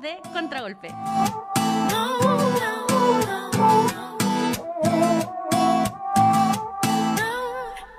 de 0.00 0.18
Contragolpe. 0.32 0.88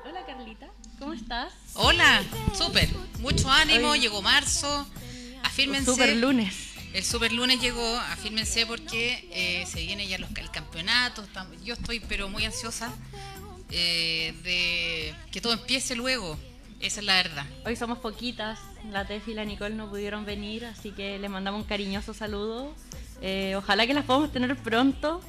Hola 0.03 0.25
Carlita, 0.25 0.69
¿cómo 0.97 1.14
estás? 1.14 1.53
Hola, 1.75 2.23
súper. 2.58 2.89
Mucho 3.19 3.49
ánimo, 3.52 3.95
llegó 3.95 4.21
marzo. 4.21 4.88
Afírmense. 5.44 5.91
Super 5.91 6.16
lunes. 6.16 6.73
El 6.94 7.03
super 7.03 7.31
lunes 7.31 7.61
llegó, 7.61 7.97
afírmense 7.97 8.66
porque 8.66 9.27
eh, 9.31 9.66
se 9.67 9.81
viene 9.81 10.08
ya 10.08 10.17
los, 10.17 10.30
el 10.38 10.49
campeonato. 10.49 11.23
yo 11.64 11.75
estoy 11.75 11.99
pero 11.99 12.27
muy 12.27 12.45
ansiosa 12.45 12.91
eh, 13.69 14.33
de 14.44 15.16
que 15.31 15.41
todo 15.41 15.53
empiece 15.53 15.95
luego. 15.95 16.39
Esa 16.84 17.00
es 17.00 17.06
la 17.06 17.16
verdad. 17.16 17.45
Hoy 17.66 17.78
somos 17.78 18.00
poquitas, 18.00 18.59
la 18.92 19.06
Tefi 19.06 19.31
y 19.31 19.36
la 19.36 19.45
Nicole 19.45 19.73
no 19.73 19.88
pudieron 19.89 20.26
venir, 20.26 20.66
así 20.66 20.92
que 20.92 21.17
les 21.17 21.30
mandamos 21.30 21.62
un 21.62 21.66
cariñoso 21.66 22.14
saludo. 22.14 22.76
Eh, 23.22 23.56
ojalá 23.56 23.88
que 23.88 23.94
las 23.94 24.03
podamos 24.03 24.34
tener 24.34 24.53
pronto. 24.58 25.22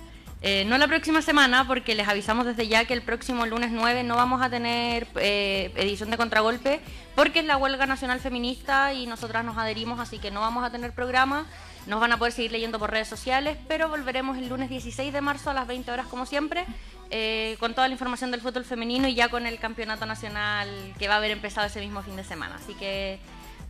Eh, 0.42 0.64
no 0.64 0.76
la 0.78 0.88
próxima 0.88 1.22
semana, 1.22 1.64
porque 1.68 1.94
les 1.94 2.08
avisamos 2.08 2.44
desde 2.44 2.66
ya 2.66 2.86
que 2.86 2.92
el 2.92 3.02
próximo 3.02 3.46
lunes 3.46 3.70
9 3.70 4.02
no 4.02 4.16
vamos 4.16 4.42
a 4.42 4.50
tener 4.50 5.06
eh, 5.14 5.70
edición 5.76 6.10
de 6.10 6.16
Contragolpe, 6.16 6.80
porque 7.14 7.38
es 7.38 7.44
la 7.44 7.56
huelga 7.56 7.86
nacional 7.86 8.18
feminista 8.18 8.92
y 8.92 9.06
nosotras 9.06 9.44
nos 9.44 9.56
adherimos, 9.56 10.00
así 10.00 10.18
que 10.18 10.32
no 10.32 10.40
vamos 10.40 10.64
a 10.64 10.70
tener 10.70 10.92
programa. 10.92 11.46
Nos 11.86 12.00
van 12.00 12.12
a 12.12 12.16
poder 12.16 12.32
seguir 12.32 12.52
leyendo 12.52 12.78
por 12.78 12.90
redes 12.90 13.08
sociales, 13.08 13.58
pero 13.68 13.88
volveremos 13.88 14.38
el 14.38 14.48
lunes 14.48 14.70
16 14.70 15.12
de 15.12 15.20
marzo 15.20 15.50
a 15.50 15.54
las 15.54 15.66
20 15.66 15.90
horas 15.90 16.06
como 16.06 16.24
siempre, 16.24 16.64
eh, 17.10 17.56
con 17.60 17.74
toda 17.74 17.88
la 17.88 17.92
información 17.92 18.30
del 18.30 18.40
fútbol 18.40 18.64
femenino 18.64 19.06
y 19.06 19.14
ya 19.14 19.28
con 19.28 19.46
el 19.46 19.58
campeonato 19.58 20.06
nacional 20.06 20.68
que 20.98 21.08
va 21.08 21.14
a 21.14 21.16
haber 21.18 21.30
empezado 21.30 21.66
ese 21.66 21.80
mismo 21.80 22.02
fin 22.02 22.16
de 22.16 22.24
semana. 22.24 22.54
Así 22.56 22.72
que 22.74 23.18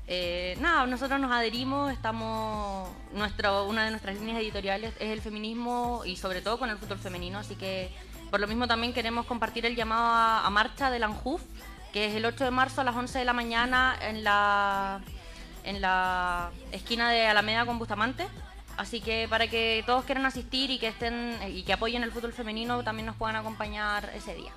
eh, 0.06 0.56
nada, 0.60 0.86
nosotros 0.86 1.18
nos 1.18 1.32
adherimos, 1.32 1.92
estamos, 1.92 2.88
nuestro, 3.12 3.66
una 3.66 3.84
de 3.84 3.90
nuestras 3.90 4.16
líneas 4.16 4.38
editoriales 4.38 4.92
es 5.00 5.10
el 5.10 5.20
feminismo 5.20 6.02
y 6.04 6.14
sobre 6.14 6.40
todo 6.40 6.58
con 6.58 6.70
el 6.70 6.78
fútbol 6.78 6.98
femenino, 6.98 7.40
así 7.40 7.56
que 7.56 7.90
por 8.30 8.38
lo 8.38 8.46
mismo 8.46 8.68
también 8.68 8.92
queremos 8.92 9.26
compartir 9.26 9.66
el 9.66 9.74
llamado 9.74 10.04
a, 10.04 10.46
a 10.46 10.50
marcha 10.50 10.90
del 10.90 11.02
ANJUF, 11.02 11.42
que 11.92 12.06
es 12.06 12.14
el 12.14 12.26
8 12.26 12.44
de 12.44 12.50
marzo 12.50 12.80
a 12.80 12.84
las 12.84 12.94
11 12.94 13.18
de 13.18 13.24
la 13.24 13.32
mañana 13.32 13.96
en 14.02 14.22
la, 14.22 15.00
en 15.64 15.80
la 15.80 16.50
esquina 16.72 17.10
de 17.10 17.26
Alameda 17.26 17.66
con 17.66 17.78
Bustamante. 17.78 18.26
Así 18.76 19.00
que 19.00 19.26
para 19.28 19.46
que 19.48 19.84
todos 19.86 20.04
quieran 20.04 20.26
asistir 20.26 20.70
y 20.70 20.78
que 20.78 20.88
estén 20.88 21.38
y 21.48 21.62
que 21.62 21.72
apoyen 21.72 22.02
el 22.02 22.10
fútbol 22.10 22.32
femenino 22.32 22.82
también 22.82 23.06
nos 23.06 23.16
puedan 23.16 23.36
acompañar 23.36 24.10
ese 24.14 24.34
día. 24.34 24.52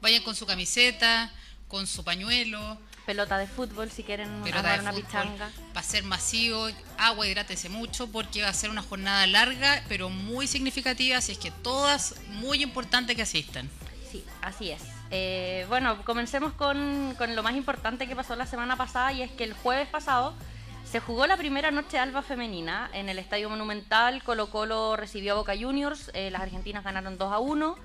Vayan 0.00 0.22
con 0.22 0.34
su 0.34 0.44
camiseta, 0.46 1.30
con 1.68 1.86
su 1.86 2.04
pañuelo, 2.04 2.78
Pelota 3.06 3.36
de 3.36 3.48
fútbol 3.48 3.90
si 3.90 4.04
quieren 4.04 4.44
de 4.44 4.50
una 4.50 4.92
fútbol. 4.92 5.02
pichanga. 5.02 5.50
Va 5.74 5.80
a 5.80 5.82
ser 5.82 6.04
masivo, 6.04 6.68
agua, 6.98 7.26
hidrátese 7.26 7.68
mucho 7.68 8.06
porque 8.06 8.42
va 8.42 8.48
a 8.48 8.54
ser 8.54 8.70
una 8.70 8.82
jornada 8.82 9.26
larga 9.26 9.82
pero 9.88 10.08
muy 10.08 10.46
significativa, 10.46 11.18
así 11.18 11.32
es 11.32 11.38
que 11.38 11.50
todas 11.50 12.14
muy 12.28 12.62
importante 12.62 13.16
que 13.16 13.22
asistan. 13.22 13.68
Sí, 14.10 14.24
así 14.40 14.70
es. 14.70 14.82
Eh, 15.10 15.66
bueno, 15.68 16.04
comencemos 16.04 16.52
con, 16.52 17.14
con 17.18 17.34
lo 17.34 17.42
más 17.42 17.56
importante 17.56 18.06
que 18.06 18.14
pasó 18.14 18.36
la 18.36 18.46
semana 18.46 18.76
pasada 18.76 19.12
y 19.12 19.22
es 19.22 19.32
que 19.32 19.44
el 19.44 19.52
jueves 19.52 19.88
pasado 19.88 20.34
se 20.92 21.00
jugó 21.00 21.26
la 21.26 21.38
primera 21.38 21.70
noche 21.70 21.98
alba 21.98 22.20
femenina 22.20 22.90
en 22.92 23.08
el 23.08 23.18
Estadio 23.18 23.48
Monumental. 23.48 24.22
Colo 24.22 24.50
Colo 24.50 24.94
recibió 24.94 25.32
a 25.32 25.36
Boca 25.36 25.54
Juniors, 25.58 26.10
eh, 26.12 26.30
las 26.30 26.42
argentinas 26.42 26.84
ganaron 26.84 27.16
2 27.16 27.32
a 27.32 27.38
1, 27.38 27.78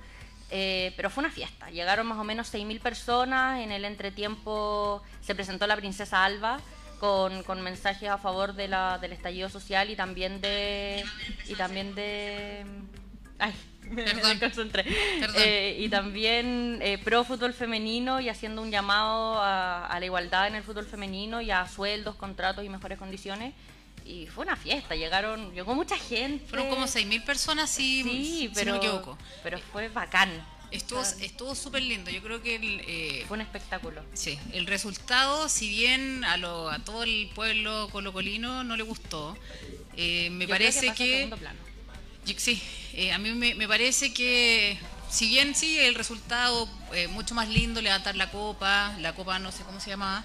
eh, 0.52 0.92
pero 0.98 1.10
fue 1.10 1.24
una 1.24 1.32
fiesta. 1.32 1.70
Llegaron 1.70 2.06
más 2.06 2.18
o 2.18 2.26
menos 2.26 2.54
6.000 2.54 2.82
personas, 2.82 3.62
en 3.62 3.72
el 3.72 3.86
entretiempo 3.86 5.02
se 5.22 5.36
presentó 5.36 5.68
la 5.68 5.78
princesa 5.78 6.26
Alba 6.26 6.60
con, 7.00 7.62
mensajes 7.62 8.10
a 8.10 8.18
favor 8.18 8.52
de 8.56 8.68
la, 8.68 8.98
del 8.98 9.14
estallido 9.14 9.48
social 9.48 9.90
y 9.90 9.96
también 9.96 10.42
de... 10.42 11.06
Y 11.48 11.56
también 11.56 11.96
de 11.96 12.66
Ay, 13.40 13.54
me, 13.92 14.40
concentré. 14.40 14.86
Eh, 15.36 15.78
y 15.80 15.90
también 15.90 16.80
eh, 16.82 16.98
pro 16.98 17.24
fútbol 17.24 17.54
femenino 17.54 18.20
y 18.20 18.30
haciendo 18.30 18.62
un 18.62 18.72
llamado 18.72 19.42
a, 19.42 19.86
a 19.88 20.00
la 20.00 20.06
igualdad 20.06 20.48
en 20.48 20.56
el 20.56 20.64
fútbol 20.64 20.86
femenino 20.86 21.42
y 21.42 21.52
a 21.52 21.68
sueldos, 21.68 22.16
contratos 22.16 22.64
y 22.64 22.70
mejores 22.70 22.98
condiciones. 22.98 23.54
Y 24.06 24.28
fue 24.28 24.46
una 24.46 24.56
fiesta, 24.56 24.96
llegaron, 24.96 25.54
llegó 25.54 25.76
mucha 25.76 25.98
gente. 25.98 26.46
Fueron 26.48 26.70
como 26.70 26.86
6.000 26.86 27.26
personas, 27.26 27.70
si, 27.70 28.04
Sí, 28.04 28.10
si 28.48 28.52
pero, 28.54 28.74
no 28.74 28.80
me 28.80 28.86
equivoco. 28.86 29.18
pero 29.44 29.60
fue 29.60 29.90
bacán. 29.90 30.30
Estuvo 30.72 31.02
estuvo 31.02 31.56
súper 31.56 31.82
lindo. 31.82 32.12
Yo 32.12 32.22
creo 32.22 32.42
que 32.42 32.56
el, 32.56 32.82
eh, 32.88 33.26
Fue 33.28 33.36
un 33.36 33.42
espectáculo. 33.42 34.04
sí, 34.14 34.38
el 34.54 34.66
resultado, 34.66 35.48
si 35.50 35.70
bien 35.70 36.24
a, 36.26 36.38
lo, 36.38 36.70
a 36.70 36.80
todo 36.80 37.04
el 37.04 37.30
pueblo 37.34 37.90
colocolino 37.92 38.64
no 38.64 38.76
le 38.76 38.84
gustó, 38.84 39.38
eh, 39.96 40.30
me 40.30 40.46
Yo 40.46 40.50
parece 40.52 40.94
que... 40.94 41.30
Sí, 42.38 42.62
eh, 42.94 43.12
a 43.12 43.18
mí 43.18 43.32
me, 43.32 43.56
me 43.56 43.68
parece 43.68 44.14
que, 44.14 44.78
si 45.10 45.30
bien 45.30 45.56
sí, 45.56 45.80
el 45.80 45.96
resultado 45.96 46.70
eh, 46.94 47.08
mucho 47.08 47.36
más 47.36 47.48
lindo, 47.50 47.82
levantar 47.82 48.16
la 48.16 48.32
copa, 48.32 48.96
la 49.00 49.14
copa 49.14 49.40
no 49.40 49.52
sé 49.52 49.64
cómo 49.64 49.80
se 49.80 49.90
llamaba, 49.90 50.24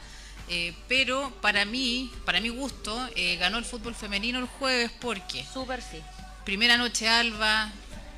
eh, 0.48 0.74
pero 0.88 1.32
para 1.40 1.64
mí, 1.64 2.10
para 2.24 2.40
mi 2.40 2.48
gusto, 2.48 2.98
ganó 3.38 3.58
el 3.58 3.64
fútbol 3.64 3.94
femenino 3.94 4.38
el 4.38 4.46
jueves 4.46 4.90
porque 5.00 5.44
Súper 5.52 5.80
sí. 5.80 5.98
primera 6.44 6.76
noche 6.76 7.08
alba, 7.08 7.70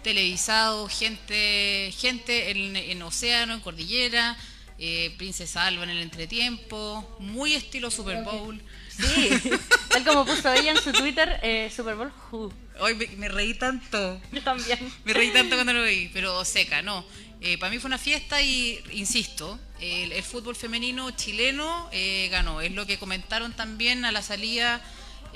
televisado, 0.03 0.89
gente, 0.89 1.93
gente 1.97 2.51
en, 2.51 2.77
en 2.77 3.03
Océano, 3.03 3.55
en 3.55 3.61
Cordillera, 3.61 4.37
eh, 4.79 5.15
Princesa 5.17 5.67
Alba 5.67 5.85
en 5.85 5.91
el 5.91 5.99
entretiempo, 5.99 7.17
muy 7.21 7.55
estilo 7.55 7.91
Super 7.91 8.25
Bowl. 8.25 8.61
Sí, 8.89 9.31
tal 9.89 10.05
como 10.05 10.27
puso 10.27 10.53
ella 10.53 10.73
en 10.73 10.79
su 10.79 10.93
Twitter, 10.93 11.39
eh, 11.43 11.73
Super 11.75 11.95
Bowl 11.95 12.13
Who. 12.31 12.53
Hoy 12.81 12.95
me, 12.95 13.07
me 13.17 13.29
reí 13.29 13.55
tanto. 13.55 14.21
Yo 14.33 14.43
también. 14.43 14.79
Me 15.05 15.13
reí 15.13 15.31
tanto 15.31 15.55
cuando 15.55 15.73
lo 15.73 15.85
vi, 15.85 16.11
pero 16.13 16.45
seca, 16.45 16.83
no. 16.83 17.05
Eh, 17.41 17.59
para 17.59 17.71
mí 17.71 17.79
fue 17.79 17.89
una 17.89 17.99
fiesta 17.99 18.41
y, 18.41 18.83
insisto, 18.93 19.59
el, 19.81 20.13
el 20.13 20.23
fútbol 20.23 20.57
femenino 20.57 21.11
chileno 21.11 21.89
eh, 21.93 22.29
ganó. 22.31 22.61
Es 22.61 22.73
lo 22.73 22.87
que 22.87 22.99
comentaron 22.99 23.53
también 23.53 24.05
a 24.05 24.13
la 24.13 24.23
salida 24.23 24.81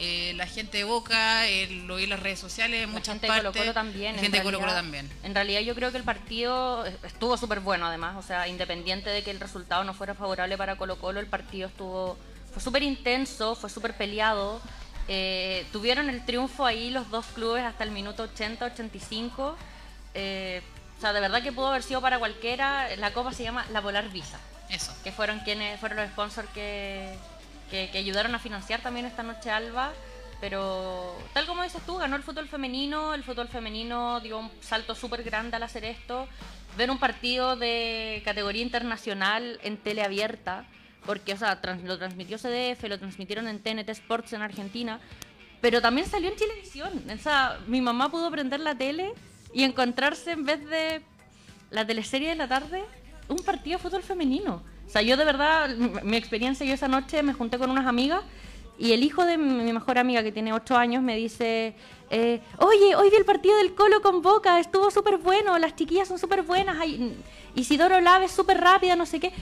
eh, 0.01 0.33
la 0.37 0.47
gente 0.47 0.79
de 0.79 0.85
Boca, 0.85 1.43
lo 1.85 1.97
vi 1.97 2.05
en 2.05 2.11
las 2.11 2.21
redes 2.21 2.39
sociales, 2.39 2.85
en 2.85 2.91
muchas 2.91 3.15
gente 3.15 3.27
de 3.27 3.33
partes. 3.33 3.51
Colo 3.51 3.53
Colo 3.53 3.75
también. 3.75 4.15
La 4.15 4.23
gente 4.23 4.39
de 4.39 4.43
Colo 4.45 4.61
Colo 4.61 4.73
también. 4.73 5.11
En 5.25 5.35
realidad 5.35 5.61
yo 5.61 5.75
creo 5.75 5.91
que 5.91 5.99
el 5.99 6.05
partido 6.05 6.87
estuvo 6.87 7.37
súper 7.37 7.61
bueno 7.61 7.87
además, 7.87 8.17
o 8.17 8.23
sea, 8.23 8.47
independiente 8.47 9.11
de 9.11 9.25
que 9.25 9.33
el 9.33 9.41
resultado 9.41 9.83
no 9.83 9.95
fuera 9.95 10.15
favorable 10.15 10.57
para 10.57 10.77
Colo 10.77 10.99
Colo, 11.01 11.19
el 11.19 11.27
partido 11.27 11.69
estuvo 11.69 12.17
fue 12.53 12.63
súper 12.63 12.83
intenso, 12.85 13.55
fue 13.57 13.69
súper 13.71 13.97
peleado. 13.97 14.63
Eh, 15.09 15.67
tuvieron 15.73 16.11
el 16.11 16.25
triunfo 16.25 16.67
ahí 16.67 16.91
los 16.91 17.11
dos 17.11 17.27
clubes 17.35 17.65
hasta 17.65 17.85
el 17.85 17.91
minuto 17.91 18.29
80-85. 18.29 19.55
Eh, 20.15 20.63
o 20.97 21.01
sea, 21.01 21.13
de 21.13 21.21
verdad 21.21 21.43
que 21.43 21.53
pudo 21.53 21.69
haber 21.69 21.83
sido 21.83 22.01
para 22.01 22.19
cualquiera. 22.19 22.95
La 22.97 23.13
copa 23.13 23.33
se 23.33 23.43
llama 23.43 23.65
la 23.73 23.81
Polar 23.81 24.11
Visa, 24.11 24.39
Eso. 24.69 24.93
que 25.03 25.13
fueron 25.13 25.41
quienes 25.41 25.81
fueron 25.81 25.99
los 25.99 26.09
sponsors 26.11 26.49
que, 26.51 27.17
que, 27.71 27.89
que 27.91 27.99
ayudaron 27.99 28.35
a 28.35 28.39
financiar 28.39 28.81
también 28.81 29.07
esta 29.07 29.23
noche 29.23 29.51
alba. 29.51 29.93
Pero 30.41 31.17
tal 31.33 31.47
como 31.47 31.63
dices 31.63 31.83
tú, 31.85 31.97
ganó 31.97 32.15
el 32.15 32.23
fútbol 32.23 32.47
femenino, 32.49 33.13
el 33.15 33.25
fútbol 33.25 33.49
femenino 33.49 34.21
dio 34.21 34.39
un 34.39 34.51
salto 34.61 34.95
súper 34.95 35.25
grande 35.25 35.57
al 35.57 35.63
hacer 35.65 35.85
esto. 35.85 36.29
Ver 36.77 36.91
un 36.91 36.99
partido 36.99 37.57
de 37.57 38.23
categoría 38.25 38.63
internacional 38.63 39.59
en 39.65 39.79
tele 39.79 40.05
abierta, 40.05 40.65
porque 41.07 41.33
o 41.33 41.37
sea, 41.37 41.61
trans- 41.61 41.85
lo 41.85 41.99
transmitió 41.99 42.39
CDF, 42.39 42.85
lo 42.89 42.99
transmitieron 42.99 43.49
en 43.49 43.61
TNT 43.61 43.89
Sports 43.91 44.33
en 44.33 44.43
Argentina, 44.43 45.01
pero 45.61 45.81
también 45.81 46.07
salió 46.07 46.31
en 46.31 46.37
Chilevisión. 46.37 47.03
O 47.13 47.19
sea, 47.23 47.59
mi 47.67 47.81
mamá 47.81 48.11
pudo 48.11 48.31
prender 48.31 48.61
la 48.61 48.75
tele 48.77 49.13
y 49.53 49.65
encontrarse 49.65 50.33
en 50.33 50.45
vez 50.45 50.65
de 50.69 51.03
la 51.71 51.87
teleserie 51.87 52.29
de 52.31 52.35
la 52.37 52.49
tarde, 52.49 52.85
un 53.29 53.39
partido 53.39 53.79
de 53.79 53.83
fútbol 53.83 54.03
femenino. 54.03 54.63
O 54.87 54.91
sea, 54.91 55.03
yo 55.03 55.17
de 55.17 55.25
verdad, 55.25 55.69
mi, 55.75 56.17
experiencia, 56.17 56.65
yo 56.65 56.73
esa 56.75 56.89
noche 56.89 57.23
me 57.23 57.33
junté 57.35 57.59
con 57.59 57.71
unas 57.71 57.87
amigas 57.87 58.23
y 58.79 58.93
el 58.93 59.03
hijo 59.03 59.25
de 59.27 59.37
mi 59.37 59.73
mejor 59.73 59.99
amiga, 59.99 60.23
que 60.23 60.33
tiene 60.33 60.53
8 60.53 60.77
años, 60.77 61.03
me 61.03 61.17
dice, 61.17 61.75
eh, 62.11 62.41
oye, 62.59 62.95
hoy 62.97 63.11
vi 63.11 63.17
el 63.17 63.25
partido 63.25 63.57
del 63.59 63.75
Colo 63.75 64.01
con 64.01 64.23
Boca, 64.23 64.61
estuvo 64.61 64.91
súper 64.91 65.19
bueno, 65.19 65.59
las 65.59 65.75
chiquillas 65.77 66.09
son 66.09 66.19
súper 66.19 66.43
buenas, 66.43 66.79
hay- 66.79 67.15
Isidoro 67.55 68.01
Lave 68.01 68.27
es 68.27 68.31
súper 68.33 68.61
rápida, 68.61 68.95
no 68.97 69.05
sé 69.05 69.19
qué. 69.21 69.33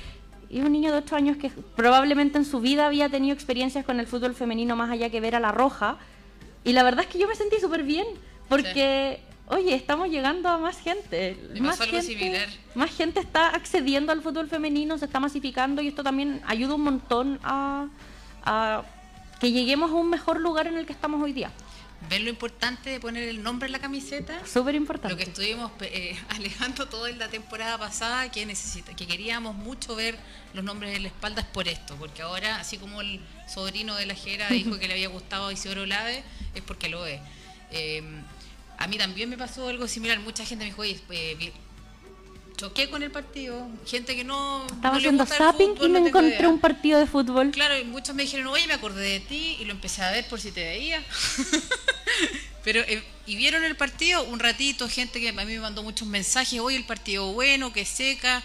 Y 0.48 0.60
un 0.60 0.72
niño 0.72 0.92
de 0.92 0.98
8 0.98 1.16
años 1.16 1.36
que 1.36 1.50
probablemente 1.74 2.38
en 2.38 2.44
su 2.44 2.60
vida 2.60 2.86
había 2.86 3.08
tenido 3.08 3.34
experiencias 3.34 3.84
con 3.84 3.98
el 4.00 4.06
fútbol 4.06 4.34
femenino 4.34 4.76
más 4.76 4.90
allá 4.90 5.10
que 5.10 5.20
ver 5.20 5.34
a 5.34 5.40
la 5.40 5.52
roja. 5.52 5.98
Y 6.64 6.72
la 6.72 6.82
verdad 6.82 7.04
es 7.04 7.10
que 7.10 7.18
yo 7.18 7.28
me 7.28 7.34
sentí 7.34 7.56
súper 7.60 7.82
bien, 7.82 8.06
porque, 8.48 9.20
oye, 9.48 9.74
estamos 9.74 10.08
llegando 10.08 10.48
a 10.48 10.58
más 10.58 10.78
gente. 10.78 11.36
Más 11.60 11.80
algo 11.80 11.96
gente, 11.98 12.06
similar. 12.06 12.48
Más 12.74 12.90
gente 12.90 13.20
está 13.20 13.54
accediendo 13.54 14.12
al 14.12 14.22
fútbol 14.22 14.48
femenino, 14.48 14.98
se 14.98 15.04
está 15.04 15.20
masificando 15.20 15.82
y 15.82 15.88
esto 15.88 16.02
también 16.02 16.40
ayuda 16.46 16.74
un 16.74 16.82
montón 16.82 17.40
a, 17.42 17.88
a 18.44 18.82
que 19.40 19.52
lleguemos 19.52 19.90
a 19.90 19.94
un 19.94 20.10
mejor 20.10 20.40
lugar 20.40 20.66
en 20.66 20.76
el 20.76 20.86
que 20.86 20.92
estamos 20.92 21.22
hoy 21.22 21.32
día. 21.32 21.50
Ven 22.08 22.24
lo 22.24 22.30
importante 22.30 22.90
de 22.90 23.00
poner 23.00 23.28
el 23.28 23.42
nombre 23.42 23.66
en 23.66 23.72
la 23.72 23.78
camiseta. 23.78 24.44
Súper 24.46 24.74
importante. 24.74 25.14
Lo 25.14 25.16
que 25.16 25.24
estuvimos 25.24 25.72
eh, 25.80 26.18
alejando 26.28 26.86
toda 26.88 27.10
la 27.10 27.28
temporada 27.28 27.78
pasada, 27.78 28.30
que 28.30 28.46
necesita, 28.46 28.94
que 28.94 29.06
queríamos 29.06 29.54
mucho 29.54 29.96
ver 29.96 30.18
los 30.54 30.64
nombres 30.64 30.96
en 30.96 31.02
la 31.02 31.08
espalda 31.08 31.42
es 31.42 31.48
por 31.48 31.68
esto, 31.68 31.96
porque 31.96 32.22
ahora, 32.22 32.60
así 32.60 32.78
como 32.78 33.00
el 33.00 33.20
sobrino 33.48 33.94
de 33.96 34.06
la 34.06 34.14
Jera 34.14 34.48
dijo 34.48 34.78
que 34.78 34.88
le 34.88 34.94
había 34.94 35.08
gustado 35.08 35.50
Isidoro 35.50 35.86
Lave, 35.86 36.22
es 36.54 36.62
porque 36.62 36.88
lo 36.88 37.06
es. 37.06 37.20
Eh, 37.70 38.02
a 38.78 38.86
mí 38.86 38.98
también 38.98 39.28
me 39.28 39.38
pasó 39.38 39.68
algo 39.68 39.88
similar, 39.88 40.18
mucha 40.20 40.44
gente 40.44 40.64
me 40.64 40.70
dijo, 40.70 40.82
oye, 40.82 41.00
eh, 41.10 41.52
choqué 42.56 42.88
con 42.88 43.02
el 43.02 43.10
partido, 43.10 43.68
gente 43.86 44.16
que 44.16 44.24
no... 44.24 44.66
Estaba 44.66 44.96
haciendo 44.96 45.26
zapping 45.26 45.74
y 45.80 45.88
me 45.88 45.98
encontré 45.98 46.46
un 46.46 46.58
partido 46.58 46.98
de 46.98 47.06
fútbol. 47.06 47.50
Claro, 47.50 47.78
y 47.78 47.84
muchos 47.84 48.14
me 48.14 48.22
dijeron, 48.22 48.46
oye, 48.48 48.66
me 48.66 48.74
acordé 48.74 49.02
de 49.02 49.20
ti 49.20 49.58
y 49.60 49.64
lo 49.64 49.72
empecé 49.72 50.02
a 50.02 50.10
ver 50.10 50.26
por 50.28 50.40
si 50.40 50.52
te 50.52 50.64
veía. 50.64 51.02
Pero, 52.64 52.80
eh, 52.80 53.02
y 53.26 53.36
vieron 53.36 53.62
el 53.62 53.76
partido 53.76 54.24
un 54.24 54.40
ratito, 54.40 54.88
gente 54.88 55.20
que 55.20 55.28
a 55.28 55.32
mí 55.32 55.44
me 55.44 55.60
mandó 55.60 55.82
muchos 55.82 56.08
mensajes, 56.08 56.58
oye, 56.58 56.76
el 56.76 56.84
partido 56.84 57.32
bueno, 57.32 57.72
que 57.72 57.84
seca, 57.84 58.42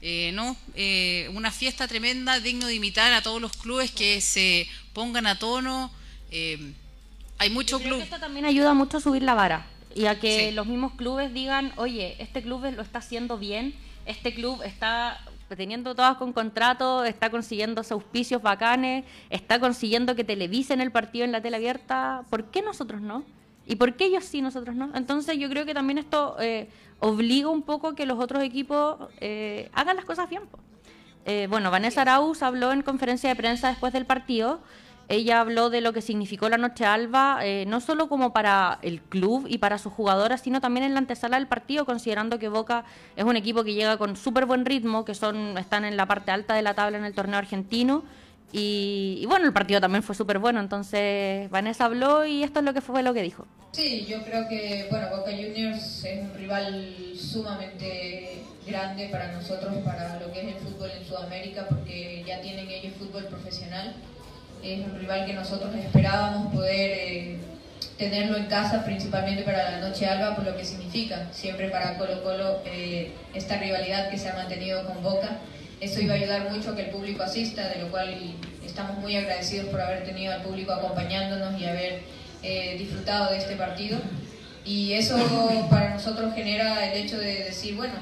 eh, 0.00 0.30
¿no? 0.34 0.56
Eh, 0.74 1.28
una 1.34 1.50
fiesta 1.50 1.88
tremenda, 1.88 2.38
digno 2.40 2.66
de 2.66 2.74
imitar 2.74 3.12
a 3.12 3.22
todos 3.22 3.40
los 3.40 3.56
clubes 3.56 3.90
que 3.90 4.20
se 4.20 4.68
pongan 4.92 5.26
a 5.26 5.38
tono. 5.38 5.90
hay 7.38 7.50
muchos 7.50 7.80
clubes. 7.80 8.04
Esto 8.04 8.20
también 8.20 8.44
ayuda 8.44 8.74
mucho 8.74 8.98
a 8.98 9.00
subir 9.00 9.22
la 9.22 9.34
vara 9.34 9.77
y 9.98 10.06
a 10.06 10.20
que 10.20 10.52
los 10.52 10.66
mismos 10.68 10.92
clubes 10.92 11.34
digan, 11.34 11.72
oye, 11.76 12.14
este 12.20 12.40
club 12.40 12.62
lo 12.72 12.82
está 12.82 13.00
haciendo 13.00 13.36
bien, 13.36 13.74
este 14.06 14.32
club 14.32 14.62
está 14.62 15.20
teniendo 15.48 15.96
todas 15.96 16.16
con 16.18 16.32
contrato, 16.32 17.02
está 17.02 17.30
consiguiendo 17.30 17.82
auspicios 17.90 18.40
bacanes, 18.40 19.04
está 19.28 19.58
consiguiendo 19.58 20.14
que 20.14 20.22
televisen 20.22 20.80
el 20.80 20.92
partido 20.92 21.24
en 21.24 21.32
la 21.32 21.40
tele 21.40 21.56
abierta, 21.56 22.22
¿por 22.30 22.44
qué 22.44 22.62
nosotros 22.62 23.00
no? 23.00 23.24
¿Y 23.66 23.74
por 23.74 23.94
qué 23.96 24.04
ellos 24.04 24.24
sí, 24.24 24.40
nosotros 24.40 24.76
no? 24.76 24.88
Entonces 24.94 25.36
yo 25.36 25.48
creo 25.48 25.66
que 25.66 25.74
también 25.74 25.98
esto 25.98 26.36
eh, 26.38 26.68
obliga 27.00 27.48
un 27.48 27.62
poco 27.62 27.88
a 27.88 27.96
que 27.96 28.06
los 28.06 28.20
otros 28.20 28.44
equipos 28.44 28.98
eh, 29.20 29.68
hagan 29.72 29.96
las 29.96 30.04
cosas 30.04 30.30
bien. 30.30 30.42
Eh, 31.26 31.48
bueno, 31.50 31.72
Vanessa 31.72 32.02
Arauz 32.02 32.44
habló 32.44 32.70
en 32.70 32.82
conferencia 32.82 33.28
de 33.30 33.34
prensa 33.34 33.68
después 33.68 33.92
del 33.92 34.06
partido 34.06 34.60
ella 35.08 35.40
habló 35.40 35.70
de 35.70 35.80
lo 35.80 35.94
que 35.94 36.02
significó 36.02 36.50
la 36.50 36.58
Noche 36.58 36.84
Alba, 36.84 37.38
eh, 37.42 37.64
no 37.66 37.80
solo 37.80 38.08
como 38.08 38.34
para 38.34 38.78
el 38.82 39.00
club 39.00 39.46
y 39.48 39.58
para 39.58 39.78
sus 39.78 39.92
jugadoras, 39.92 40.42
sino 40.42 40.60
también 40.60 40.84
en 40.84 40.92
la 40.92 40.98
antesala 40.98 41.38
del 41.38 41.46
partido, 41.46 41.86
considerando 41.86 42.38
que 42.38 42.48
Boca 42.48 42.84
es 43.16 43.24
un 43.24 43.36
equipo 43.36 43.64
que 43.64 43.72
llega 43.72 43.96
con 43.96 44.16
súper 44.16 44.44
buen 44.44 44.66
ritmo, 44.66 45.06
que 45.06 45.14
son 45.14 45.56
están 45.56 45.86
en 45.86 45.96
la 45.96 46.06
parte 46.06 46.30
alta 46.30 46.54
de 46.54 46.62
la 46.62 46.74
tabla 46.74 46.98
en 46.98 47.04
el 47.04 47.14
torneo 47.14 47.38
argentino. 47.38 48.04
Y, 48.50 49.24
bueno, 49.28 49.44
el 49.44 49.52
partido 49.52 49.78
también 49.80 50.02
fue 50.02 50.14
súper 50.14 50.38
bueno, 50.38 50.60
entonces 50.60 51.50
Vanessa 51.50 51.84
habló 51.84 52.24
y 52.24 52.42
esto 52.42 52.60
es 52.60 52.64
lo 52.64 52.72
que 52.72 52.80
fue 52.80 53.02
lo 53.02 53.12
que 53.12 53.22
dijo. 53.22 53.46
Sí, 53.72 54.06
yo 54.06 54.22
creo 54.24 54.48
que 54.48 54.86
bueno, 54.90 55.08
Boca 55.10 55.30
Juniors 55.30 56.04
es 56.04 56.22
un 56.22 56.34
rival 56.34 57.12
sumamente 57.14 58.42
grande 58.66 59.08
para 59.10 59.32
nosotros, 59.32 59.74
para 59.84 60.18
lo 60.20 60.32
que 60.32 60.40
es 60.40 60.56
el 60.56 60.60
fútbol 60.62 60.90
en 60.90 61.06
Sudamérica, 61.06 61.66
porque 61.68 62.24
ya 62.26 62.40
tienen 62.40 62.68
ellos 62.70 62.94
fútbol 62.98 63.24
profesional 63.26 63.94
es 64.62 64.84
un 64.84 64.98
rival 64.98 65.26
que 65.26 65.34
nosotros 65.34 65.74
esperábamos 65.74 66.52
poder 66.52 66.90
eh, 66.92 67.36
tenerlo 67.96 68.36
en 68.36 68.46
casa, 68.46 68.84
principalmente 68.84 69.42
para 69.42 69.72
la 69.72 69.88
Noche 69.88 70.06
Alba, 70.06 70.34
por 70.34 70.44
lo 70.44 70.56
que 70.56 70.64
significa 70.64 71.28
siempre 71.32 71.68
para 71.68 71.96
Colo 71.96 72.22
Colo 72.22 72.60
eh, 72.64 73.12
esta 73.34 73.56
rivalidad 73.58 74.10
que 74.10 74.18
se 74.18 74.28
ha 74.28 74.34
mantenido 74.34 74.84
con 74.86 75.02
Boca. 75.02 75.38
Eso 75.80 76.00
iba 76.00 76.14
a 76.14 76.16
ayudar 76.16 76.50
mucho 76.50 76.70
a 76.70 76.76
que 76.76 76.82
el 76.82 76.90
público 76.90 77.22
asista, 77.22 77.68
de 77.68 77.82
lo 77.82 77.90
cual 77.90 78.12
estamos 78.64 78.98
muy 78.98 79.16
agradecidos 79.16 79.66
por 79.66 79.80
haber 79.80 80.04
tenido 80.04 80.32
al 80.32 80.42
público 80.42 80.72
acompañándonos 80.72 81.60
y 81.60 81.64
haber 81.64 82.02
eh, 82.42 82.76
disfrutado 82.78 83.30
de 83.30 83.38
este 83.38 83.54
partido. 83.54 83.98
Y 84.64 84.92
eso 84.94 85.16
para 85.70 85.90
nosotros 85.90 86.34
genera 86.34 86.84
el 86.84 87.04
hecho 87.04 87.18
de 87.18 87.44
decir, 87.44 87.74
bueno, 87.76 87.94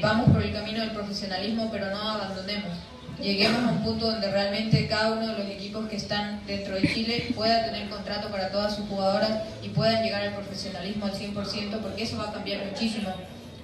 vamos 0.00 0.30
por 0.30 0.42
el 0.42 0.52
camino 0.52 0.80
del 0.80 0.90
profesionalismo, 0.90 1.68
pero 1.72 1.90
no 1.90 2.10
abandonemos 2.10 2.76
lleguemos 3.22 3.62
a 3.64 3.72
un 3.72 3.82
punto 3.82 4.10
donde 4.10 4.30
realmente 4.30 4.86
cada 4.86 5.12
uno 5.12 5.26
de 5.26 5.38
los 5.38 5.50
equipos 5.50 5.88
que 5.88 5.96
están 5.96 6.40
dentro 6.46 6.74
de 6.74 6.82
Chile 6.92 7.32
pueda 7.34 7.64
tener 7.64 7.88
contrato 7.88 8.28
para 8.28 8.50
todas 8.50 8.76
sus 8.76 8.86
jugadoras 8.86 9.42
y 9.62 9.68
puedan 9.68 10.02
llegar 10.02 10.22
al 10.22 10.34
profesionalismo 10.34 11.06
al 11.06 11.12
100%, 11.12 11.80
porque 11.80 12.02
eso 12.02 12.16
va 12.16 12.30
a 12.30 12.32
cambiar 12.32 12.64
muchísimo 12.64 13.12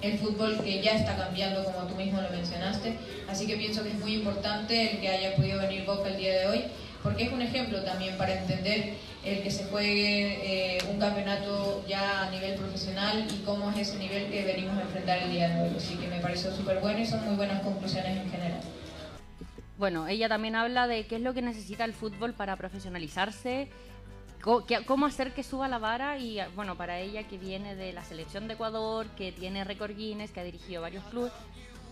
el 0.01 0.19
fútbol 0.19 0.59
que 0.63 0.81
ya 0.81 0.91
está 0.91 1.17
cambiando, 1.17 1.63
como 1.63 1.87
tú 1.87 1.95
mismo 1.95 2.21
lo 2.21 2.29
mencionaste. 2.29 2.97
Así 3.27 3.47
que 3.47 3.57
pienso 3.57 3.83
que 3.83 3.89
es 3.89 3.99
muy 3.99 4.15
importante 4.15 4.91
el 4.91 4.99
que 4.99 5.09
haya 5.09 5.35
podido 5.35 5.59
venir 5.59 5.85
Boca 5.85 6.09
el 6.09 6.17
día 6.17 6.39
de 6.39 6.47
hoy, 6.47 6.63
porque 7.01 7.23
es 7.23 7.31
un 7.31 7.41
ejemplo 7.41 7.81
también 7.81 8.15
para 8.15 8.39
entender 8.39 8.93
el 9.25 9.41
que 9.41 9.49
se 9.49 9.65
juegue 9.65 10.75
eh, 10.75 10.77
un 10.89 10.99
campeonato 10.99 11.83
ya 11.87 12.27
a 12.27 12.29
nivel 12.29 12.53
profesional 12.55 13.25
y 13.27 13.43
cómo 13.43 13.71
es 13.71 13.89
ese 13.89 13.97
nivel 13.97 14.27
que 14.27 14.43
venimos 14.43 14.77
a 14.77 14.81
enfrentar 14.81 15.17
el 15.23 15.31
día 15.31 15.49
de 15.49 15.61
hoy. 15.63 15.75
Así 15.75 15.95
que 15.95 16.07
me 16.07 16.19
pareció 16.19 16.55
súper 16.55 16.79
bueno 16.79 16.99
y 16.99 17.05
son 17.05 17.25
muy 17.25 17.35
buenas 17.35 17.61
conclusiones 17.63 18.17
en 18.17 18.29
general 18.29 18.61
bueno, 19.77 20.07
ella 20.07 20.27
también 20.27 20.55
habla 20.55 20.87
de 20.87 21.05
qué 21.05 21.17
es 21.17 21.21
lo 21.21 21.33
que 21.33 21.41
necesita 21.41 21.85
el 21.85 21.93
fútbol 21.93 22.33
para 22.33 22.55
profesionalizarse, 22.55 23.69
cómo 24.41 25.05
hacer 25.05 25.33
que 25.33 25.43
suba 25.43 25.67
la 25.67 25.77
vara 25.77 26.17
y 26.17 26.39
bueno, 26.55 26.75
para 26.75 26.99
ella 26.99 27.27
que 27.27 27.37
viene 27.37 27.75
de 27.75 27.93
la 27.93 28.03
selección 28.03 28.47
de 28.47 28.55
Ecuador, 28.55 29.07
que 29.15 29.31
tiene 29.31 29.63
récord 29.63 29.95
Guinness, 29.95 30.31
que 30.31 30.39
ha 30.39 30.43
dirigido 30.43 30.81
varios 30.81 31.03
clubes, 31.05 31.31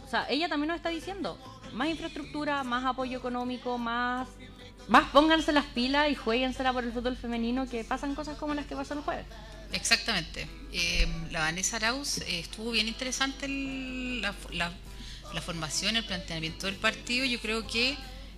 o 0.03 0.07
sea, 0.07 0.27
ella 0.29 0.47
también 0.47 0.69
nos 0.69 0.77
está 0.77 0.89
diciendo, 0.89 1.37
más 1.73 1.89
infraestructura, 1.89 2.63
más 2.63 2.85
apoyo 2.85 3.17
económico, 3.17 3.77
más 3.77 4.27
más 4.87 5.09
pónganse 5.09 5.51
las 5.51 5.65
pilas 5.65 6.11
y 6.11 6.15
jueguensela 6.15 6.71
por 6.71 6.83
el 6.83 6.91
fútbol 6.91 7.17
femenino 7.17 7.67
que 7.67 7.83
pasan 7.83 8.13
cosas 8.13 8.37
como 8.37 8.53
las 8.53 8.65
que 8.67 8.75
pasan 8.75 8.99
el 8.99 9.03
jueves. 9.03 9.25
Exactamente. 9.71 10.47
Eh, 10.71 11.07
la 11.31 11.39
Vanessa 11.39 11.77
Arauz 11.77 12.19
eh, 12.19 12.39
estuvo 12.39 12.71
bien 12.71 12.87
interesante 12.87 13.47
la, 13.47 14.33
la 14.51 14.71
formación, 15.41 15.95
el 15.95 16.03
planteamiento 16.03 16.65
del 16.65 16.75
partido, 16.75 17.25
yo 17.25 17.39
creo 17.39 17.67
que 17.67 17.97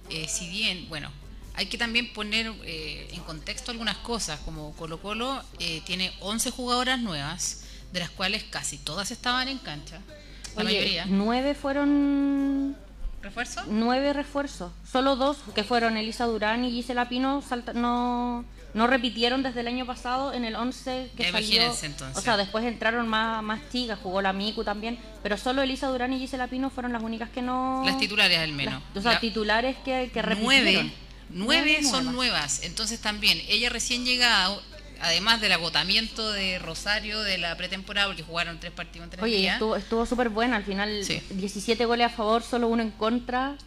eh, 0.10 0.28
si 0.28 0.50
bien, 0.50 0.88
bueno, 0.90 1.10
hay 1.54 1.66
que 1.66 1.78
también 1.78 2.14
poner 2.14 2.54
eh, 2.64 3.10
en 3.12 3.22
contexto 3.24 3.72
algunas 3.72 3.98
cosas, 3.98 4.40
como 4.42 4.74
Colo 4.76 5.02
Colo 5.02 5.42
eh, 5.60 5.82
tiene 5.86 6.14
11 6.22 6.52
jugadoras 6.52 7.00
nuevas, 7.00 7.64
de 7.92 8.00
las 8.00 8.10
cuales 8.10 8.44
casi 8.44 8.78
todas 8.78 9.12
estaban 9.12 9.48
en 9.48 9.58
cancha, 9.58 10.00
la 10.56 10.64
mayoría. 10.64 11.06
Nueve 11.08 11.56
fueron... 11.56 12.76
¿Refuerzos? 13.22 13.66
Nueve 13.68 14.14
refuerzos, 14.14 14.72
solo 14.90 15.16
dos, 15.16 15.38
que 15.56 15.64
fueron 15.64 15.98
Elisa 15.98 16.26
Durán 16.26 16.64
y 16.64 16.72
Gisela 16.72 17.10
Pino, 17.10 17.42
salta, 17.42 17.74
no 17.74 18.46
no 18.78 18.86
repitieron 18.86 19.42
desde 19.42 19.62
el 19.62 19.68
año 19.68 19.86
pasado 19.86 20.34
en 20.34 20.46
el 20.46 20.56
11 20.56 21.10
que 21.18 21.32
salió. 21.32 21.64
Entonces. 21.82 22.16
O 22.16 22.22
sea, 22.22 22.38
después 22.38 22.64
entraron 22.64 23.08
más, 23.08 23.42
más 23.44 23.60
chicas, 23.72 24.00
jugó 24.02 24.22
la 24.22 24.34
Miku 24.34 24.64
también, 24.64 25.00
pero 25.24 25.36
solo 25.36 25.64
Elisa 25.64 25.88
Durán 25.88 26.14
y 26.14 26.20
Gisela 26.20 26.48
Pino 26.48 26.70
fueron 26.70 26.94
las 26.94 27.02
únicas 27.02 27.30
que 27.30 27.42
no... 27.42 27.82
Las 27.86 27.98
titulares 27.98 28.38
al 28.38 28.54
menos. 28.54 28.82
o 28.96 29.02
sea, 29.02 29.20
titulares 29.20 29.76
que, 29.84 30.12
que 30.14 30.22
repitieron. 30.22 30.92
Nueve, 31.30 31.84
son 31.84 32.14
nuevas. 32.14 32.62
Entonces 32.64 33.02
también, 33.02 33.42
ella 33.50 33.70
recién 33.70 34.06
llegada, 34.06 34.56
además 35.02 35.42
del 35.42 35.52
agotamiento 35.52 36.32
de 36.32 36.60
Rosario 36.60 37.20
de 37.22 37.40
la 37.40 37.58
pretemporada, 37.58 38.08
porque 38.08 38.24
jugaron 38.24 38.60
tres 38.60 38.72
partidos 38.72 39.06
en 39.06 39.10
tres 39.10 39.24
Oye, 39.24 39.48
estuvo, 39.48 39.76
estuvo 39.76 40.06
súper 40.06 40.30
buena, 40.30 40.56
al 40.56 40.64
final 40.64 41.04
17 41.32 41.84
goles 41.86 42.06
a 42.06 42.10
favor, 42.10 42.44
solo 42.44 42.68
uno 42.68 42.84
en 42.84 42.92
contra. 42.92 43.58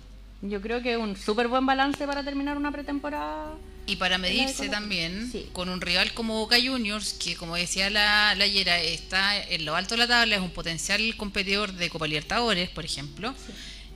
Yo 0.41 0.63
creo 0.63 0.81
que 0.81 0.97
un 0.97 1.17
súper 1.17 1.49
buen 1.49 1.67
balance 1.67 2.07
para 2.07 2.23
terminar 2.23 2.57
una 2.57 2.71
pretemporada 2.71 3.57
y 3.91 3.97
para 3.97 4.19
medirse 4.19 4.69
también 4.69 5.33
con 5.53 5.69
un 5.69 5.81
rival 5.81 6.13
como 6.15 6.35
Boca 6.35 6.57
Juniors, 6.63 7.13
que 7.15 7.35
como 7.35 7.57
decía 7.57 7.91
la, 7.91 8.37
la 8.37 8.47
está 8.47 9.37
en 9.43 9.65
lo 9.65 9.75
alto 9.75 9.95
de 9.95 9.99
la 9.99 10.07
tabla, 10.07 10.37
es 10.37 10.41
un 10.41 10.51
potencial 10.51 11.17
competidor 11.17 11.73
de 11.73 11.91
Copa 11.91 12.07
Libertadores, 12.07 12.69
por 12.71 12.85
ejemplo. 12.85 13.35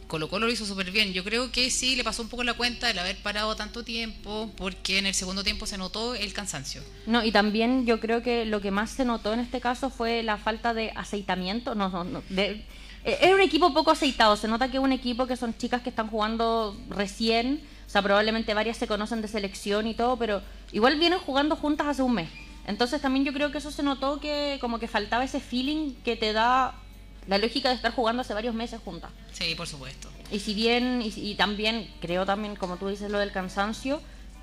Colo 0.09 0.29
Colo 0.29 0.47
lo 0.47 0.53
hizo 0.53 0.67
súper 0.67 0.91
bien. 0.91 1.13
Yo 1.13 1.23
creo 1.23 1.53
que 1.53 1.71
sí 1.71 1.95
le 1.95 2.03
pasó 2.03 2.23
un 2.23 2.29
poco 2.29 2.43
la 2.43 2.55
cuenta 2.55 2.91
el 2.91 2.99
haber 2.99 3.17
parado 3.19 3.55
tanto 3.55 3.85
tiempo, 3.85 4.51
porque 4.57 4.99
en 4.99 5.07
el 5.07 5.15
segundo 5.15 5.45
tiempo 5.45 5.65
se 5.65 5.79
notó 5.79 6.15
el 6.17 6.33
cansancio. 6.33 6.83
No, 7.07 7.25
y 7.25 7.31
también 7.31 7.87
yo 7.87 8.01
creo 8.01 8.21
que 8.23 8.45
lo 8.45 8.61
que 8.61 8.73
más 8.73 8.91
se 8.91 9.05
notó 9.05 9.33
en 9.33 9.41
este 9.41 9.61
caso 9.61 9.91
fue 9.91 10.25
la 10.25 10.39
falta 10.39 10.75
de 10.75 10.91
aceitamiento. 10.97 11.77
No, 11.77 11.89
no, 11.89 12.03
no. 12.03 12.23
De, 12.31 12.65
eh, 13.05 13.19
era 13.21 13.35
un 13.35 13.41
equipo 13.41 13.73
poco 13.73 13.93
aceitado. 13.93 14.37
Se 14.37 14.49
nota 14.49 14.71
que 14.71 14.79
es 14.79 14.83
un 14.83 14.93
equipo 14.93 15.27
que 15.27 15.37
son 15.37 15.57
chicas 15.57 15.83
que 15.83 15.91
están 15.91 16.09
jugando 16.09 16.77
recién 16.91 17.63
sea, 17.95 18.03
probablemente 18.03 18.55
varias 18.55 18.77
se 18.77 18.89
conocen 18.89 19.23
de 19.23 19.29
selección 19.29 19.87
y 19.87 19.95
todo, 19.95 20.17
pero 20.17 20.43
igual 20.73 20.99
vienen 20.99 21.21
jugando 21.21 21.55
juntas 21.55 21.87
hace 21.87 22.03
un 22.03 22.15
mes. 22.15 22.29
Entonces 22.67 23.01
también 23.01 23.25
yo 23.25 23.33
creo 23.33 23.53
que 23.53 23.59
eso 23.59 23.71
se 23.71 23.85
notó 23.85 24.19
que 24.19 24.59
como 24.61 24.81
que 24.81 24.89
faltaba 24.89 25.23
ese 25.23 25.39
feeling 25.39 25.95
que 26.05 26.17
te 26.17 26.33
da 26.33 26.75
la 27.29 27.39
lógica 27.39 27.69
de 27.69 27.77
estar 27.77 27.93
jugando 27.95 28.23
hace 28.23 28.35
varios 28.35 28.53
meses 28.53 28.81
juntas. 28.85 29.13
Sí, 29.33 29.55
por 29.55 29.69
supuesto. 29.69 30.09
Y 30.33 30.41
si 30.41 30.55
bien, 30.55 31.03
y, 31.05 31.37
también 31.37 31.89
creo 32.01 32.27
también, 32.27 32.57
como 32.57 32.79
tú 32.79 32.89
dices, 32.89 33.13
lo 33.13 33.19
del 33.21 33.31
cansancio, 33.31 34.01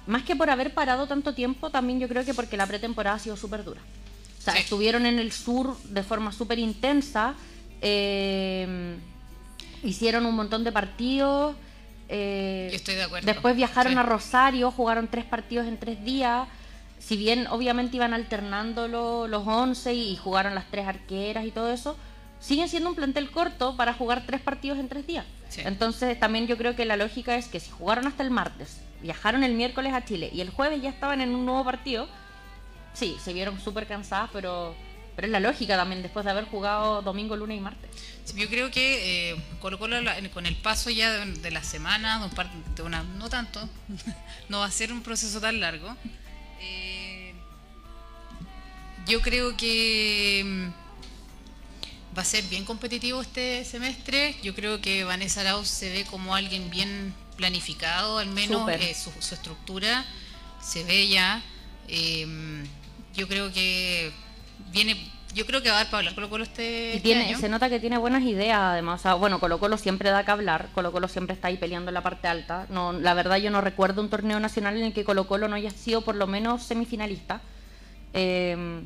más 0.07 0.23
que 0.23 0.37
por 0.37 0.49
haber 0.49 0.73
parado 0.73 1.07
tanto 1.07 1.33
tiempo, 1.33 1.71
también 1.71 1.99
yo 1.99 2.07
creo 2.07 2.23
que 2.23 2.33
porque 2.33 2.55
la 2.55 2.67
pretemporada 2.67 3.17
ha 3.17 3.19
sido 3.19 3.35
súper 3.35 3.65
dura. 3.65 3.81
O 4.39 4.41
sea, 4.41 4.53
estuvieron 4.53 5.05
en 5.05 5.19
el 5.19 5.33
sur 5.33 5.77
de 5.83 6.03
forma 6.03 6.31
súper 6.31 6.57
intensa, 6.57 7.35
eh, 7.81 8.95
hicieron 9.83 10.25
un 10.25 10.35
montón 10.35 10.63
de 10.63 10.71
partidos. 10.71 11.55
Eh, 12.13 12.69
estoy 12.73 12.95
de 12.95 13.03
acuerdo. 13.03 13.25
Después 13.25 13.55
viajaron 13.55 13.97
a 13.97 14.03
Rosario, 14.03 14.69
jugaron 14.69 15.07
tres 15.07 15.23
partidos 15.23 15.65
en 15.65 15.77
tres 15.77 16.03
días. 16.03 16.47
si 16.99 17.15
bien 17.15 17.47
obviamente 17.47 17.95
iban 17.95 18.13
alternando 18.13 18.87
los 19.27 19.47
11 19.47 19.93
y, 19.93 20.17
jugaron 20.17 20.53
las 20.53 20.69
tres 20.69 20.85
arqueras 20.85 21.45
y 21.45 21.51
todo 21.51 21.71
eso, 21.71 21.97
siguen 22.39 22.67
siendo 22.67 22.89
un 22.89 22.95
plantel 22.95 23.31
corto 23.31 23.75
para 23.77 23.93
jugar 23.93 24.25
tres 24.27 24.41
partidos 24.41 24.77
en 24.77 24.89
tres 24.89 25.07
días. 25.07 25.25
Entonces 25.57 26.19
también 26.19 26.47
yo 26.47 26.57
creo 26.57 26.75
que 26.75 26.85
la 26.85 26.97
lógica 26.97 27.35
es 27.37 27.47
que 27.47 27.59
si 27.59 27.71
jugaron 27.71 28.05
hasta 28.07 28.23
el 28.23 28.29
martes, 28.29 28.81
viajaron 29.01 29.43
el 29.43 29.53
miércoles 29.53 29.93
a 29.93 30.03
Chile 30.03 30.29
y 30.33 30.41
el 30.41 30.49
jueves 30.49 30.81
ya 30.81 30.89
estaban 30.89 31.21
en 31.21 31.33
un 31.33 31.45
nuevo 31.45 31.63
partido, 31.63 32.07
sí, 32.93 33.17
se 33.23 33.33
vieron 33.33 33.59
súper 33.59 33.87
cansadas, 33.87 34.29
pero, 34.33 34.75
pero 35.15 35.27
es 35.27 35.31
la 35.31 35.39
lógica 35.39 35.77
también 35.77 36.01
después 36.01 36.25
de 36.25 36.31
haber 36.31 36.45
jugado 36.45 37.01
domingo, 37.01 37.35
lunes 37.35 37.57
y 37.57 37.61
martes. 37.61 37.89
Yo 38.35 38.47
creo 38.49 38.71
que 38.71 39.31
eh, 39.31 39.35
Colo 39.59 39.77
Colo 39.79 39.97
con 40.33 40.45
el 40.45 40.55
paso 40.55 40.89
ya 40.89 41.25
de, 41.25 41.51
la 41.51 41.63
semana, 41.63 42.29
de 42.75 42.81
una, 42.83 43.03
no 43.03 43.29
tanto, 43.29 43.67
no 44.49 44.59
va 44.59 44.65
a 44.65 44.71
ser 44.71 44.91
un 44.91 45.01
proceso 45.01 45.39
tan 45.41 45.59
largo. 45.59 45.95
Eh, 46.61 47.33
yo 49.07 49.21
creo 49.21 49.57
que 49.57 50.43
mm, 50.45 52.17
va 52.17 52.21
a 52.21 52.25
ser 52.25 52.43
bien 52.45 52.65
competitivo 52.65 53.21
este 53.21 53.65
semestre. 53.65 54.35
Yo 54.43 54.53
creo 54.53 54.81
que 54.81 55.03
Vanessa 55.03 55.41
Arauz 55.41 55.67
se 55.67 55.89
ve 55.89 56.05
como 56.05 56.35
alguien 56.35 56.69
bien 56.69 57.13
planificado, 57.37 58.19
al 58.19 58.27
menos 58.27 58.69
eh, 58.69 58.95
su, 58.95 59.33
estructura 59.33 60.05
se 60.61 60.83
ve 60.83 61.07
ya. 61.07 61.41
Eh, 61.87 62.63
yo 63.15 63.27
creo 63.27 63.51
que 63.51 64.11
viene 64.71 64.95
yo 65.33 65.45
creo 65.45 65.61
que 65.61 65.69
va 65.69 65.75
a 65.75 65.77
dar 65.79 65.89
para 65.89 65.99
hablar 65.99 66.15
Colo 66.15 66.29
Colo 66.29 66.43
este, 66.43 67.01
y 67.03 67.11
este 67.11 67.35
Se 67.35 67.49
nota 67.49 67.69
que 67.69 67.79
tiene 67.79 67.97
buenas 67.97 68.23
ideas, 68.23 68.59
además. 68.59 69.01
bueno, 69.19 69.39
Colo 69.39 69.59
Colo 69.59 69.77
siempre 69.77 70.09
da 70.09 70.23
que 70.23 70.31
hablar. 70.31 70.69
Colo 70.73 70.91
Colo 70.91 71.07
siempre 71.07 71.33
está 71.33 71.47
ahí 71.47 71.57
peleando 71.57 71.89
en 71.89 71.93
la 71.93 72.03
parte 72.03 72.27
alta. 72.27 72.67
No, 72.69 72.93
la 72.93 73.13
verdad, 73.13 73.37
yo 73.37 73.51
no 73.51 73.61
recuerdo 73.61 74.01
un 74.01 74.09
torneo 74.09 74.39
nacional 74.39 74.77
en 74.77 74.85
el 74.85 74.93
que 74.93 75.03
Colo 75.03 75.27
Colo 75.27 75.47
no 75.47 75.55
haya 75.55 75.71
sido 75.71 76.01
por 76.01 76.15
lo 76.15 76.27
menos 76.27 76.63
semifinalista. 76.63 77.41
Eh, 78.13 78.81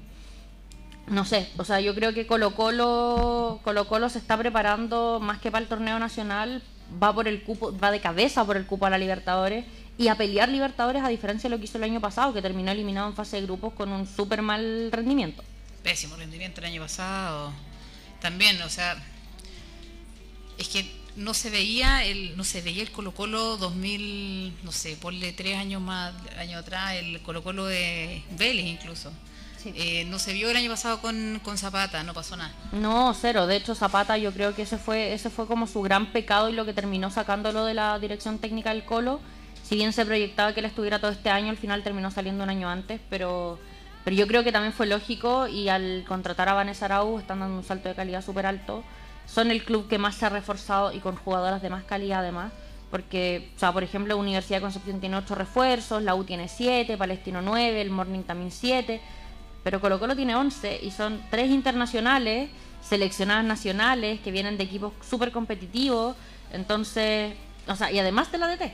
no 1.07 1.25
sé, 1.25 1.49
o 1.57 1.63
sea, 1.63 1.79
yo 1.81 1.93
creo 1.93 2.13
que 2.13 2.27
Colo 2.27 2.55
Colo, 2.55 3.59
Colo 3.63 3.87
Colo 3.87 4.09
se 4.09 4.19
está 4.19 4.37
preparando 4.37 5.19
más 5.21 5.39
que 5.39 5.51
para 5.51 5.63
el 5.63 5.69
torneo 5.69 5.99
nacional. 5.99 6.61
Va 7.01 7.13
por 7.13 7.27
el 7.27 7.41
cupo, 7.41 7.75
va 7.77 7.89
de 7.89 7.99
cabeza 7.99 8.45
por 8.45 8.57
el 8.57 8.67
cupo 8.67 8.85
a 8.85 8.91
la 8.91 8.99
Libertadores 8.99 9.65
y 9.97 10.09
a 10.09 10.15
pelear 10.15 10.49
Libertadores 10.49 11.03
a 11.03 11.09
diferencia 11.09 11.49
de 11.49 11.55
lo 11.55 11.59
que 11.59 11.65
hizo 11.65 11.79
el 11.79 11.83
año 11.83 11.99
pasado, 11.99 12.31
que 12.33 12.43
terminó 12.43 12.71
eliminado 12.71 13.07
en 13.07 13.15
fase 13.15 13.37
de 13.37 13.43
grupos 13.43 13.73
con 13.73 13.91
un 13.91 14.05
súper 14.05 14.43
mal 14.43 14.91
rendimiento 14.91 15.43
pésimo 15.85 16.15
rendimiento 16.15 16.61
el 16.61 16.65
año 16.65 16.81
pasado. 16.81 17.53
También, 18.19 18.59
o 18.63 18.69
sea, 18.69 18.97
es 20.57 20.67
que 20.67 20.83
no 21.15 21.33
se 21.35 21.51
veía 21.51 22.03
el 22.03 22.35
no 22.35 22.43
se 22.43 22.61
veía 22.61 22.81
el 22.81 22.91
Colo 22.91 23.13
Colo 23.13 23.55
2000, 23.57 24.63
no 24.63 24.71
sé, 24.71 24.97
ponle 24.99 25.31
tres 25.31 25.55
años 25.55 25.81
más, 25.81 26.13
año 26.39 26.57
atrás, 26.57 26.95
el 26.95 27.21
Colo 27.21 27.43
Colo 27.43 27.65
de 27.65 28.23
Vélez 28.31 28.65
incluso. 28.65 29.13
Eh, 29.73 30.05
no 30.05 30.19
se 30.19 30.33
vio 30.33 30.49
el 30.51 30.57
año 30.57 30.69
pasado 30.69 31.01
con, 31.01 31.39
con, 31.43 31.57
Zapata, 31.57 32.03
no 32.03 32.13
pasó 32.13 32.35
nada. 32.37 32.53
No, 32.71 33.15
cero. 33.19 33.47
De 33.47 33.55
hecho, 33.55 33.73
Zapata 33.73 34.15
yo 34.15 34.31
creo 34.31 34.53
que 34.53 34.61
ese 34.61 34.77
fue, 34.77 35.13
ese 35.13 35.31
fue 35.31 35.47
como 35.47 35.65
su 35.65 35.81
gran 35.81 36.11
pecado 36.11 36.49
y 36.49 36.53
lo 36.53 36.65
que 36.65 36.73
terminó 36.73 37.09
sacándolo 37.09 37.65
de 37.65 37.73
la 37.73 37.97
dirección 37.97 38.37
técnica 38.37 38.69
del 38.69 38.85
Colo. 38.85 39.21
Si 39.63 39.75
bien 39.75 39.91
se 39.91 40.05
proyectaba 40.05 40.53
que 40.53 40.59
él 40.59 40.67
estuviera 40.67 40.99
todo 40.99 41.09
este 41.09 41.31
año, 41.31 41.49
al 41.49 41.57
final 41.57 41.81
terminó 41.81 42.11
saliendo 42.11 42.43
un 42.43 42.51
año 42.51 42.69
antes, 42.69 43.01
pero 43.09 43.59
pero 44.05 44.15
yo 44.15 44.27
creo 44.27 44.43
que 44.43 44.51
también 44.51 44.71
fue 44.71 44.85
lógico 44.85 45.47
y 45.47 45.67
al 45.67 46.05
contratar 46.07 46.47
a 46.47 46.53
Vanessa 46.53 46.85
Arau 46.85 47.17
están 47.17 47.39
dando 47.39 47.57
un 47.57 47.63
salto 47.63 47.89
de 47.89 47.95
calidad 47.95 48.23
súper 48.23 48.45
alto. 48.45 48.83
Son 49.25 49.49
el 49.49 49.63
club 49.63 49.87
que 49.89 49.97
más 49.97 50.13
se 50.13 50.27
ha 50.27 50.29
reforzado 50.29 50.93
y 50.93 50.99
con 50.99 51.15
jugadoras 51.15 51.63
de 51.63 51.71
más 51.71 51.83
calidad 51.85 52.19
además. 52.19 52.53
Porque, 52.91 53.51
o 53.55 53.59
sea, 53.59 53.73
por 53.73 53.83
ejemplo, 53.83 54.15
Universidad 54.15 54.57
de 54.57 54.61
Concepción 54.61 54.99
tiene 54.99 55.17
8 55.17 55.33
refuerzos, 55.33 56.03
la 56.03 56.13
U 56.13 56.23
tiene 56.23 56.47
7, 56.47 56.97
Palestino 56.97 57.41
9, 57.41 57.81
el 57.81 57.89
Morning 57.89 58.21
también 58.21 58.51
7. 58.51 59.01
Pero 59.63 59.81
Colo 59.81 59.99
Colo 59.99 60.15
tiene 60.15 60.35
11 60.35 60.81
y 60.83 60.91
son 60.91 61.19
3 61.31 61.49
internacionales, 61.49 62.51
seleccionadas 62.87 63.43
nacionales, 63.43 64.19
que 64.19 64.29
vienen 64.29 64.59
de 64.59 64.65
equipos 64.65 64.93
súper 65.01 65.31
competitivos. 65.31 66.15
Entonces, 66.53 67.33
o 67.67 67.75
sea, 67.75 67.91
y 67.91 67.97
además 67.97 68.31
de 68.31 68.37
la 68.37 68.49
DT. 68.49 68.71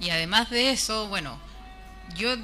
Y 0.00 0.10
además 0.10 0.50
de 0.50 0.70
eso, 0.70 1.06
bueno, 1.06 1.38
yo 2.16 2.34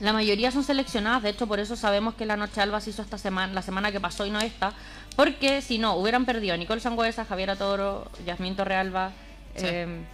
la 0.00 0.12
mayoría 0.12 0.50
son 0.50 0.64
seleccionadas, 0.64 1.22
de 1.22 1.30
hecho 1.30 1.46
por 1.46 1.60
eso 1.60 1.76
sabemos 1.76 2.14
que 2.14 2.26
la 2.26 2.36
Noche 2.36 2.60
Alba 2.60 2.80
se 2.80 2.90
hizo 2.90 3.02
esta 3.02 3.18
semana, 3.18 3.52
la 3.52 3.62
semana 3.62 3.90
que 3.90 4.00
pasó 4.00 4.26
y 4.26 4.30
no 4.30 4.40
esta, 4.40 4.72
porque 5.16 5.60
si 5.62 5.78
no, 5.78 5.96
hubieran 5.96 6.24
perdido 6.24 6.54
a 6.54 6.56
Nicole 6.56 6.80
Sangüesa, 6.80 7.24
Javier 7.24 7.56
Toro, 7.56 8.10
Yasmín 8.24 8.54
Torrealba, 8.54 9.12
eh, 9.56 10.04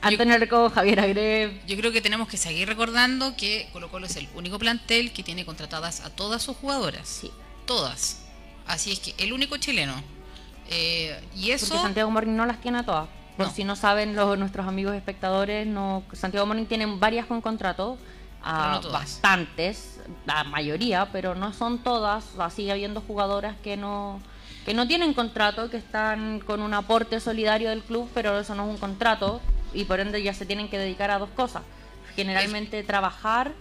Antonio 0.00 0.36
Reco, 0.36 0.68
Javier 0.70 0.98
Agreb. 0.98 1.64
Yo 1.66 1.76
creo 1.76 1.92
que 1.92 2.00
tenemos 2.00 2.28
que 2.28 2.36
seguir 2.36 2.66
recordando 2.66 3.36
que 3.36 3.68
Colo 3.72 3.88
Colo 3.88 4.06
es 4.06 4.16
el 4.16 4.28
único 4.34 4.58
plantel 4.58 5.12
que 5.12 5.22
tiene 5.22 5.44
contratadas 5.44 6.00
a 6.00 6.10
todas 6.10 6.42
sus 6.42 6.56
jugadoras. 6.56 7.06
Sí. 7.06 7.30
Todas. 7.66 8.24
Así 8.66 8.90
es 8.90 8.98
que 8.98 9.14
el 9.22 9.32
único 9.32 9.56
chileno. 9.58 9.94
Eh, 10.68 11.16
y 11.36 11.52
eso... 11.52 11.68
Porque 11.68 11.82
Santiago 11.82 12.10
Morning 12.10 12.34
no 12.34 12.46
las 12.46 12.60
tiene 12.60 12.78
a 12.78 12.82
todas. 12.82 13.08
Por 13.36 13.50
si 13.50 13.62
no 13.62 13.76
saben 13.76 14.16
los, 14.16 14.36
nuestros 14.38 14.66
amigos 14.66 14.94
espectadores, 14.94 15.66
no 15.66 16.02
Santiago 16.12 16.46
Morning 16.46 16.66
tiene 16.66 16.86
varias 16.86 17.26
con 17.26 17.40
contrato 17.40 17.96
a 18.42 18.80
bastantes, 18.90 20.00
la 20.26 20.44
mayoría, 20.44 21.08
pero 21.12 21.34
no 21.34 21.52
son 21.52 21.78
todas, 21.78 22.24
sigue 22.54 22.72
habiendo 22.72 23.00
jugadoras 23.00 23.56
que 23.62 23.76
no 23.76 24.20
que 24.64 24.74
no 24.74 24.86
tienen 24.86 25.12
contrato, 25.12 25.70
que 25.70 25.76
están 25.76 26.38
con 26.40 26.62
un 26.62 26.72
aporte 26.72 27.18
solidario 27.18 27.70
del 27.70 27.82
club, 27.82 28.08
pero 28.14 28.38
eso 28.38 28.54
no 28.54 28.64
es 28.64 28.70
un 28.70 28.78
contrato 28.78 29.40
y 29.74 29.84
por 29.84 29.98
ende 29.98 30.22
ya 30.22 30.34
se 30.34 30.46
tienen 30.46 30.68
que 30.68 30.78
dedicar 30.78 31.10
a 31.10 31.18
dos 31.18 31.30
cosas, 31.30 31.62
generalmente 32.14 32.82
trabajar 32.84 33.52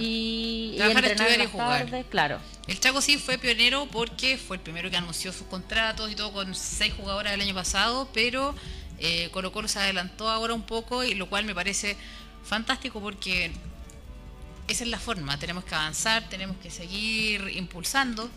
y, 0.00 0.76
entrenar 0.80 1.40
y 1.40 1.46
jugar. 1.46 2.04
claro. 2.10 2.38
El 2.66 2.80
Chaco 2.80 3.00
sí 3.00 3.18
fue 3.18 3.38
pionero 3.38 3.86
porque 3.86 4.36
fue 4.36 4.56
el 4.56 4.62
primero 4.62 4.90
que 4.90 4.96
anunció 4.96 5.32
sus 5.32 5.46
contratos 5.46 6.10
y 6.10 6.14
todo 6.14 6.32
con 6.32 6.54
seis 6.54 6.94
jugadoras 6.94 7.32
el 7.32 7.40
año 7.40 7.54
pasado, 7.54 8.08
pero 8.12 8.54
eh, 8.98 9.28
Colo 9.32 9.52
Colo 9.52 9.68
se 9.68 9.78
adelantó 9.78 10.28
ahora 10.30 10.54
un 10.54 10.62
poco 10.62 11.04
y 11.04 11.14
lo 11.14 11.28
cual 11.28 11.44
me 11.44 11.54
parece 11.54 11.96
fantástico 12.44 13.00
porque 13.00 13.52
esa 14.68 14.84
es 14.84 14.90
la 14.90 14.98
forma, 14.98 15.38
tenemos 15.38 15.64
que 15.64 15.74
avanzar, 15.74 16.28
tenemos 16.28 16.56
que 16.58 16.70
seguir 16.70 17.50
impulsando 17.54 18.30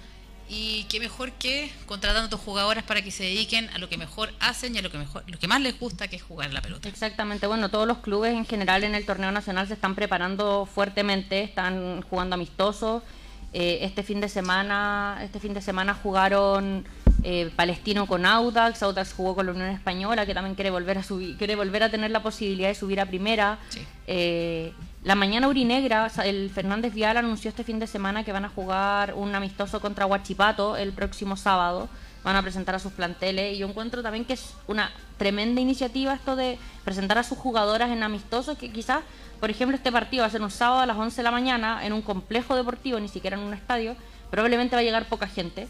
y 0.49 0.85
qué 0.85 0.99
mejor 0.99 1.33
que 1.33 1.69
contratando 1.85 2.27
a 2.27 2.29
tus 2.29 2.39
jugadoras 2.39 2.83
para 2.83 3.01
que 3.01 3.11
se 3.11 3.23
dediquen 3.23 3.69
a 3.71 3.79
lo 3.79 3.89
que 3.89 3.97
mejor 3.97 4.33
hacen 4.39 4.75
y 4.75 4.77
a 4.77 4.81
lo 4.81 4.89
que 4.89 4.97
mejor 4.97 5.23
lo 5.27 5.37
que 5.37 5.47
más 5.47 5.59
les 5.61 5.77
gusta 5.77 6.07
que 6.07 6.15
es 6.15 6.21
jugar 6.21 6.53
la 6.53 6.61
pelota. 6.61 6.87
Exactamente, 6.87 7.47
bueno, 7.47 7.69
todos 7.69 7.87
los 7.87 7.97
clubes 7.97 8.33
en 8.33 8.45
general 8.45 8.83
en 8.83 8.95
el 8.95 9.05
torneo 9.05 9.31
nacional 9.31 9.67
se 9.67 9.73
están 9.73 9.95
preparando 9.95 10.65
fuertemente, 10.65 11.43
están 11.43 12.01
jugando 12.03 12.35
amistosos. 12.35 13.03
Eh, 13.53 13.79
este 13.81 14.03
fin 14.03 14.21
de 14.21 14.29
semana, 14.29 15.19
este 15.23 15.39
fin 15.39 15.53
de 15.53 15.61
semana 15.61 15.93
jugaron 15.93 16.85
eh, 17.23 17.49
Palestino 17.55 18.05
con 18.05 18.25
Audax, 18.25 18.83
Audax 18.83 19.13
jugó 19.13 19.35
con 19.35 19.45
la 19.45 19.51
Unión 19.53 19.69
Española, 19.69 20.25
que 20.25 20.33
también 20.33 20.55
quiere 20.55 20.69
volver 20.69 20.97
a 20.97 21.03
subir, 21.03 21.37
quiere 21.37 21.55
volver 21.55 21.83
a 21.83 21.89
tener 21.89 22.11
la 22.11 22.21
posibilidad 22.21 22.67
de 22.69 22.75
subir 22.75 22.99
a 22.99 23.05
primera. 23.05 23.59
Eh, 24.05 24.73
la 25.07 25.15
mañana 25.15 25.47
urinegra, 25.47 26.11
el 26.25 26.49
Fernández 26.49 26.93
Vial 26.93 27.15
anunció 27.15 27.47
este 27.47 27.63
fin 27.63 27.79
de 27.79 27.87
semana 27.87 28.25
que 28.25 28.33
van 28.33 28.43
a 28.43 28.49
jugar 28.49 29.13
un 29.13 29.33
amistoso 29.33 29.79
contra 29.79 30.05
Huachipato 30.05 30.75
el 30.75 30.91
próximo 30.91 31.37
sábado. 31.37 31.87
Van 32.25 32.35
a 32.35 32.41
presentar 32.41 32.75
a 32.75 32.79
sus 32.79 32.91
planteles 32.91 33.55
y 33.55 33.59
yo 33.59 33.69
encuentro 33.69 34.03
también 34.03 34.25
que 34.25 34.33
es 34.33 34.53
una 34.67 34.91
tremenda 35.17 35.61
iniciativa 35.61 36.13
esto 36.13 36.35
de 36.35 36.59
presentar 36.83 37.17
a 37.17 37.23
sus 37.23 37.37
jugadoras 37.37 37.89
en 37.89 38.03
amistosos 38.03 38.57
que 38.57 38.69
quizás, 38.69 38.99
por 39.39 39.49
ejemplo, 39.49 39.77
este 39.77 39.93
partido 39.93 40.23
va 40.23 40.27
a 40.27 40.29
ser 40.29 40.41
un 40.41 40.51
sábado 40.51 40.81
a 40.81 40.85
las 40.85 40.97
11 40.97 41.15
de 41.15 41.23
la 41.23 41.31
mañana 41.31 41.85
en 41.85 41.93
un 41.93 42.01
complejo 42.01 42.57
deportivo, 42.57 42.99
ni 42.99 43.07
siquiera 43.07 43.37
en 43.37 43.43
un 43.43 43.53
estadio, 43.53 43.95
probablemente 44.29 44.75
va 44.75 44.81
a 44.81 44.83
llegar 44.83 45.05
poca 45.05 45.27
gente. 45.27 45.69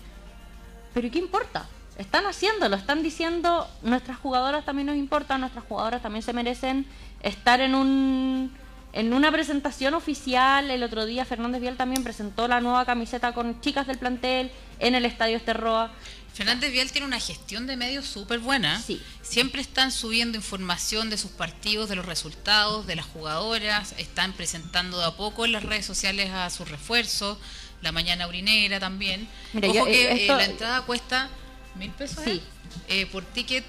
Pero 0.96 1.12
¿qué 1.12 1.20
importa? 1.20 1.68
Están 2.00 2.26
haciéndolo, 2.26 2.76
están 2.76 3.04
diciendo, 3.04 3.68
nuestras 3.84 4.18
jugadoras 4.18 4.66
también 4.66 4.88
nos 4.88 4.96
importan, 4.96 5.42
nuestras 5.42 5.64
jugadoras 5.66 6.02
también 6.02 6.24
se 6.24 6.34
merecen 6.34 6.88
estar 7.22 7.62
en 7.62 7.76
un 7.76 8.52
en 8.98 9.14
una 9.14 9.32
presentación 9.32 9.94
oficial, 9.94 10.72
el 10.72 10.82
otro 10.82 11.06
día 11.06 11.24
Fernández 11.24 11.62
Vial 11.62 11.78
también 11.78 12.04
presentó 12.04 12.48
la 12.48 12.62
nueva 12.62 12.84
camiseta 12.84 13.32
con 13.32 13.62
chicas 13.62 13.86
del 13.86 14.00
plantel 14.00 14.52
en 14.80 14.96
el 14.96 15.06
Estadio 15.06 15.38
Esterroa. 15.38 15.94
Fernández 16.34 16.72
Vial 16.72 16.92
tiene 16.92 17.06
una 17.06 17.20
gestión 17.20 17.68
de 17.68 17.78
medios 17.78 18.08
súper 18.08 18.40
buena. 18.40 18.82
Sí. 18.82 19.00
Siempre 19.22 19.62
están 19.62 19.92
subiendo 19.92 20.36
información 20.36 21.12
de 21.12 21.20
sus 21.20 21.30
partidos, 21.30 21.90
de 21.90 21.96
los 21.96 22.08
resultados, 22.08 22.88
de 22.88 22.96
las 22.96 23.06
jugadoras. 23.06 23.94
Están 24.00 24.34
presentando 24.34 24.98
de 24.98 25.06
a 25.06 25.12
poco 25.12 25.46
en 25.46 25.52
las 25.52 25.62
redes 25.62 25.86
sociales 25.86 26.32
a 26.32 26.50
sus 26.50 26.68
refuerzos. 26.68 27.38
La 27.84 27.92
mañana 27.92 28.28
urinera 28.28 28.80
también. 28.80 29.28
Ojo 29.54 29.86
que 29.86 30.12
eh, 30.12 30.26
eh, 30.26 30.28
la 30.28 30.46
entrada 30.46 30.82
cuesta 30.82 31.30
mil 31.76 31.92
pesos 31.92 32.24
sí. 32.24 32.42
¿eh? 32.88 33.06
por 33.06 33.24
ticket 33.26 33.64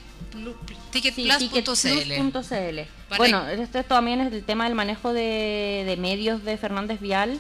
ticketplus.cl. 0.91 2.81
bueno, 3.17 3.49
esto, 3.49 3.83
también 3.85 4.21
es 4.21 4.33
el 4.33 4.45
tema 4.45 4.65
del 4.65 4.75
manejo 4.75 5.13
de, 5.13 5.97
medios 5.99 6.45
de 6.45 6.57
Fernández 6.57 7.01
Vial 7.01 7.39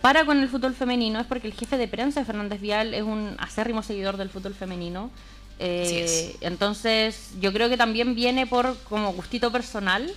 para 0.00 0.24
con 0.24 0.38
el 0.38 0.48
fútbol 0.48 0.74
femenino, 0.74 1.20
es 1.20 1.26
porque 1.26 1.46
el 1.46 1.54
jefe 1.54 1.76
de 1.76 1.86
prensa 1.86 2.20
de 2.20 2.26
Fernández 2.26 2.60
Vial 2.60 2.94
es 2.94 3.02
un 3.02 3.36
acérrimo 3.38 3.82
seguidor 3.82 4.16
del 4.16 4.30
fútbol 4.30 4.54
femenino. 4.54 5.10
Eh, 5.58 6.36
entonces, 6.40 7.32
yo 7.38 7.52
creo 7.52 7.68
que 7.68 7.76
también 7.76 8.14
viene 8.14 8.46
por 8.46 8.78
como 8.84 9.12
gustito 9.12 9.52
personal 9.52 10.10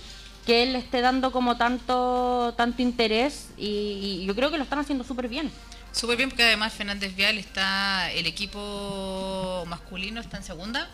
que 0.46 0.62
él 0.62 0.74
esté 0.76 1.02
dando 1.02 1.32
como 1.32 1.56
tanto, 1.56 2.54
tanto 2.56 2.80
interés 2.80 3.50
y, 3.58 4.20
y 4.22 4.26
yo 4.26 4.34
creo 4.34 4.50
que 4.50 4.56
lo 4.56 4.64
están 4.64 4.78
haciendo 4.78 5.04
súper 5.04 5.28
bien. 5.28 5.50
Súper 5.94 6.16
bien 6.16 6.28
porque 6.28 6.42
además 6.42 6.72
Fernández 6.72 7.14
Vial 7.14 7.38
está, 7.38 8.10
el 8.10 8.26
equipo 8.26 9.64
masculino 9.68 10.20
está 10.20 10.38
en 10.38 10.42
segunda. 10.42 10.88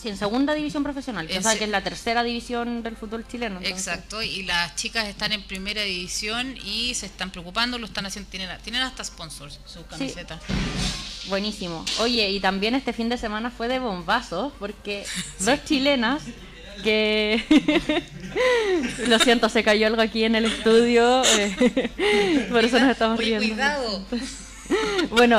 Sí, 0.00 0.08
en 0.10 0.16
segunda 0.16 0.54
división 0.54 0.84
profesional, 0.84 1.26
que, 1.26 1.38
o 1.38 1.42
sea, 1.42 1.52
se- 1.52 1.58
que 1.58 1.64
es 1.64 1.70
la 1.70 1.82
tercera 1.82 2.22
división 2.22 2.82
del 2.84 2.96
fútbol 2.96 3.26
chileno. 3.26 3.56
entonces- 3.58 3.86
Exacto, 3.88 4.22
y 4.22 4.44
las 4.44 4.76
chicas 4.76 5.08
están 5.08 5.32
en 5.32 5.42
primera 5.42 5.82
división 5.82 6.56
y 6.64 6.94
se 6.94 7.06
están 7.06 7.30
preocupando, 7.30 7.78
lo 7.78 7.86
están 7.86 8.06
haciendo, 8.06 8.30
tienen, 8.30 8.48
tienen 8.62 8.82
hasta 8.82 9.02
sponsors 9.02 9.58
sus 9.66 9.84
camisetas. 9.86 10.40
Buenísimo. 11.28 11.84
Oye, 11.98 12.30
y 12.30 12.38
también 12.40 12.74
este 12.76 12.92
fin 12.92 13.08
de 13.08 13.18
semana 13.18 13.50
fue 13.50 13.66
de 13.68 13.80
bombazos, 13.80 14.52
porque 14.60 15.04
dos 15.40 15.64
chilenas 15.64 16.22
que... 16.84 18.02
Lo 19.08 19.18
siento, 19.18 19.48
se 19.48 19.64
cayó 19.64 19.86
algo 19.88 20.00
aquí 20.02 20.22
en 20.22 20.36
el 20.36 20.44
estudio, 20.44 21.22
eh, 21.24 22.46
por 22.52 22.64
eso 22.64 22.78
nos 22.78 22.90
estamos 22.90 23.18
riendo. 23.18 23.46
cuidado. 23.48 24.06
Bueno, 25.10 25.38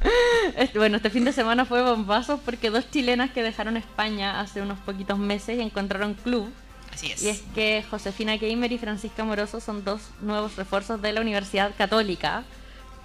bueno, 0.74 0.96
este 0.96 1.10
fin 1.10 1.24
de 1.24 1.32
semana 1.32 1.64
fue 1.64 1.82
bombazos 1.82 2.40
porque 2.44 2.70
dos 2.70 2.90
chilenas 2.90 3.30
que 3.30 3.42
dejaron 3.42 3.76
España 3.76 4.40
hace 4.40 4.62
unos 4.62 4.78
poquitos 4.80 5.18
meses 5.18 5.58
encontraron 5.60 6.14
club. 6.14 6.52
Así 6.92 7.12
es. 7.12 7.22
Y 7.22 7.28
es 7.28 7.42
que 7.54 7.84
Josefina 7.90 8.38
Keimer 8.38 8.72
y 8.72 8.78
Francisca 8.78 9.24
Moroso 9.24 9.60
son 9.60 9.84
dos 9.84 10.00
nuevos 10.20 10.56
refuerzos 10.56 11.00
de 11.02 11.12
la 11.12 11.20
Universidad 11.20 11.72
Católica, 11.76 12.44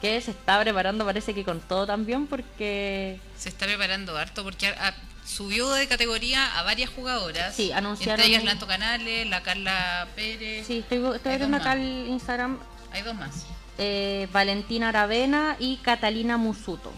que 0.01 0.19
se 0.21 0.31
está 0.31 0.59
preparando, 0.59 1.05
parece 1.05 1.33
que 1.33 1.43
con 1.43 1.59
todo 1.61 1.85
también, 1.85 2.27
porque 2.27 3.19
Se 3.37 3.49
está 3.49 3.65
preparando 3.65 4.17
harto 4.17 4.43
porque 4.43 4.73
subió 5.25 5.69
de 5.71 5.87
categoría 5.87 6.59
a 6.59 6.63
varias 6.63 6.89
jugadoras. 6.89 7.55
Sí, 7.55 7.71
anunciaron- 7.71 8.19
Entre 8.19 8.25
ellas 8.27 8.43
Lanto 8.43 8.67
Canales, 8.67 9.27
la 9.29 9.41
Carla 9.41 10.07
Pérez. 10.15 10.65
sí, 10.67 10.79
estoy, 10.79 10.97
estoy 11.15 11.37
viendo 11.37 11.57
acá 11.57 11.73
el 11.73 12.07
Instagram, 12.09 12.57
Hay 12.91 13.01
dos 13.03 13.15
más. 13.15 13.45
Eh, 13.77 14.27
Valentina 14.31 14.89
Aravena 14.89 15.55
y 15.59 15.77
Catalina 15.77 16.37
Musuto. 16.37 16.91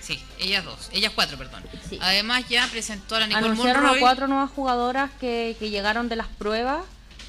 Sí, 0.00 0.18
ellas 0.38 0.64
dos. 0.64 0.88
Ellas 0.92 1.12
cuatro, 1.14 1.36
perdón. 1.36 1.62
Sí. 1.88 1.98
Además 2.00 2.48
ya 2.48 2.66
presentó 2.68 3.16
a 3.16 3.20
la 3.20 3.26
Nicole 3.26 3.46
Anunciaron 3.46 3.82
Monroy. 3.82 3.98
a 3.98 4.00
cuatro 4.00 4.26
nuevas 4.26 4.50
jugadoras 4.50 5.10
que, 5.20 5.56
que 5.58 5.70
llegaron 5.70 6.08
de 6.08 6.16
las 6.16 6.28
pruebas 6.28 6.84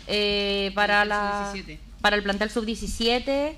eh, 0.08 0.72
para, 0.75 1.06
la, 1.06 1.51
sub-17. 1.53 1.77
para 2.01 2.15
el 2.15 2.24
plantel 2.24 2.50
sub-17. 2.50 3.56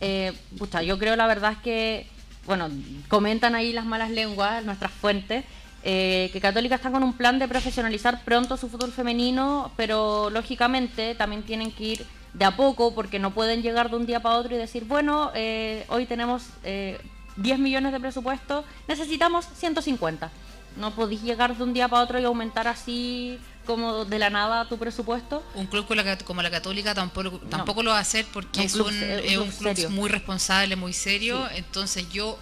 Eh, 0.00 0.32
pucha, 0.58 0.82
yo 0.82 0.98
creo 0.98 1.16
la 1.16 1.26
verdad 1.26 1.52
es 1.52 1.58
que, 1.58 2.06
bueno, 2.46 2.68
comentan 3.08 3.54
ahí 3.54 3.72
las 3.72 3.84
malas 3.84 4.10
lenguas, 4.10 4.64
nuestras 4.64 4.90
fuentes, 4.90 5.44
eh, 5.84 6.30
que 6.32 6.40
Católica 6.40 6.76
está 6.76 6.90
con 6.90 7.02
un 7.02 7.12
plan 7.14 7.38
de 7.38 7.48
profesionalizar 7.48 8.22
pronto 8.24 8.56
su 8.56 8.68
fútbol 8.68 8.92
femenino, 8.92 9.72
pero 9.76 10.30
lógicamente 10.30 11.14
también 11.14 11.42
tienen 11.42 11.72
que 11.72 11.84
ir 11.84 12.06
de 12.34 12.44
a 12.44 12.56
poco 12.56 12.94
porque 12.94 13.18
no 13.18 13.32
pueden 13.32 13.62
llegar 13.62 13.90
de 13.90 13.96
un 13.96 14.06
día 14.06 14.20
para 14.20 14.36
otro 14.36 14.54
y 14.54 14.58
decir, 14.58 14.84
bueno, 14.84 15.30
eh, 15.34 15.84
hoy 15.88 16.06
tenemos 16.06 16.44
eh, 16.64 16.98
10 17.36 17.58
millones 17.58 17.92
de 17.92 18.00
presupuesto, 18.00 18.64
necesitamos 18.88 19.46
150. 19.56 20.30
No 20.76 20.92
podéis 20.92 21.20
llegar 21.22 21.54
de 21.56 21.62
un 21.62 21.74
día 21.74 21.88
para 21.88 22.02
otro 22.04 22.18
y 22.18 22.24
aumentar 22.24 22.66
así 22.68 23.38
como 23.66 24.04
de 24.06 24.18
la 24.18 24.30
nada 24.30 24.66
tu 24.68 24.78
presupuesto. 24.78 25.42
Un 25.54 25.66
club 25.66 25.86
como 25.86 26.00
la, 26.02 26.16
como 26.18 26.42
la 26.42 26.50
Católica 26.50 26.94
tampoco, 26.94 27.38
tampoco 27.50 27.82
lo 27.82 27.90
va 27.90 27.98
a 27.98 28.00
hacer 28.00 28.24
porque 28.32 28.60
Un 28.60 28.66
es 28.66 28.72
club 28.72 28.86
un, 28.86 28.92
se- 28.94 29.14
un 29.18 29.24
es 29.24 29.36
un 29.38 29.44
club 29.48 29.58
club 29.58 29.74
serio. 29.76 29.90
muy 29.90 30.08
responsable, 30.08 30.74
muy 30.76 30.92
serio. 30.94 31.46
Entonces 31.54 32.08
yo 32.10 32.38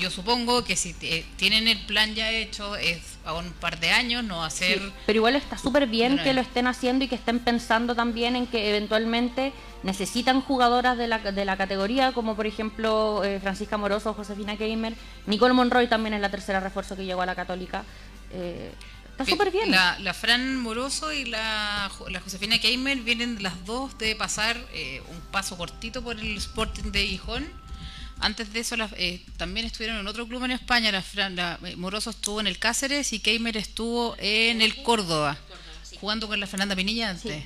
yo 0.00 0.10
supongo 0.10 0.64
que 0.64 0.74
si 0.76 0.96
eh, 1.02 1.24
tienen 1.36 1.68
el 1.68 1.78
plan 1.84 2.14
ya 2.14 2.32
hecho 2.32 2.74
es 2.76 2.98
a 3.24 3.34
un 3.34 3.52
par 3.52 3.78
de 3.78 3.90
años, 3.90 4.24
no. 4.24 4.48
Sí, 4.50 4.64
pero 5.06 5.18
igual 5.18 5.36
está 5.36 5.58
súper 5.58 5.86
bien 5.86 6.12
Bueno, 6.12 6.24
que 6.24 6.30
eh. 6.30 6.34
lo 6.34 6.40
estén 6.40 6.66
haciendo 6.66 7.04
y 7.04 7.08
que 7.08 7.14
estén 7.14 7.38
pensando 7.38 7.94
también 7.94 8.34
en 8.34 8.46
que 8.46 8.70
eventualmente 8.70 9.52
necesitan 9.82 10.40
jugadoras 10.40 10.96
de 10.96 11.06
la, 11.06 11.18
de 11.18 11.44
la 11.44 11.56
categoría, 11.56 12.12
como 12.12 12.34
por 12.34 12.46
ejemplo 12.46 13.22
eh, 13.22 13.38
Francisca 13.40 13.76
Moroso, 13.76 14.14
Josefina 14.14 14.56
Gamer, 14.56 14.94
Nicole 15.26 15.52
Monroy 15.54 15.86
también 15.86 16.14
es 16.14 16.20
la 16.20 16.30
tercera 16.30 16.60
refuerzo 16.60 16.96
que 16.96 17.04
llegó 17.04 17.22
a 17.22 17.26
la 17.26 17.34
Católica. 17.34 17.84
Eh, 18.32 18.72
está 19.10 19.26
súper 19.26 19.50
bien. 19.50 19.70
La, 19.70 19.98
la 19.98 20.14
Fran 20.14 20.56
Moroso 20.56 21.12
y 21.12 21.26
la, 21.26 21.90
la 22.08 22.20
Josefina 22.20 22.58
Keimer 22.58 22.98
vienen 23.00 23.42
las 23.42 23.64
dos 23.66 23.96
de 23.98 24.16
pasar 24.16 24.56
un 25.10 25.20
paso 25.30 25.58
cortito 25.58 26.02
por 26.02 26.18
el 26.18 26.36
Sporting 26.38 26.90
de 26.90 27.06
Gijón. 27.06 27.59
Antes 28.20 28.52
de 28.52 28.60
eso 28.60 28.76
las- 28.76 28.92
eh, 28.96 29.22
también 29.38 29.64
estuvieron 29.66 29.98
en 29.98 30.06
otro 30.06 30.26
club 30.28 30.44
en 30.44 30.50
España. 30.50 30.92
La, 30.92 31.02
la, 31.30 31.58
eh, 31.64 31.76
Moroso 31.76 32.10
estuvo 32.10 32.40
en 32.40 32.46
el 32.46 32.58
Cáceres 32.58 33.12
y 33.12 33.20
Keimer 33.20 33.56
estuvo 33.56 34.14
en 34.18 34.60
el 34.62 34.82
Córdoba, 34.82 35.38
jugando 36.00 36.28
con 36.28 36.38
la 36.38 36.46
Fernanda 36.46 36.76
Pinilla 36.76 37.10
antes. 37.10 37.44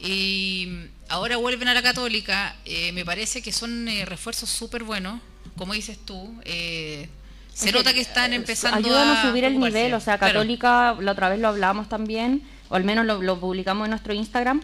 Y 0.00 0.68
ahora 1.08 1.36
vuelven 1.36 1.68
a 1.68 1.74
la 1.74 1.82
Católica. 1.82 2.56
eh, 2.64 2.92
me 2.92 3.04
parece 3.04 3.42
que 3.42 3.52
son 3.52 3.86
eh, 3.88 4.04
refuerzos 4.04 4.50
súper 4.50 4.82
buenos, 4.82 5.20
como 5.56 5.72
dices 5.74 5.98
tú. 6.04 6.34
eh, 6.44 7.08
se 7.54 7.68
Es 7.68 7.74
nota 7.74 7.92
que 7.92 8.00
están 8.00 8.32
eh, 8.32 8.36
empezando 8.36 8.78
Ayudan 8.78 9.08
a 9.08 9.22
a 9.22 9.28
subir 9.28 9.44
el 9.44 9.52
ocuparse. 9.52 9.76
nivel, 9.78 9.94
o 9.94 10.00
sea, 10.00 10.16
Claro. 10.18 10.32
Católica, 10.34 10.96
la 11.00 11.12
otra 11.12 11.28
vez 11.28 11.38
lo 11.38 11.48
hablábamos 11.48 11.88
también, 11.88 12.42
o 12.70 12.74
al 12.76 12.82
menos 12.84 13.04
lo, 13.04 13.20
lo 13.22 13.38
publicamos 13.38 13.84
en 13.84 13.90
nuestro 13.90 14.14
Instagram. 14.14 14.62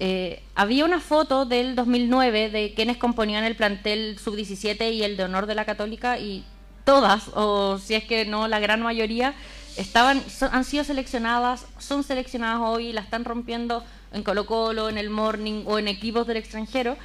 Eh, 0.00 0.42
había 0.54 0.84
una 0.84 0.98
foto 1.00 1.44
del 1.44 1.74
2009 1.76 2.50
de 2.50 2.72
quienes 2.74 2.96
componían 2.96 3.44
el 3.44 3.54
plantel 3.54 4.18
sub-17 4.18 4.92
y 4.92 5.02
el 5.02 5.16
de 5.16 5.24
honor 5.24 5.46
de 5.46 5.54
la 5.54 5.64
Católica 5.66 6.18
y 6.18 6.44
todas, 6.84 7.28
o 7.34 7.78
si 7.78 7.94
es 7.94 8.04
que 8.04 8.24
no 8.24 8.48
la 8.48 8.58
gran 8.60 8.80
mayoría, 8.82 9.34
estaban 9.76 10.22
son- 10.28 10.48
han 10.52 10.64
sido 10.64 10.82
seleccionadas, 10.84 11.66
son 11.78 12.02
seleccionadas 12.02 12.60
hoy, 12.62 12.92
la 12.92 13.02
están 13.02 13.24
rompiendo 13.24 13.84
en 14.12 14.22
Colo 14.22 14.46
Colo, 14.46 14.88
en 14.88 14.98
el 14.98 15.10
Morning 15.10 15.62
o 15.66 15.78
en 15.78 15.86
equipos 15.86 16.26
del 16.26 16.38
extranjero, 16.38 16.96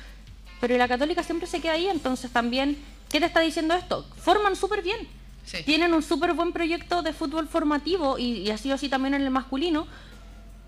pero 0.62 0.78
la 0.78 0.88
Católica 0.88 1.22
siempre 1.22 1.48
se 1.48 1.60
queda 1.62 1.74
ahí, 1.74 1.88
entonces 1.88 2.32
también, 2.32 2.78
¿qué 3.10 3.20
te 3.20 3.26
está 3.26 3.42
diciendo 3.42 3.74
esto? 3.76 4.06
Forman 4.18 4.56
súper 4.56 4.82
bien, 4.82 4.98
Sí. 5.44 5.58
tienen 5.64 5.94
un 5.94 6.02
súper 6.02 6.34
buen 6.34 6.54
proyecto 6.54 7.04
de 7.04 7.14
fútbol 7.14 7.48
formativo 7.48 8.18
y, 8.18 8.38
y 8.40 8.50
ha 8.50 8.58
sido 8.58 8.74
así 8.76 8.90
también 8.90 9.14
en 9.14 9.22
el 9.22 9.30
masculino. 9.30 9.86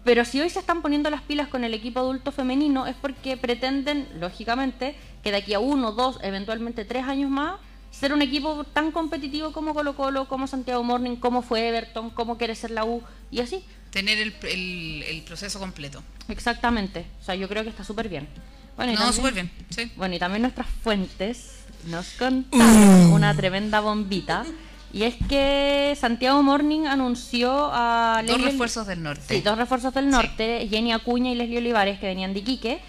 Pero 0.07 0.23
si 0.23 0.39
hoy 0.39 0.49
se 0.49 0.59
están 0.59 0.81
poniendo 0.81 1.09
las 1.09 1.21
pilas 1.21 1.49
con 1.49 1.65
el 1.65 1.73
equipo 1.73 1.99
adulto 1.99 2.31
femenino 2.31 2.87
es 2.87 2.95
porque 2.95 3.35
pretenden, 3.35 4.07
lógicamente, 4.21 4.95
que 5.21 5.31
de 5.31 5.37
aquí 5.39 5.53
a 5.53 5.59
uno, 5.59 5.91
dos, 5.91 6.17
eventualmente 6.23 6.85
tres 6.85 7.03
años 7.03 7.29
más, 7.29 7.59
ser 7.91 8.13
un 8.13 8.21
equipo 8.21 8.63
tan 8.63 8.91
competitivo 8.93 9.51
como 9.51 9.73
Colo 9.73 9.97
Colo, 9.97 10.29
como 10.29 10.47
Santiago 10.47 10.81
Morning, 10.81 11.17
como 11.17 11.41
fue 11.41 11.67
Everton, 11.67 12.09
como 12.11 12.37
quiere 12.37 12.55
ser 12.55 12.71
la 12.71 12.85
U 12.85 13.03
y 13.31 13.41
así. 13.41 13.65
Tener 13.91 14.17
el, 14.17 14.33
el- 14.43 15.03
el 15.03 15.21
proceso 15.23 15.59
completo. 15.59 16.01
Exactamente. 16.29 17.05
O 17.21 17.25
sea, 17.25 17.35
yo 17.35 17.49
creo 17.49 17.63
que 17.63 17.69
está 17.69 17.83
súper 17.83 18.07
bien. 18.07 18.29
Bueno, 18.77 18.93
y 18.93 18.95
No, 18.95 19.11
súper 19.11 19.33
bien. 19.33 19.51
Sí. 19.71 19.91
Bueno, 19.97 20.15
y 20.15 20.19
también 20.19 20.41
nuestras 20.43 20.67
fuentes 20.83 21.65
nos 21.87 22.11
contaron 22.11 23.11
una 23.11 23.35
tremenda 23.35 23.81
bombita. 23.81 24.45
Y 24.93 25.03
es 25.03 25.15
que 25.29 25.95
Santiago 25.99 26.41
Morning 26.41 26.85
anunció 26.87 27.69
a 27.73 28.23
Dos 28.25 28.37
Leslie- 28.37 28.51
refuerzos 28.51 28.87
del 28.87 29.03
norte. 29.03 29.21
Sí, 29.35 29.41
dos 29.41 29.57
refuerzos 29.57 29.93
del 29.93 30.09
norte, 30.09 30.65
Jenny 30.69 30.93
Acuña 30.93 31.31
y 31.31 31.35
Leslie 31.35 31.57
Olivares, 31.59 31.99
que 31.99 32.07
venían 32.07 32.33
de 32.33 32.39
Iquique. 32.39 32.79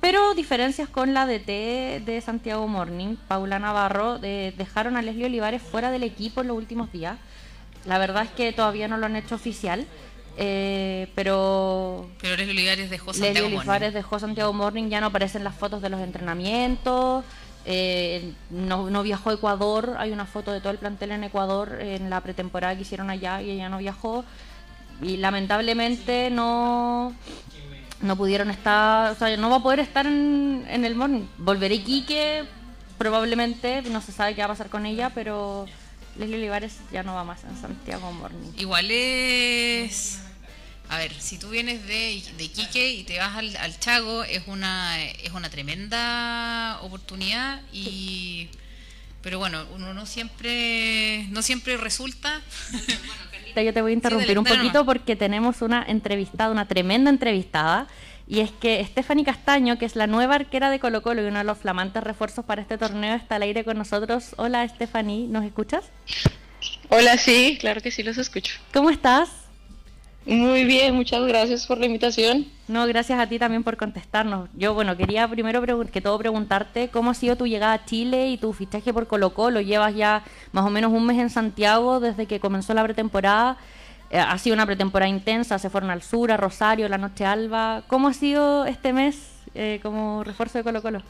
Pero 0.00 0.34
diferencias 0.34 0.88
con 0.88 1.14
la 1.14 1.26
DT 1.26 2.00
de 2.04 2.20
Santiago 2.22 2.68
Morning, 2.68 3.16
Paula 3.28 3.58
Navarro, 3.58 4.18
de- 4.18 4.52
dejaron 4.58 4.96
a 4.96 5.02
Leslie 5.02 5.26
Olivares 5.26 5.62
fuera 5.62 5.90
del 5.90 6.02
equipo 6.02 6.42
en 6.42 6.48
los 6.48 6.56
últimos 6.58 6.92
días. 6.92 7.16
La 7.86 7.98
verdad 7.98 8.24
es 8.24 8.30
que 8.30 8.52
todavía 8.52 8.86
no 8.88 8.98
lo 8.98 9.06
han 9.06 9.16
hecho 9.16 9.34
oficial, 9.36 9.86
eh, 10.36 11.08
pero 11.14 12.10
Pero 12.20 12.36
Leslie 12.36 12.52
Olivares 12.52 12.90
dejó 12.90 13.12
Leslie 13.12 13.26
Santiago 13.26 13.46
Morning. 13.48 13.58
Olivares 13.60 13.94
dejó 13.94 14.18
Santiago 14.18 14.52
Morning, 14.52 14.88
ya 14.90 15.00
no 15.00 15.06
aparecen 15.06 15.44
las 15.44 15.54
fotos 15.54 15.80
de 15.80 15.88
los 15.88 16.00
entrenamientos, 16.00 17.24
eh, 17.64 18.32
no, 18.50 19.02
viajó 19.02 19.30
a 19.30 19.34
Ecuador, 19.34 19.94
hay 19.98 20.12
una 20.12 20.26
foto 20.26 20.52
de 20.52 20.60
todo 20.60 20.72
el 20.72 20.78
plantel 20.78 21.12
en 21.12 21.24
Ecuador 21.24 21.78
en 21.80 22.10
la 22.10 22.20
pretemporada 22.20 22.74
que 22.74 22.82
hicieron 22.82 23.10
allá 23.10 23.40
y 23.42 23.50
ella 23.50 23.68
no 23.68 23.78
viajó 23.78 24.24
y 25.00 25.16
lamentablemente 25.16 26.30
no 26.30 27.12
no 28.00 28.16
pudieron 28.16 28.50
estar, 28.50 29.12
o 29.12 29.14
sea, 29.14 29.34
no 29.36 29.48
va 29.48 29.56
a 29.56 29.62
poder 29.62 29.80
estar 29.80 30.06
en, 30.06 30.66
en 30.68 30.84
el 30.84 30.94
Morning. 30.94 31.22
Volveré 31.38 31.76
Iquique, 31.76 32.44
probablemente, 32.98 33.80
no 33.82 34.02
se 34.02 34.12
sabe 34.12 34.34
qué 34.34 34.42
va 34.42 34.46
a 34.46 34.48
pasar 34.48 34.68
con 34.68 34.84
ella, 34.84 35.10
pero 35.14 35.64
Leslie 36.16 36.36
Olivares 36.36 36.78
ya 36.92 37.02
no 37.02 37.14
va 37.14 37.24
más 37.24 37.44
en 37.44 37.56
Santiago 37.56 38.12
Morning. 38.12 38.52
Igual 38.58 38.90
es. 38.90 40.23
A 40.94 40.98
ver, 40.98 41.12
si 41.18 41.38
tú 41.38 41.48
vienes 41.48 41.84
de, 41.88 42.22
de 42.38 42.44
Iquique 42.44 42.92
y 42.92 43.02
te 43.02 43.18
vas 43.18 43.34
al, 43.36 43.56
al 43.56 43.80
Chago, 43.80 44.22
es 44.22 44.42
una, 44.46 45.02
es 45.02 45.32
una 45.32 45.50
tremenda 45.50 46.78
oportunidad 46.82 47.62
y. 47.72 48.48
Pero 49.20 49.40
bueno, 49.40 49.64
uno 49.74 49.92
no 49.92 50.06
siempre, 50.06 51.26
no 51.30 51.42
siempre 51.42 51.76
resulta. 51.78 52.40
Carlita, 53.32 53.62
Yo 53.62 53.74
te 53.74 53.82
voy 53.82 53.90
a 53.90 53.94
interrumpir 53.94 54.38
un 54.38 54.44
poquito 54.44 54.62
nomás. 54.66 54.84
porque 54.84 55.16
tenemos 55.16 55.62
una 55.62 55.84
entrevistada, 55.88 56.52
una 56.52 56.68
tremenda 56.68 57.10
entrevistada. 57.10 57.88
Y 58.28 58.38
es 58.38 58.52
que 58.52 58.84
Stephanie 58.84 59.24
Castaño, 59.24 59.76
que 59.78 59.86
es 59.86 59.96
la 59.96 60.06
nueva 60.06 60.36
arquera 60.36 60.70
de 60.70 60.78
Colo 60.78 61.02
Colo 61.02 61.22
y 61.22 61.26
uno 61.26 61.38
de 61.38 61.44
los 61.44 61.58
flamantes 61.58 62.04
refuerzos 62.04 62.44
para 62.44 62.62
este 62.62 62.78
torneo, 62.78 63.16
está 63.16 63.34
al 63.34 63.42
aire 63.42 63.64
con 63.64 63.76
nosotros. 63.78 64.34
Hola 64.36 64.68
Stephanie, 64.68 65.26
¿nos 65.26 65.44
escuchas? 65.44 65.86
Hola, 66.88 67.18
sí, 67.18 67.58
claro 67.60 67.80
que 67.80 67.90
sí 67.90 68.04
los 68.04 68.16
escucho. 68.16 68.54
¿Cómo 68.72 68.90
estás? 68.90 69.43
Muy 70.26 70.64
bien, 70.64 70.94
muchas 70.94 71.22
gracias 71.26 71.66
por 71.66 71.76
la 71.76 71.84
invitación. 71.84 72.46
No, 72.66 72.86
gracias 72.86 73.18
a 73.18 73.26
ti 73.26 73.38
también 73.38 73.62
por 73.62 73.76
contestarnos. 73.76 74.48
Yo, 74.54 74.72
bueno, 74.72 74.96
quería 74.96 75.28
primero 75.28 75.62
que 75.86 76.00
todo 76.00 76.18
preguntarte 76.18 76.88
cómo 76.88 77.10
ha 77.10 77.14
sido 77.14 77.36
tu 77.36 77.46
llegada 77.46 77.74
a 77.74 77.84
Chile 77.84 78.30
y 78.30 78.38
tu 78.38 78.54
fichaje 78.54 78.94
por 78.94 79.06
Colo 79.06 79.34
Colo. 79.34 79.60
Llevas 79.60 79.94
ya 79.94 80.24
más 80.52 80.64
o 80.64 80.70
menos 80.70 80.92
un 80.92 81.04
mes 81.04 81.18
en 81.18 81.28
Santiago 81.28 82.00
desde 82.00 82.24
que 82.24 82.40
comenzó 82.40 82.72
la 82.72 82.82
pretemporada. 82.82 83.58
Eh, 84.10 84.18
ha 84.18 84.38
sido 84.38 84.54
una 84.54 84.64
pretemporada 84.64 85.10
intensa, 85.10 85.58
se 85.58 85.68
fueron 85.68 85.90
al 85.90 86.00
sur, 86.00 86.32
a 86.32 86.38
Rosario, 86.38 86.88
la 86.88 86.96
noche 86.96 87.26
alba. 87.26 87.82
¿Cómo 87.86 88.08
ha 88.08 88.14
sido 88.14 88.64
este 88.64 88.94
mes 88.94 89.28
eh, 89.54 89.78
como 89.82 90.24
refuerzo 90.24 90.56
de 90.56 90.64
Colo 90.64 90.80
Colo? 90.80 91.02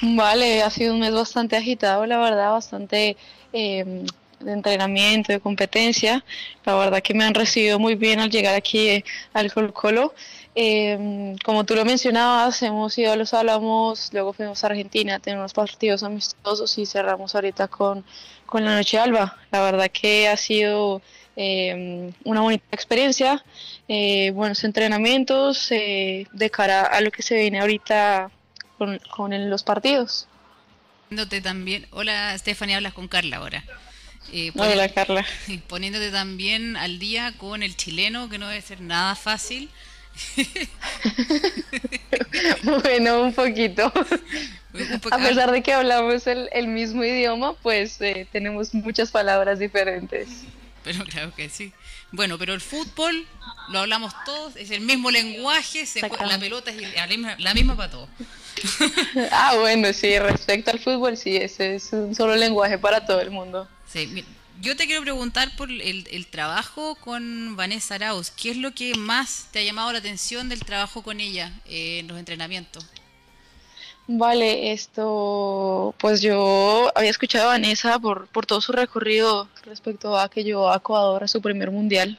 Vale, 0.00 0.62
ha 0.62 0.70
sido 0.70 0.94
un 0.94 1.00
mes 1.00 1.12
bastante 1.12 1.56
agitado, 1.56 2.06
la 2.06 2.18
verdad, 2.18 2.52
bastante... 2.52 3.18
Eh, 3.52 4.06
de 4.40 4.52
entrenamiento, 4.52 5.32
de 5.32 5.40
competencia. 5.40 6.24
La 6.64 6.74
verdad 6.74 7.02
que 7.02 7.14
me 7.14 7.24
han 7.24 7.34
recibido 7.34 7.78
muy 7.78 7.94
bien 7.94 8.20
al 8.20 8.30
llegar 8.30 8.54
aquí 8.54 8.88
eh, 8.88 9.04
al 9.32 9.52
Colo 9.52 9.72
Colo. 9.72 10.14
Em, 10.54 11.36
como 11.38 11.64
tú 11.64 11.74
lo 11.76 11.84
mencionabas, 11.84 12.62
hemos 12.62 12.96
ido 12.98 13.12
a 13.12 13.16
los 13.16 13.32
Álamos, 13.32 14.10
luego 14.12 14.32
fuimos 14.32 14.64
a 14.64 14.66
Argentina, 14.66 15.20
tenemos 15.20 15.52
partidos 15.52 16.02
amistosos 16.02 16.76
y 16.78 16.86
cerramos 16.86 17.34
ahorita 17.34 17.68
con, 17.68 18.04
con 18.44 18.64
la 18.64 18.74
Noche 18.74 18.98
Alba. 18.98 19.36
La 19.52 19.62
verdad 19.62 19.88
que 19.90 20.28
ha 20.28 20.36
sido 20.36 21.00
em, 21.36 22.12
una 22.24 22.40
bonita 22.40 22.64
experiencia, 22.72 23.44
eh, 23.86 24.32
buenos 24.32 24.64
entrenamientos 24.64 25.70
eh, 25.70 26.26
de 26.32 26.50
cara 26.50 26.82
a 26.82 27.00
lo 27.00 27.10
que 27.12 27.22
se 27.22 27.36
viene 27.36 27.60
ahorita 27.60 28.30
con, 28.78 29.00
con 29.14 29.50
los 29.50 29.62
partidos. 29.62 30.26
También. 31.42 31.86
Hola, 31.90 32.36
Stephanie, 32.36 32.74
hablas 32.74 32.92
con 32.92 33.08
Carla 33.08 33.38
ahora. 33.38 33.64
Eh, 34.32 34.50
Hola, 34.56 34.88
Carla. 34.88 35.24
Poniéndote 35.68 36.10
también 36.10 36.76
al 36.76 36.98
día 36.98 37.32
con 37.38 37.62
el 37.62 37.76
chileno, 37.76 38.28
que 38.28 38.38
no 38.38 38.48
debe 38.48 38.60
ser 38.60 38.80
nada 38.80 39.14
fácil. 39.14 39.70
bueno, 42.62 43.22
un 43.22 43.32
poquito. 43.32 43.92
A 45.10 45.18
pesar 45.18 45.50
de 45.50 45.62
que 45.62 45.72
hablamos 45.72 46.26
el, 46.26 46.68
mismo 46.68 47.04
idioma, 47.04 47.54
pues 47.54 48.00
eh, 48.00 48.26
tenemos 48.30 48.74
muchas 48.74 49.10
palabras 49.10 49.58
diferentes. 49.58 50.28
Pero 50.88 51.04
claro 51.04 51.34
que 51.34 51.50
sí. 51.50 51.70
Bueno, 52.12 52.38
pero 52.38 52.54
el 52.54 52.62
fútbol 52.62 53.26
lo 53.68 53.80
hablamos 53.80 54.14
todos, 54.24 54.56
es 54.56 54.70
el 54.70 54.80
mismo 54.80 55.10
lenguaje, 55.10 55.84
la 56.26 56.38
pelota 56.38 56.70
es 56.70 56.94
la 56.94 57.06
misma, 57.06 57.36
la 57.38 57.52
misma 57.52 57.76
para 57.76 57.90
todos. 57.90 58.08
ah, 59.30 59.54
bueno, 59.58 59.92
sí, 59.92 60.18
respecto 60.18 60.70
al 60.70 60.78
fútbol, 60.78 61.18
sí, 61.18 61.36
ese 61.36 61.74
es 61.74 61.92
un 61.92 62.14
solo 62.14 62.36
lenguaje 62.36 62.78
para 62.78 63.04
todo 63.04 63.20
el 63.20 63.30
mundo. 63.30 63.68
Sí, 63.86 64.24
yo 64.62 64.76
te 64.76 64.86
quiero 64.86 65.02
preguntar 65.02 65.54
por 65.56 65.70
el, 65.70 66.26
trabajo 66.30 66.94
con 66.94 67.54
Vanessa 67.54 67.96
Arauz. 67.96 68.30
¿Qué 68.30 68.52
es 68.52 68.56
lo 68.56 68.72
que 68.72 68.94
más 68.94 69.48
te 69.52 69.58
ha 69.58 69.62
llamado 69.62 69.92
la 69.92 69.98
atención 69.98 70.48
del 70.48 70.60
trabajo 70.60 71.02
con 71.02 71.20
ella 71.20 71.52
eh, 71.66 71.98
en 71.98 72.08
los 72.08 72.18
entrenamientos? 72.18 72.86
Vale, 74.10 74.72
esto, 74.72 75.94
pues 75.98 76.22
yo 76.22 76.90
había 76.94 77.10
escuchado 77.10 77.50
a 77.50 77.52
Vanessa 77.52 77.98
por, 77.98 78.26
por 78.28 78.46
todo 78.46 78.62
su 78.62 78.72
recorrido 78.72 79.50
respecto 79.64 80.18
a 80.18 80.30
que 80.30 80.44
llevó 80.44 80.70
a 80.70 80.76
Ecuador 80.76 81.24
a 81.24 81.28
su 81.28 81.42
primer 81.42 81.70
mundial 81.70 82.18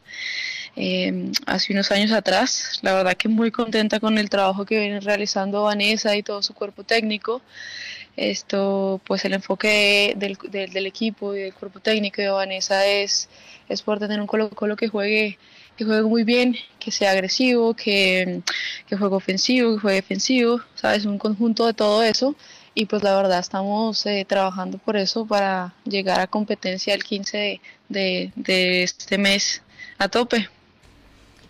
eh, 0.75 1.31
hace 1.47 1.73
unos 1.73 1.91
años 1.91 2.11
atrás. 2.11 2.77
La 2.83 2.93
verdad 2.93 3.15
que 3.17 3.27
muy 3.27 3.49
contenta 3.49 3.99
con 3.99 4.19
el 4.19 4.29
trabajo 4.29 4.65
que 4.65 4.79
viene 4.79 4.99
realizando 4.99 5.63
Vanessa 5.63 6.15
y 6.15 6.21
todo 6.21 6.43
su 6.43 6.53
cuerpo 6.53 6.83
técnico. 6.83 7.41
Esto, 8.15 9.01
pues 9.05 9.25
el 9.25 9.33
enfoque 9.33 10.13
del, 10.15 10.37
del, 10.51 10.85
equipo 10.85 11.33
y 11.33 11.39
del 11.39 11.53
cuerpo 11.55 11.79
técnico 11.79 12.21
de 12.21 12.29
Vanessa 12.29 12.85
es, 12.85 13.29
es 13.67 13.81
poder 13.81 14.01
tener 14.01 14.21
un 14.21 14.27
Colo 14.27 14.51
Colo 14.51 14.75
que 14.75 14.89
juegue, 14.89 15.39
que 15.79 15.85
juegue 15.85 16.03
muy 16.03 16.25
bien, 16.25 16.57
que 16.77 16.91
sea 16.91 17.11
agresivo, 17.11 17.73
que, 17.73 18.41
que 18.85 18.97
juegue 18.97 19.15
ofensivo, 19.15 19.75
que 19.75 19.79
juegue 19.79 19.95
defensivo, 20.01 20.59
¿sabes? 20.75 21.05
Un 21.05 21.17
conjunto 21.17 21.65
de 21.65 21.73
todo 21.73 22.03
eso 22.03 22.35
y 22.75 22.85
pues 22.85 23.01
la 23.01 23.15
verdad 23.15 23.39
estamos 23.39 24.05
eh, 24.05 24.25
trabajando 24.27 24.77
por 24.77 24.97
eso 24.97 25.25
para 25.25 25.73
llegar 25.85 26.19
a 26.19 26.27
competencia 26.27 26.93
el 26.93 27.05
15 27.05 27.61
de, 27.87 28.33
de, 28.35 28.83
este 28.83 29.17
mes 29.17 29.61
a 29.97 30.09
tope. 30.09 30.49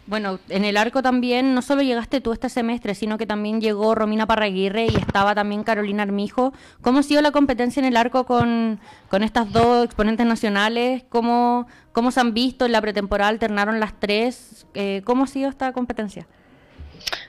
Bueno, 0.10 0.40
en 0.50 0.66
el 0.66 0.76
arco 0.76 1.04
también 1.04 1.54
no 1.54 1.62
solo 1.62 1.84
llegaste 1.84 2.20
tú 2.20 2.34
este 2.34 2.50
semestre, 2.50 2.96
sino 2.96 3.20
que 3.20 3.28
también 3.28 3.62
llegó 3.62 3.94
Romina 3.94 4.26
Parraguirre 4.26 4.86
y 4.86 4.96
estaba 4.96 5.36
también 5.36 5.64
Carolina 5.64 6.02
Armijo. 6.02 6.52
¿Cómo 6.82 6.98
ha 6.98 7.04
sido 7.04 7.22
la 7.22 7.30
competencia 7.30 7.80
en 7.80 7.86
el 7.86 7.96
arco 7.96 8.26
con, 8.26 8.80
estas 9.22 9.52
dos 9.52 9.86
exponentes 9.86 10.26
nacionales? 10.26 11.04
¿Cómo, 11.10 11.68
¿Cómo 11.92 12.10
se 12.10 12.22
han 12.22 12.34
visto 12.34 12.66
en 12.66 12.72
la 12.72 12.82
pretemporada? 12.82 13.30
¿Alternaron 13.30 13.80
las 13.80 14.00
tres? 14.00 14.66
Eh, 14.74 15.04
¿Cómo 15.06 15.26
ha 15.26 15.28
sido 15.28 15.48
esta 15.48 15.74
competencia? 15.74 16.26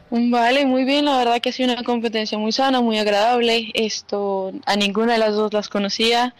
Vale, 0.08 0.64
muy 0.64 0.84
bien, 0.84 1.04
la 1.04 1.18
verdad 1.18 1.38
que 1.42 1.50
ha 1.50 1.52
sido 1.52 1.74
una 1.74 1.84
competencia 1.84 2.38
muy 2.38 2.52
sana, 2.52 2.80
muy 2.80 2.96
agradable. 2.96 3.72
Esto, 3.74 4.52
a 4.64 4.76
ninguna 4.76 5.12
de 5.12 5.18
las 5.18 5.34
dos 5.34 5.52
las 5.52 5.68
conocía. 5.68 6.34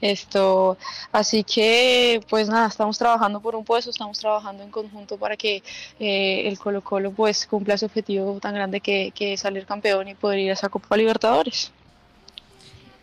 Esto, 0.00 0.76
así 1.10 1.42
que, 1.42 2.20
pues 2.28 2.48
nada, 2.48 2.68
estamos 2.68 2.98
trabajando 2.98 3.40
por 3.40 3.56
un 3.56 3.64
puesto, 3.64 3.90
estamos 3.90 4.18
trabajando 4.18 4.62
en 4.62 4.70
conjunto 4.70 5.16
para 5.16 5.38
que 5.38 5.62
eh, 5.98 6.42
el 6.46 6.58
Colo 6.58 6.82
Colo 6.82 7.12
pues 7.12 7.46
cumpla 7.46 7.78
su 7.78 7.86
objetivo 7.86 8.38
tan 8.38 8.54
grande 8.54 8.80
que, 8.80 9.12
es 9.18 9.40
salir 9.40 9.64
campeón 9.64 10.08
y 10.08 10.14
poder 10.14 10.40
ir 10.40 10.50
a 10.50 10.52
esa 10.52 10.68
Copa 10.68 10.96
Libertadores. 10.98 11.72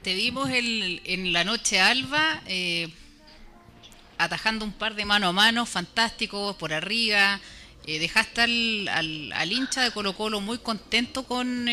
Te 0.04 0.14
vimos 0.14 0.50
en 0.52 1.34
la 1.34 1.44
noche 1.44 1.80
alba 1.80 2.42
eh, 2.46 2.90
atajando 4.20 4.64
un 4.64 4.74
par 4.74 4.94
de 4.94 5.06
mano 5.06 5.30
a 5.30 5.32
mano 5.32 5.66
fantásticos 5.66 6.56
por 6.58 6.74
arriba. 6.74 7.40
Eh, 7.88 8.00
dejaste 8.00 8.42
al, 8.42 9.32
al, 9.34 9.52
hincha 9.52 9.82
de 9.82 9.92
Colo 9.92 10.14
Colo 10.14 10.42
muy 10.42 10.60
contento 10.60 11.24
con, 11.24 11.68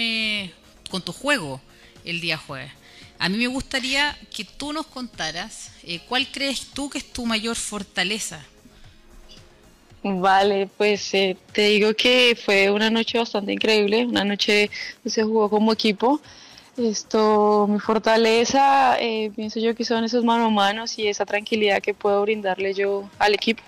con 0.91 1.03
tu 1.03 1.13
juego 1.13 1.61
el 2.05 2.21
día 2.23 2.39
jueves. 2.39 2.80
A 3.21 3.29
mí 3.29 3.37
me 3.37 3.49
gustaría 3.49 4.17
que 4.35 4.45
tú 4.45 4.73
nos 4.73 4.87
contaras 4.87 5.73
eh, 5.83 6.01
cuál 6.09 6.27
crees 6.33 6.69
tú 6.73 6.89
que 6.89 6.97
es 6.97 7.13
tu 7.13 7.27
mayor 7.27 7.55
fortaleza. 7.55 8.41
Vale, 10.03 10.71
pues 10.79 11.13
eh, 11.13 11.37
te 11.53 11.67
digo 11.67 11.93
que 11.93 12.35
fue 12.35 12.71
una 12.71 12.89
noche 12.89 13.19
bastante 13.19 13.53
increíble, 13.53 14.07
una 14.07 14.25
noche 14.25 14.71
que 15.03 15.11
se 15.11 15.23
jugó 15.23 15.51
como 15.51 15.71
equipo. 15.71 16.19
Esto, 16.79 17.67
mi 17.69 17.79
fortaleza, 17.79 18.99
eh, 18.99 19.31
pienso 19.37 19.61
yo 19.61 19.75
que 19.75 19.85
son 19.85 20.03
esos 20.05 20.25
manos 20.25 20.47
a 20.47 20.51
manos 20.51 20.99
y 20.99 21.07
esa 21.07 21.27
tranquilidad 21.27 21.83
que 21.83 21.93
puedo 21.93 22.23
brindarle 22.23 22.73
yo 22.73 23.07
al 23.19 23.35
equipo. 23.35 23.63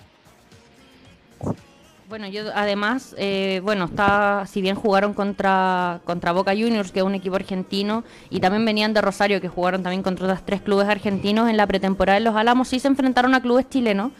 Bueno, 2.13 2.27
yo 2.27 2.43
además, 2.53 3.15
eh, 3.17 3.59
bueno, 3.63 3.85
está, 3.85 4.45
si 4.45 4.61
bien 4.61 4.75
jugaron 4.75 5.15
contra, 5.15 5.99
contra 6.03 6.31
Boca 6.31 6.51
Juniors, 6.51 6.91
que 6.91 6.99
es 6.99 7.05
un 7.05 7.15
equipo 7.15 7.37
argentino, 7.37 8.03
y 8.29 8.39
también 8.39 8.63
venían 8.65 8.93
de 8.93 9.01
Rosario, 9.01 9.41
que 9.41 9.47
jugaron 9.47 9.81
también 9.81 10.03
contra 10.03 10.25
otros 10.27 10.45
tres 10.45 10.61
clubes 10.61 10.87
argentinos 10.87 11.49
en 11.49 11.57
la 11.57 11.65
pretemporada 11.65 12.19
de 12.19 12.23
Los 12.23 12.35
Álamos, 12.35 12.67
sí 12.67 12.79
se 12.79 12.87
enfrentaron 12.87 13.33
a 13.33 13.41
clubes 13.41 13.67
chilenos. 13.67 14.11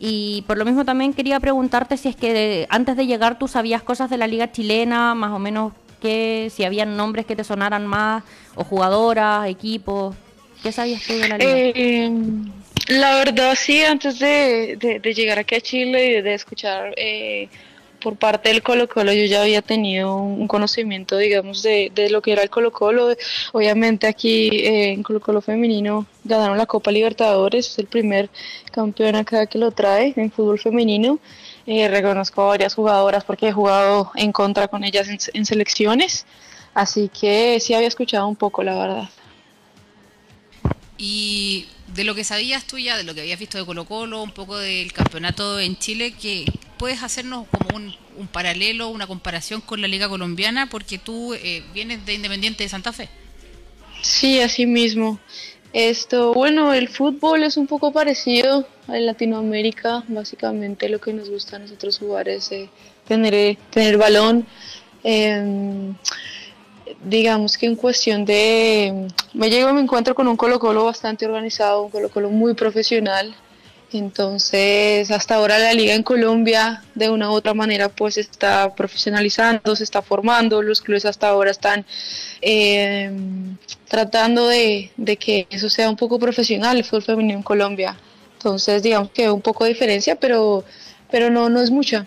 Y 0.00 0.42
por 0.48 0.58
lo 0.58 0.64
mismo 0.64 0.84
también 0.84 1.14
quería 1.14 1.38
preguntarte 1.38 1.96
si 1.96 2.08
es 2.08 2.16
que 2.16 2.66
antes 2.70 2.96
de 2.96 3.06
llegar 3.06 3.38
tú 3.38 3.46
sabías 3.46 3.84
cosas 3.84 4.10
de 4.10 4.16
la 4.16 4.26
liga 4.26 4.50
chilena, 4.50 5.14
más 5.14 5.30
o 5.30 5.38
menos 5.38 5.74
que 6.02 6.50
si 6.52 6.64
habían 6.64 6.96
nombres 6.96 7.24
que 7.24 7.36
te 7.36 7.44
sonaran 7.44 7.86
más, 7.86 8.24
o 8.56 8.64
jugadoras, 8.64 9.46
equipos. 9.46 10.16
¿Qué 10.60 10.72
sabías 10.72 11.02
tú 11.06 11.12
de 11.12 11.28
la 11.28 11.38
liga? 11.38 11.52
Eh, 11.56 12.10
la 12.86 13.16
verdad, 13.16 13.54
sí, 13.56 13.82
antes 13.82 14.18
de, 14.18 15.00
llegar 15.14 15.38
aquí 15.38 15.54
a 15.54 15.60
Chile 15.60 16.18
y 16.18 16.22
de 16.22 16.34
escuchar 16.34 16.94
eh, 16.96 17.48
por 18.00 18.16
parte 18.16 18.48
del 18.50 18.62
Colo 18.62 18.88
Colo, 18.88 19.12
yo 19.12 19.24
ya 19.24 19.42
había 19.42 19.62
tenido 19.62 20.16
un 20.16 20.46
conocimiento, 20.48 21.16
digamos, 21.16 21.62
de, 21.62 21.90
lo 22.10 22.22
que 22.22 22.32
era 22.32 22.42
el 22.42 22.50
Colo 22.50 22.72
Colo. 22.72 23.14
Obviamente 23.52 24.06
aquí 24.06 24.48
eh, 24.48 24.92
en 24.92 25.02
Colo 25.02 25.20
Colo 25.20 25.40
femenino 25.40 26.06
ganaron 26.24 26.58
la 26.58 26.66
Copa 26.66 26.90
Libertadores, 26.90 27.68
es 27.68 27.78
el 27.78 27.86
primer 27.86 28.30
campeón 28.70 29.16
acá 29.16 29.46
que 29.46 29.58
lo 29.58 29.70
trae 29.70 30.14
en 30.16 30.30
fútbol 30.30 30.58
femenino. 30.58 31.18
Eh, 31.66 31.88
reconozco 31.88 32.42
a 32.42 32.46
varias 32.46 32.74
jugadoras 32.74 33.24
porque 33.24 33.48
he 33.48 33.52
jugado 33.52 34.10
en 34.14 34.32
contra 34.32 34.68
con 34.68 34.84
ellas 34.84 35.08
en, 35.08 35.18
en 35.34 35.44
selecciones, 35.44 36.24
así 36.72 37.10
que 37.10 37.60
sí 37.60 37.74
había 37.74 37.88
escuchado 37.88 38.26
un 38.26 38.36
poco, 38.36 38.62
la 38.62 38.74
verdad. 38.74 39.08
Y 40.96 41.68
de 41.94 42.04
lo 42.04 42.14
que 42.14 42.24
sabías 42.24 42.64
tú 42.64 42.78
ya, 42.78 42.96
de 42.96 43.04
lo 43.04 43.14
que 43.14 43.20
habías 43.20 43.38
visto 43.38 43.58
de 43.58 43.64
Colo 43.64 43.84
Colo, 43.84 44.22
un 44.22 44.32
poco 44.32 44.56
del 44.56 44.92
campeonato 44.92 45.58
en 45.58 45.76
Chile, 45.78 46.12
que 46.12 46.44
puedes 46.78 47.02
hacernos 47.02 47.46
como 47.48 47.76
un, 47.76 48.28
paralelo, 48.28 48.88
una 48.88 49.06
comparación 49.06 49.60
con 49.60 49.80
la 49.80 49.88
Liga 49.88 50.08
Colombiana, 50.08 50.68
porque 50.68 50.98
tú 50.98 51.34
eh, 51.34 51.62
vienes 51.72 52.04
de 52.04 52.14
Independiente 52.14 52.64
de 52.64 52.68
Santa 52.68 52.92
Fe. 52.92 53.08
Sí, 54.02 54.40
así 54.40 54.66
mismo. 54.66 55.18
Esto, 55.72 56.32
bueno, 56.32 56.72
el 56.72 56.88
fútbol 56.88 57.42
es 57.42 57.56
un 57.56 57.66
poco 57.66 57.92
parecido 57.92 58.66
en 58.88 59.06
Latinoamérica. 59.06 60.02
Básicamente 60.08 60.88
lo 60.88 61.00
que 61.00 61.12
nos 61.12 61.28
gusta 61.28 61.56
a 61.56 61.58
nosotros 61.58 61.98
jugar 61.98 62.28
es 62.28 62.50
eh, 62.52 62.70
tener, 63.06 63.34
eh, 63.34 63.58
tener 63.70 63.98
balón. 63.98 64.46
Em, 65.04 65.94
digamos 67.04 67.56
que 67.58 67.66
en 67.66 67.76
cuestión 67.76 68.24
de, 68.24 69.08
me 69.34 69.50
llego, 69.50 69.72
me 69.72 69.80
encuentro 69.80 70.14
con 70.14 70.28
un 70.28 70.36
Colo 70.36 70.58
Colo 70.58 70.84
bastante 70.84 71.26
organizado, 71.26 71.82
un 71.82 71.90
Colo 71.90 72.08
Colo 72.10 72.30
muy 72.30 72.54
profesional, 72.54 73.34
Entonces, 73.90 75.10
hasta 75.10 75.36
ahora 75.36 75.58
la 75.58 75.72
liga 75.72 75.94
en 75.94 76.02
Colombia 76.02 76.82
de 76.94 77.08
una 77.08 77.30
u 77.30 77.32
otra 77.32 77.54
manera 77.54 77.88
pues 77.88 78.18
está 78.18 78.74
profesionalizando, 78.74 79.74
se 79.76 79.84
está 79.84 80.02
formando, 80.02 80.60
los 80.62 80.82
clubes 80.82 81.06
hasta 81.06 81.28
ahora 81.28 81.50
están 81.50 81.86
eh, 82.42 83.10
tratando 83.88 84.46
de, 84.48 84.90
que 85.18 85.46
eso 85.50 85.70
sea 85.70 85.88
un 85.88 85.96
poco 85.96 86.18
profesional, 86.18 86.76
el 86.76 86.84
fútbol 86.84 87.02
femenino 87.02 87.38
en 87.38 87.42
Colombia. 87.42 87.96
Entonces, 88.34 88.82
digamos 88.82 89.10
que 89.10 89.30
un 89.30 89.40
poco 89.40 89.64
de 89.64 89.70
diferencia, 89.70 90.16
pero, 90.16 90.64
pero 91.10 91.30
no, 91.30 91.48
no 91.48 91.60
es 91.62 91.70
mucha. 91.70 92.06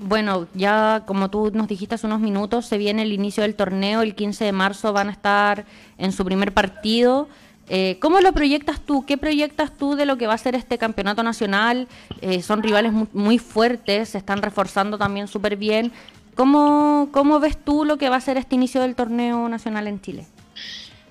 Bueno, 0.00 0.46
ya 0.54 1.02
como 1.06 1.28
tú 1.28 1.50
nos 1.52 1.66
dijiste 1.66 1.96
hace 1.96 2.06
unos 2.06 2.20
minutos, 2.20 2.66
se 2.66 2.78
viene 2.78 3.02
el 3.02 3.12
inicio 3.12 3.42
del 3.42 3.56
torneo, 3.56 4.02
el 4.02 4.14
15 4.14 4.44
de 4.44 4.52
marzo 4.52 4.92
van 4.92 5.08
a 5.08 5.12
estar 5.12 5.64
en 5.98 6.12
su 6.12 6.24
primer 6.24 6.54
partido. 6.54 7.28
Eh, 7.68 7.98
¿Cómo 8.00 8.20
lo 8.20 8.32
proyectas 8.32 8.80
tú? 8.80 9.04
¿Qué 9.04 9.18
proyectas 9.18 9.76
tú 9.76 9.96
de 9.96 10.06
lo 10.06 10.16
que 10.16 10.26
va 10.26 10.34
a 10.34 10.38
ser 10.38 10.54
este 10.54 10.78
campeonato 10.78 11.22
nacional? 11.22 11.88
Eh, 12.20 12.42
son 12.42 12.62
rivales 12.62 12.92
muy, 13.12 13.38
fuertes, 13.38 14.10
se 14.10 14.18
están 14.18 14.40
reforzando 14.40 14.98
también 14.98 15.26
súper 15.26 15.56
bien. 15.56 15.92
¿Cómo, 16.36 17.08
¿Cómo 17.10 17.40
ves 17.40 17.58
tú 17.62 17.84
lo 17.84 17.98
que 17.98 18.08
va 18.08 18.16
a 18.16 18.20
ser 18.20 18.36
este 18.36 18.54
inicio 18.54 18.80
del 18.80 18.94
torneo 18.94 19.48
nacional 19.48 19.88
en 19.88 20.00
Chile? 20.00 20.26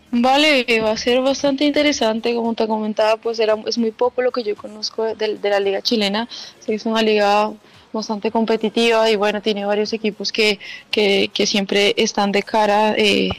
Vale, 0.10 0.65
va 0.82 0.91
a 0.91 0.97
ser 0.97 1.21
bastante 1.21 1.65
interesante, 1.65 2.34
como 2.34 2.54
te 2.54 2.65
comentaba, 2.65 3.17
pues 3.17 3.39
era, 3.39 3.58
es 3.65 3.78
muy 3.78 3.91
poco 3.91 4.21
lo 4.21 4.32
que 4.32 4.41
yo 4.41 4.56
conozco 4.56 5.04
de, 5.04 5.38
la 5.43 5.60
liga 5.60 5.82
chilena, 5.82 6.30
es 6.65 6.86
una 6.86 7.02
liga 7.02 7.52
bastante 7.93 8.32
competitiva 8.32 9.10
y 9.10 9.15
bueno, 9.15 9.41
tiene 9.41 9.65
varios 9.65 9.93
equipos 9.93 10.32
que, 10.32 10.60
que, 10.91 11.30
que 11.34 11.45
siempre 11.45 11.93
están 11.97 12.32
de 12.32 12.43
cara 12.43 12.93
eh, 12.97 13.30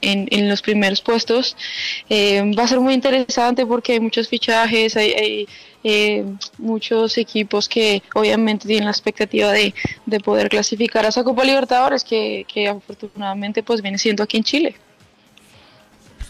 en, 0.00 0.48
los 0.48 0.62
primeros 0.62 1.00
puestos. 1.00 1.56
Eh, 2.08 2.52
va 2.58 2.64
a 2.64 2.68
ser 2.68 2.80
muy 2.80 2.94
interesante 2.94 3.66
porque 3.66 3.94
hay 3.94 4.00
muchos 4.00 4.28
fichajes, 4.28 4.96
hay, 4.96 5.46
eh, 5.84 6.24
muchos 6.58 7.16
equipos 7.18 7.68
que 7.68 8.02
obviamente 8.14 8.66
tienen 8.66 8.86
la 8.86 8.90
expectativa 8.90 9.52
de, 9.52 9.72
poder 10.24 10.48
clasificar 10.48 11.04
a 11.04 11.08
esa 11.08 11.22
Copa 11.22 11.44
Libertadores 11.44 12.02
que, 12.04 12.68
afortunadamente 12.68 13.62
pues 13.62 13.82
viene 13.82 13.98
siendo 13.98 14.22
aquí 14.22 14.36
en 14.36 14.44
Chile. 14.44 14.76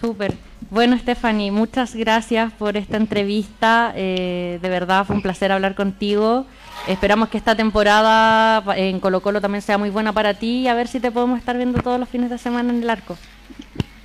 Súper. 0.00 0.34
Bueno, 0.68 0.98
Stephanie, 0.98 1.50
muchas 1.50 1.94
gracias 1.94 2.52
por 2.52 2.76
esta 2.76 2.96
entrevista. 2.96 3.92
Eh, 3.96 4.58
de 4.60 4.68
verdad 4.68 5.06
fue 5.06 5.16
un 5.16 5.22
placer 5.22 5.52
hablar 5.52 5.74
contigo. 5.74 6.44
Esperamos 6.86 7.28
que 7.28 7.36
esta 7.36 7.56
temporada 7.56 8.62
en 8.76 9.00
Colo 9.00 9.20
Colo 9.20 9.40
también 9.40 9.62
sea 9.62 9.76
muy 9.76 9.90
buena 9.90 10.12
para 10.12 10.34
ti 10.34 10.60
y 10.60 10.68
a 10.68 10.74
ver 10.74 10.86
si 10.86 11.00
te 11.00 11.10
podemos 11.10 11.38
estar 11.38 11.56
viendo 11.56 11.82
todos 11.82 11.98
los 11.98 12.08
fines 12.08 12.30
de 12.30 12.38
semana 12.38 12.72
en 12.72 12.82
el 12.82 12.88
arco. 12.88 13.18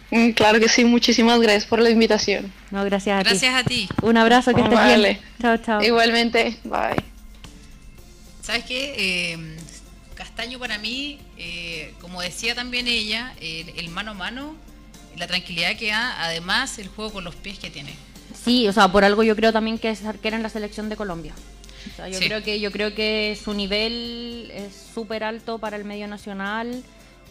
Mm, 0.10 0.32
claro 0.32 0.60
que 0.60 0.68
sí, 0.68 0.84
muchísimas 0.84 1.40
gracias 1.40 1.66
por 1.66 1.80
la 1.80 1.90
invitación. 1.90 2.52
No, 2.72 2.84
gracias 2.84 3.20
a 3.20 3.24
ti. 3.24 3.30
Gracias 3.30 3.56
a 3.56 3.64
ti. 3.64 3.88
Un 4.02 4.18
abrazo, 4.18 4.54
que 4.54 4.62
estés 4.62 4.98
bien. 4.98 5.20
Chao, 5.42 5.58
chao. 5.58 5.82
Igualmente, 5.82 6.58
bye. 6.64 6.96
¿Sabes 8.42 8.66
qué? 8.66 8.96
Eh, 8.98 9.58
Castaño 10.16 10.60
para 10.60 10.78
mí, 10.78 11.20
eh, 11.38 11.94
como 12.02 12.22
decía 12.22 12.56
también 12.56 12.88
ella, 12.88 13.34
el, 13.40 13.90
mano 13.90 14.12
a 14.12 14.14
mano, 14.16 14.56
la 15.18 15.28
tranquilidad 15.28 15.78
que 15.78 15.90
da, 15.90 16.24
además 16.24 16.78
el 16.80 16.90
juego 16.90 17.14
con 17.14 17.24
los 17.24 17.36
pies 17.36 17.60
que 17.60 17.70
tiene. 17.70 17.96
Sí, 18.44 18.68
o 18.68 18.74
sea, 18.74 18.88
por 18.88 19.04
algo 19.04 19.24
yo 19.24 19.36
creo 19.36 19.54
también 19.54 19.78
que 19.78 19.90
es 19.90 20.04
arquera 20.04 20.36
en 20.36 20.44
la 20.44 20.50
selección 20.50 20.90
de 20.90 20.96
Colombia. 20.96 21.34
O 21.90 21.96
sea, 21.96 22.10
yo 22.10 22.20
creo 22.20 22.44
que 22.44 22.60
yo 22.60 22.72
creo 22.72 22.94
que 22.94 23.38
su 23.42 23.54
nivel 23.54 24.52
es 24.54 24.74
súper 24.94 25.24
alto 25.24 25.58
para 25.58 25.78
el 25.78 25.86
medio 25.86 26.08
nacional. 26.08 26.84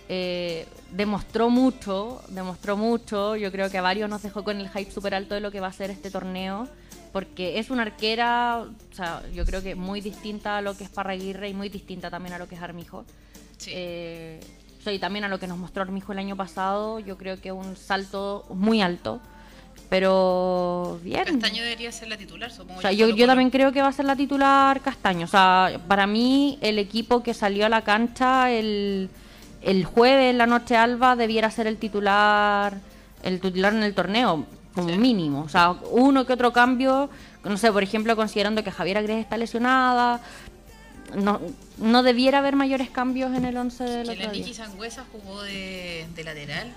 Eh, 0.09 0.67
demostró 0.91 1.51
mucho, 1.51 2.21
demostró 2.31 2.77
mucho. 2.77 3.37
Yo 3.37 3.53
creo 3.53 3.71
que 3.71 3.79
a 3.79 3.83
varios 3.83 4.11
nos 4.11 4.23
dejó 4.23 4.43
con 4.43 4.59
el 4.59 4.69
hype 4.69 4.91
súper 4.91 5.15
alto 5.15 5.35
de 5.35 5.41
lo 5.41 5.53
que 5.53 5.61
va 5.61 5.69
a 5.69 5.73
ser 5.73 5.91
este 5.91 6.11
torneo, 6.11 6.69
porque 7.13 7.61
es 7.61 7.71
una 7.71 7.83
arquera, 7.83 8.63
o 8.63 8.95
sea, 8.95 9.23
yo 9.33 9.45
creo 9.45 9.63
que 9.63 9.77
muy 9.77 10.01
distinta 10.01 10.59
a 10.59 10.63
lo 10.63 10.77
que 10.77 10.83
es 10.83 10.91
Parraguirre 10.91 11.49
y 11.49 11.55
muy 11.55 11.69
distinta 11.69 12.11
también 12.11 12.35
a 12.35 12.39
lo 12.39 12.49
que 12.49 12.57
es 12.57 12.61
Armijo. 12.61 13.05
Sí. 13.57 13.71
Eh, 13.73 14.41
y 14.87 14.99
también 14.99 15.25
a 15.25 15.29
lo 15.29 15.39
que 15.39 15.47
nos 15.47 15.59
mostró 15.59 15.83
Armijo 15.83 16.13
el 16.13 16.19
año 16.19 16.37
pasado, 16.37 16.99
yo 16.99 17.17
creo 17.17 17.41
que 17.41 17.53
un 17.53 17.77
salto 17.77 18.47
muy 18.49 18.81
alto. 18.81 19.21
Pero 19.91 20.99
bien. 21.03 21.25
Castaño 21.25 21.63
debería 21.63 21.93
ser 21.93 22.09
la 22.09 22.17
titular, 22.17 22.51
supongo. 22.51 22.79
O 22.79 22.81
sea, 22.81 22.93
yo, 22.93 23.09
yo 23.09 23.27
también 23.27 23.51
creo 23.51 23.73
que 23.73 23.83
va 23.83 23.89
a 23.89 23.93
ser 23.93 24.07
la 24.07 24.17
titular 24.17 24.81
Castaño. 24.81 25.25
O 25.25 25.29
sea, 25.29 25.81
para 25.89 26.07
mí, 26.07 26.59
el 26.63 26.79
equipo 26.79 27.23
que 27.23 27.35
salió 27.35 27.67
a 27.67 27.69
la 27.69 27.83
cancha 27.83 28.53
el, 28.53 29.11
el 29.63 29.85
jueves 29.85 30.35
la 30.35 30.47
noche 30.47 30.77
alba 30.77 31.17
debiera 31.17 31.51
ser 31.51 31.67
el 31.67 31.77
titular 31.77 32.79
el 33.23 33.41
titular 33.41 33.75
en 33.75 33.83
el 33.83 33.95
torneo 33.95 34.47
como 34.75 34.97
mínimo 34.97 35.43
o 35.43 35.49
sea 35.49 35.73
uno 35.91 36.25
que 36.27 36.33
otro 36.33 36.53
cambio 36.53 37.11
no 37.45 37.57
sé 37.57 37.71
por 37.73 37.83
ejemplo 37.83 38.17
considerando 38.17 38.65
que 38.65 38.71
Javiera 38.71 39.03
Gres 39.03 39.21
está 39.21 39.37
lesionada 39.37 40.21
no, 41.15 41.41
no 41.79 42.03
debiera 42.03 42.39
haber 42.39 42.57
mayores 42.57 42.89
cambios 42.89 43.35
en 43.37 43.45
el 43.45 43.57
11 43.57 43.85
del 43.85 44.09
que 44.09 44.25
la 44.25 44.33
Niki 44.33 44.55
Sangüesa 44.55 45.05
jugó 45.11 45.43
de, 45.43 46.07
lateral 46.25 46.73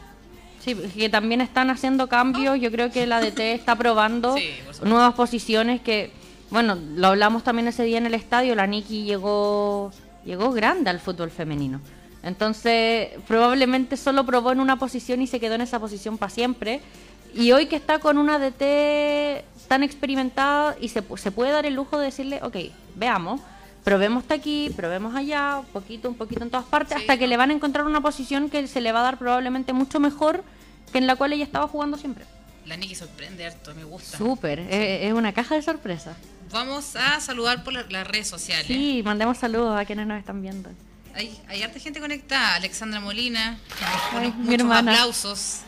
Sí, 0.63 0.76
que 0.76 1.10
también 1.10 1.41
están 1.41 1.69
haciendo 1.69 2.08
cambios. 2.08 2.58
Yo 2.60 2.71
creo 2.71 2.89
que 2.89 3.06
la 3.06 3.19
DT 3.19 3.39
está 3.54 3.76
probando 3.76 4.36
nuevas 4.84 5.13
posiciones 5.13 5.82
que, 5.82 6.12
bueno, 6.52 6.78
lo 6.95 7.08
hablamos 7.08 7.43
también 7.43 7.67
ese 7.67 7.84
día 7.84 7.97
en 7.97 8.06
el 8.06 8.13
estadio. 8.13 8.56
La 8.56 8.65
Niki 8.65 9.04
llegó, 9.04 9.91
llegó 10.23 10.52
grande 10.54 10.89
al 10.89 11.02
fútbol 11.02 11.32
femenino. 11.32 11.82
Entonces, 12.23 13.10
probablemente 13.28 13.97
solo 13.97 14.26
probó 14.26 14.54
en 14.54 14.62
una 14.62 14.80
posición 14.80 15.21
y 15.21 15.28
se 15.28 15.41
quedó 15.41 15.56
en 15.56 15.62
esa 15.62 15.80
posición 15.80 16.17
para 16.17 16.30
siempre. 16.30 16.80
Y 17.36 17.52
hoy 17.52 17.65
que 17.65 17.76
está 17.76 17.99
con 17.99 18.17
una 18.17 18.39
DT 18.39 19.43
tan 19.67 19.84
experimentada 19.84 20.78
y 20.80 20.88
se, 20.88 21.04
se 21.17 21.32
puede 21.32 21.52
dar 21.52 21.65
el 21.65 21.73
lujo 21.73 21.97
de 21.97 22.06
decirle, 22.06 22.39
ok, 22.41 22.56
veamos, 22.95 23.41
probemos 23.84 24.24
hasta 24.24 24.36
aquí, 24.36 24.72
probemos 24.76 25.15
allá, 25.15 25.60
un 25.60 25.65
poquito, 25.65 26.10
un 26.10 26.15
poquito 26.15 26.43
en 26.43 26.50
todas 26.50 26.65
partes, 26.65 26.98
hasta 26.98 27.17
que 27.17 27.28
le 27.28 27.38
van 27.38 27.52
a 27.52 27.54
encontrar 27.54 27.86
una 27.86 28.02
posición 28.02 28.50
que 28.50 28.67
se 28.67 28.82
le 28.82 28.91
va 28.91 29.02
a 29.02 29.04
dar 29.04 29.17
probablemente 29.17 29.74
mucho 29.74 30.00
mejor 30.00 30.43
que 30.91 30.98
en 31.00 31.08
la 31.08 31.15
cual 31.15 31.34
ella 31.34 31.43
estaba 31.43 31.67
jugando 31.67 31.98
siempre. 31.98 32.26
La 32.65 32.78
Niki 32.78 32.96
sorprende 32.96 33.46
harto, 33.46 33.76
me 33.76 33.84
gusta. 33.84 34.17
Súper, 34.17 34.60
es, 34.60 35.12
una 35.13 35.34
caja 35.34 35.56
de 35.56 35.62
sorpresa. 35.62 36.15
Vamos 36.52 36.96
a 36.96 37.19
saludar 37.19 37.63
por 37.63 37.74
las 37.74 38.08
redes 38.08 38.28
sociales. 38.28 38.67
Sí, 38.67 39.02
mandemos 39.04 39.38
saludos 39.38 39.78
a 39.78 39.86
quienes 39.86 40.08
nos 40.08 40.19
están 40.19 40.41
viendo. 40.41 40.69
Hay, 41.15 41.38
hay 41.48 41.62
harta 41.62 41.80
gente 41.80 42.00
conectada. 42.00 42.56
Alexandra 42.56 43.00
Molina, 43.00 43.60
muchos 44.38 44.72
aplausos. 44.72 45.62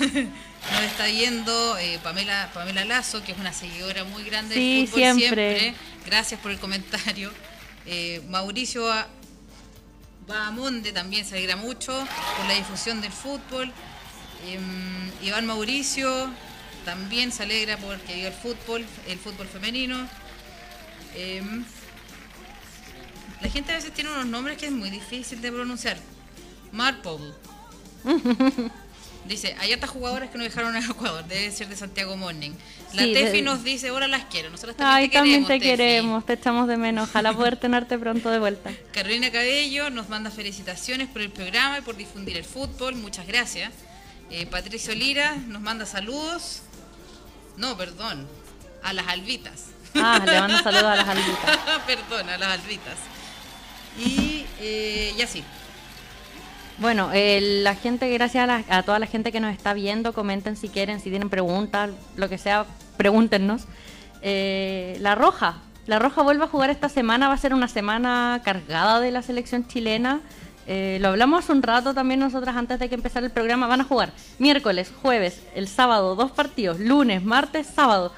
Nos 0.72 0.82
está 0.82 1.06
viendo 1.06 1.78
eh, 1.78 1.98
Pamela, 2.02 2.50
Pamela 2.54 2.84
Lazo, 2.84 3.22
que 3.22 3.32
es 3.32 3.38
una 3.38 3.52
seguidora 3.52 4.04
muy 4.04 4.24
grande 4.24 4.54
del 4.54 4.88
fútbol 4.88 5.14
siempre. 5.16 5.74
Gracias 6.06 6.40
por 6.40 6.50
el 6.50 6.58
comentario. 6.58 7.30
Eh, 7.86 8.22
Mauricio 8.28 8.86
Bahamonde 10.26 10.92
también 10.92 11.24
se 11.24 11.36
alegra 11.36 11.56
mucho 11.56 11.92
por 12.36 12.46
la 12.46 12.54
difusión 12.54 13.00
del 13.00 13.12
fútbol. 13.12 13.70
Em, 14.46 15.10
Iván 15.22 15.46
Mauricio 15.46 16.30
también 16.84 17.30
se 17.30 17.42
alegra 17.42 17.76
porque 17.76 18.14
vive 18.14 18.28
el 18.28 18.32
fútbol, 18.32 18.86
el 19.06 19.18
fútbol 19.18 19.46
femenino. 19.48 20.08
Em, 21.14 21.64
la 23.40 23.50
gente 23.50 23.72
a 23.72 23.76
veces 23.76 23.92
tiene 23.92 24.10
unos 24.10 24.26
nombres 24.26 24.56
que 24.56 24.66
es 24.66 24.72
muy 24.72 24.90
difícil 24.90 25.42
de 25.42 25.52
pronunciar. 25.52 25.98
Marple. 26.72 27.34
Dice, 29.26 29.56
hay 29.58 29.72
otras 29.72 29.90
jugadoras 29.90 30.30
que 30.30 30.36
no 30.36 30.44
dejaron 30.44 30.76
al 30.76 30.84
Ecuador, 30.84 31.24
debe 31.24 31.50
ser 31.50 31.68
de 31.68 31.76
Santiago 31.76 32.16
Morning. 32.16 32.50
La 32.92 33.04
Tefi 33.04 33.40
nos 33.40 33.64
dice, 33.64 33.88
ahora 33.88 34.06
las 34.06 34.24
quiero, 34.26 34.50
nosotros 34.50 34.76
también 34.76 34.96
Ay, 34.96 35.08
te 35.08 35.14
también 35.16 35.46
te 35.46 35.58
queremos, 35.58 36.26
te 36.26 36.34
echamos 36.34 36.68
de 36.68 36.76
menos, 36.76 37.08
ojalá 37.08 37.32
poder 37.36 37.56
tenerte 37.56 37.98
pronto 37.98 38.30
de 38.30 38.38
vuelta. 38.38 38.70
Carolina 38.92 39.30
Cabello 39.30 39.88
nos 39.88 40.10
manda 40.10 40.30
felicitaciones 40.30 41.08
por 41.08 41.22
el 41.22 41.30
programa 41.30 41.78
y 41.78 41.80
por 41.80 41.96
difundir 41.96 42.36
el 42.36 42.44
fútbol, 42.44 42.96
muchas 42.96 43.26
gracias. 43.26 43.72
Eh, 44.30 44.46
Patricio 44.46 44.94
Lira 44.94 45.36
nos 45.36 45.62
manda 45.62 45.86
saludos, 45.86 46.62
no, 47.56 47.76
perdón, 47.78 48.28
a 48.82 48.92
las 48.92 49.08
albitas. 49.08 49.66
Ah, 49.94 50.20
le 50.24 50.40
mando 50.40 50.58
saludos 50.62 50.84
a 50.84 50.96
las 50.96 51.08
albitas. 51.08 51.58
perdón, 51.86 52.28
a 52.28 52.36
las 52.36 52.60
albitas. 52.60 52.96
Y, 53.98 54.44
eh, 54.60 55.14
así. 55.22 55.42
Bueno, 56.78 57.10
la 57.12 57.74
gente, 57.76 58.10
gracias 58.10 58.64
a, 58.68 58.82
toda 58.82 58.98
la 58.98 59.06
gente 59.06 59.30
que 59.30 59.40
nos 59.40 59.54
está 59.54 59.74
viendo, 59.74 60.12
comenten 60.12 60.56
si 60.56 60.68
quieren, 60.68 61.00
si 61.00 61.10
tienen 61.10 61.30
preguntas, 61.30 61.90
lo 62.16 62.28
que 62.28 62.36
sea, 62.36 62.66
pregúntenos. 62.96 63.66
Eh, 64.22 64.96
la 65.00 65.14
Roja, 65.14 65.58
la 65.86 65.98
Roja 65.98 66.22
vuelve 66.22 66.44
a 66.44 66.48
jugar 66.48 66.70
esta 66.70 66.88
semana, 66.88 67.28
va 67.28 67.34
a 67.34 67.38
ser 67.38 67.54
una 67.54 67.68
semana 67.68 68.40
cargada 68.44 69.00
de 69.00 69.10
la 69.10 69.22
selección 69.22 69.68
chilena. 69.68 70.20
Eh, 70.66 70.98
lo 71.00 71.08
hablamos 71.08 71.44
hace 71.44 71.52
un 71.52 71.62
rato 71.62 71.92
también 71.92 72.20
nosotras 72.20 72.56
antes 72.56 72.78
de 72.78 72.88
que 72.88 72.94
empezara 72.94 73.26
el 73.26 73.32
programa. 73.32 73.66
Van 73.66 73.82
a 73.82 73.84
jugar 73.84 74.12
miércoles, 74.38 74.90
jueves, 75.02 75.42
el 75.54 75.68
sábado, 75.68 76.16
dos 76.16 76.32
partidos, 76.32 76.80
lunes, 76.80 77.22
martes, 77.22 77.66
sábado. 77.66 78.12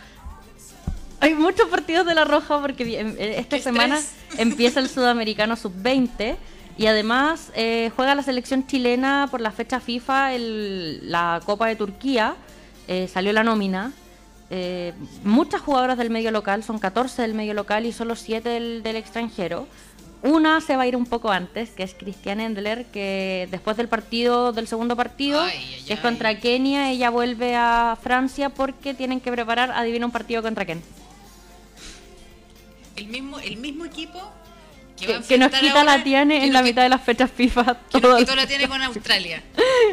Hay 1.18 1.34
muchos 1.34 1.68
partidos 1.68 2.06
de 2.06 2.14
la 2.14 2.24
Roja 2.24 2.60
porque 2.60 3.00
eh, 3.00 3.34
esta 3.38 3.58
semana 3.58 3.98
empieza 4.38 4.80
el 4.80 4.88
Sudamericano 4.90 5.56
Sub-20 5.56 6.36
y 6.78 6.86
además 6.86 7.50
eh, 7.54 7.90
juega 7.96 8.14
la 8.14 8.22
selección 8.22 8.66
chilena 8.66 9.28
por 9.30 9.40
la 9.40 9.50
fecha 9.50 9.80
FIFA 9.80 10.30
la 10.38 11.40
Copa 11.44 11.66
de 11.68 11.76
Turquía. 11.76 12.36
Eh, 12.88 13.08
salió 13.12 13.32
la 13.32 13.42
nómina 13.42 13.92
eh, 14.50 14.92
muchas 15.24 15.60
jugadoras 15.60 15.98
del 15.98 16.10
medio 16.10 16.30
local, 16.30 16.62
son 16.62 16.78
14 16.78 17.22
del 17.22 17.34
medio 17.34 17.54
local 17.54 17.84
y 17.84 17.92
solo 17.92 18.14
7 18.14 18.48
del, 18.48 18.82
del 18.82 18.96
extranjero. 18.96 19.66
Una 20.22 20.60
se 20.60 20.76
va 20.76 20.84
a 20.84 20.86
ir 20.86 20.96
un 20.96 21.06
poco 21.06 21.30
antes, 21.30 21.70
que 21.70 21.82
es 21.82 21.94
Christian 21.94 22.40
Endler, 22.40 22.86
que 22.86 23.48
después 23.50 23.76
del 23.76 23.88
partido, 23.88 24.52
del 24.52 24.66
segundo 24.66 24.96
partido, 24.96 25.40
Ay, 25.42 25.52
ay, 25.56 25.84
que 25.86 25.92
es 25.92 25.98
ay. 25.98 26.02
contra 26.02 26.38
Kenia, 26.40 26.90
ella 26.90 27.10
vuelve 27.10 27.54
a 27.54 27.96
Francia 28.00 28.48
porque 28.48 28.94
tienen 28.94 29.20
que 29.20 29.30
preparar, 29.30 29.70
adivina 29.72 30.06
un 30.06 30.12
partido 30.12 30.42
contra 30.42 30.64
quién. 30.64 30.82
El 32.96 33.08
mismo, 33.08 33.38
el 33.40 33.56
mismo 33.58 33.84
equipo 33.84 34.20
que, 34.96 35.38
nos 35.38 35.50
quita 35.52 35.80
ahora, 35.80 35.96
la 35.98 36.04
tiene 36.04 36.44
en 36.44 36.52
la 36.52 36.62
mitad 36.62 36.82
de 36.82 36.88
las 36.88 37.02
fechas 37.02 37.30
FIFA. 37.30 37.78
que 37.90 38.00
todo 38.00 38.12
nos 38.12 38.20
quitó 38.20 38.34
la 38.36 38.46
tiene 38.46 38.66
con 38.68 38.82
Australia. 38.82 39.42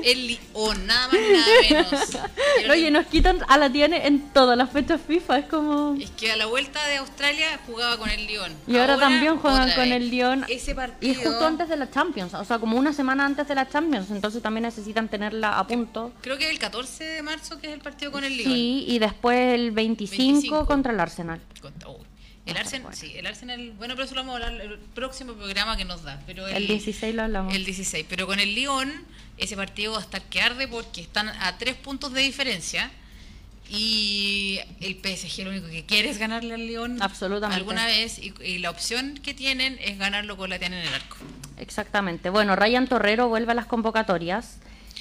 El 0.03 0.27
Lión, 0.27 0.87
nada 0.87 1.07
más 1.07 1.19
nada 1.21 1.45
menos. 1.69 1.91
Y 1.91 2.13
ahora 2.63 2.73
Oye, 2.73 2.91
nos 2.91 3.05
quitan 3.07 3.39
a 3.47 3.57
la 3.57 3.69
tiene 3.69 4.07
en 4.07 4.29
todas 4.31 4.57
las 4.57 4.69
fechas 4.71 4.99
FIFA, 5.05 5.39
es 5.39 5.45
como... 5.45 5.95
Es 5.99 6.09
que 6.11 6.31
a 6.31 6.35
la 6.37 6.45
vuelta 6.45 6.85
de 6.87 6.97
Australia 6.97 7.59
jugaba 7.65 7.97
con 7.97 8.09
el 8.09 8.25
Lyon. 8.27 8.53
Y 8.67 8.77
ahora, 8.77 8.97
también 8.97 9.37
juegan 9.37 9.69
con 9.71 9.89
vez. 9.89 9.91
el 10.01 10.09
Lyon. 10.09 10.45
Ese 10.47 10.71
Y 10.71 10.73
partido. 10.73 11.11
es 11.13 11.17
justo 11.27 11.45
antes 11.45 11.69
de 11.69 11.75
la 11.77 11.89
Champions, 11.89 12.33
o 12.33 12.43
sea, 12.45 12.59
como 12.59 12.77
una 12.77 12.93
semana 12.93 13.25
antes 13.25 13.47
de 13.47 13.55
la 13.55 13.67
Champions, 13.67 14.09
entonces 14.11 14.41
también 14.41 14.63
necesitan 14.63 15.07
tenerla 15.09 15.57
a 15.59 15.67
punto. 15.67 16.11
Creo 16.21 16.37
que 16.37 16.45
es 16.45 16.51
el 16.51 16.59
14 16.59 17.03
de 17.03 17.21
marzo 17.23 17.59
que 17.59 17.67
es 17.67 17.73
el 17.73 17.79
partido 17.81 18.11
con 18.11 18.23
el 18.23 18.35
Lyon. 18.37 18.51
Sí, 18.53 18.85
y 18.87 18.99
después 18.99 19.53
el 19.55 19.71
25, 19.71 20.23
25. 20.33 20.65
contra 20.65 20.93
el 20.93 20.99
Arsenal. 20.99 21.41
Contra- 21.61 21.89
uy. 21.89 21.97
El 22.45 22.57
Arsenal, 22.57 22.81
bueno. 22.83 22.97
sí, 22.97 23.13
el 23.15 23.25
Arsenal, 23.25 23.71
bueno, 23.77 23.95
pero 23.95 24.05
eso 24.05 24.15
lo 24.15 24.21
vamos 24.21 24.41
a 24.41 24.45
hablar 24.47 24.61
el 24.61 24.77
próximo 24.77 25.33
programa 25.33 25.77
que 25.77 25.85
nos 25.85 26.03
da. 26.03 26.21
Pero 26.25 26.45
El 26.47 26.67
16 26.67 27.15
lo 27.15 27.23
hablamos. 27.23 27.53
El 27.55 27.63
16, 27.63 28.05
pero 28.09 28.27
con 28.27 28.39
el 28.39 28.53
Lyon 28.53 28.91
ese 29.37 29.55
partido 29.55 29.93
va 29.93 29.99
a 29.99 30.01
estar 30.01 30.21
que 30.23 30.41
arde 30.41 30.67
porque 30.67 31.01
están 31.01 31.29
a 31.29 31.57
tres 31.57 31.75
puntos 31.75 32.11
de 32.13 32.21
diferencia 32.21 32.91
y 33.69 34.59
el 34.81 34.95
PSG 34.95 35.43
lo 35.45 35.51
único 35.51 35.67
que 35.67 35.85
quiere 35.85 36.09
es 36.09 36.17
ganarle 36.17 36.53
al 36.53 36.67
Lyon 36.67 37.01
Absolutamente. 37.01 37.55
alguna 37.57 37.85
vez 37.85 38.19
y, 38.19 38.33
y 38.43 38.57
la 38.59 38.69
opción 38.69 39.19
que 39.23 39.33
tienen 39.33 39.77
es 39.81 39.97
ganarlo 39.97 40.37
con 40.37 40.49
la 40.49 40.59
tienen 40.59 40.79
en 40.79 40.87
el 40.89 40.93
arco. 40.93 41.17
Exactamente. 41.57 42.29
Bueno, 42.29 42.55
Ryan 42.55 42.87
Torrero 42.87 43.29
vuelve 43.29 43.53
a 43.53 43.55
las 43.55 43.65
convocatorias. 43.65 44.57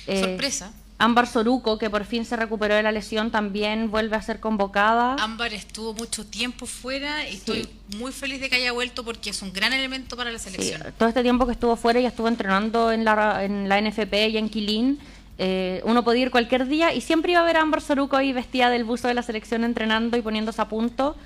Eh, 0.07 0.21
Sorpresa. 0.21 0.73
Ámbar 1.03 1.27
Soruco, 1.27 1.79
que 1.79 1.91
por 1.91 2.05
fin 2.05 2.25
se 2.25 2.37
recuperó 2.37 2.75
de 2.75 2.83
la 2.83 2.93
lesión, 2.93 3.31
también 3.31 3.91
vuelve 3.91 4.17
a 4.17 4.23
ser 4.23 4.39
convocada. 4.41 5.17
Ámbar 5.19 5.53
estuvo 5.53 5.95
mucho 5.95 6.25
tiempo 6.25 6.65
fuera 6.67 7.29
y 7.29 7.35
estoy 7.35 7.69
muy 7.97 8.13
feliz 8.13 8.41
de 8.41 8.49
que 8.49 8.57
haya 8.57 8.73
vuelto 8.73 9.05
porque 9.05 9.31
es 9.31 9.43
un 9.43 9.53
gran 9.53 9.73
elemento 9.73 10.17
para 10.17 10.31
la 10.31 10.39
Sí, 10.39 10.51
selección. 10.51 10.95
todo 10.97 11.09
este 11.09 11.23
tiempo 11.23 11.45
que 11.47 11.53
estuvo 11.53 11.75
fuera 11.77 11.99
y 12.01 12.07
estuvo 12.07 12.29
entrenando 12.29 12.93
en 12.93 13.05
la, 13.05 13.43
en 13.45 13.69
la 13.69 13.81
NFP 13.81 14.15
y 14.31 14.37
en 14.39 14.49
Quilín, 14.49 14.99
eh, 15.39 15.81
uno 15.85 16.05
podía 16.05 16.23
ir 16.23 16.31
cualquier 16.31 16.67
día 16.69 16.93
y 16.95 17.01
siempre 17.01 17.33
iba 17.33 17.41
a 17.41 17.45
ver 17.45 17.57
a 17.57 17.63
Ámbar 17.63 17.81
Soruco 17.81 18.17
ahí 18.17 18.33
vestida 18.33 18.71
del 18.71 18.85
buzo 18.85 19.09
de 19.09 19.15
la 19.15 19.23
selección 19.23 19.65
entrenando 19.65 20.17
y 20.17 20.23
poniéndose 20.23 20.63
a 20.63 20.69
punto. 20.69 21.17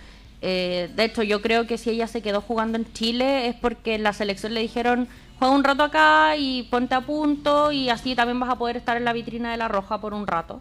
Eh, 0.43 0.91
de 0.95 1.05
hecho, 1.05 1.23
yo 1.23 1.43
creo 1.43 1.67
que 1.67 1.77
si 1.77 1.91
ella 1.91 2.07
se 2.07 2.23
quedó 2.23 2.41
jugando 2.41 2.79
en 2.79 2.91
Chile 2.93 3.49
es 3.49 3.55
porque 3.57 3.95
en 3.97 4.03
la 4.03 4.13
selección 4.13 4.55
le 4.55 4.61
dijeron 4.61 5.09
juega 5.39 5.55
un 5.55 5.65
rato 5.65 5.83
acá 5.83 6.37
y 6.37 6.65
ponte 6.65 6.95
a 6.95 7.01
punto 7.01 7.73
y 7.73 7.89
así 7.91 8.15
también 8.15 8.39
vas 8.41 8.51
a 8.51 8.57
poder 8.57 8.77
estar 8.77 8.97
en 8.97 9.05
la 9.05 9.13
vitrina 9.13 9.51
de 9.51 9.57
la 9.57 9.69
Roja 9.69 10.01
por 10.01 10.15
un 10.15 10.27
rato. 10.27 10.61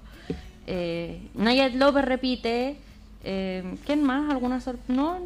Eh, 0.68 1.22
Nayet 1.36 1.76
López 1.76 2.06
repite. 2.06 2.78
Eh, 3.24 3.64
¿Quién 3.86 4.04
más? 4.04 4.30
¿Alguna 4.30 4.62
sor- 4.62 4.78
No, 4.88 5.20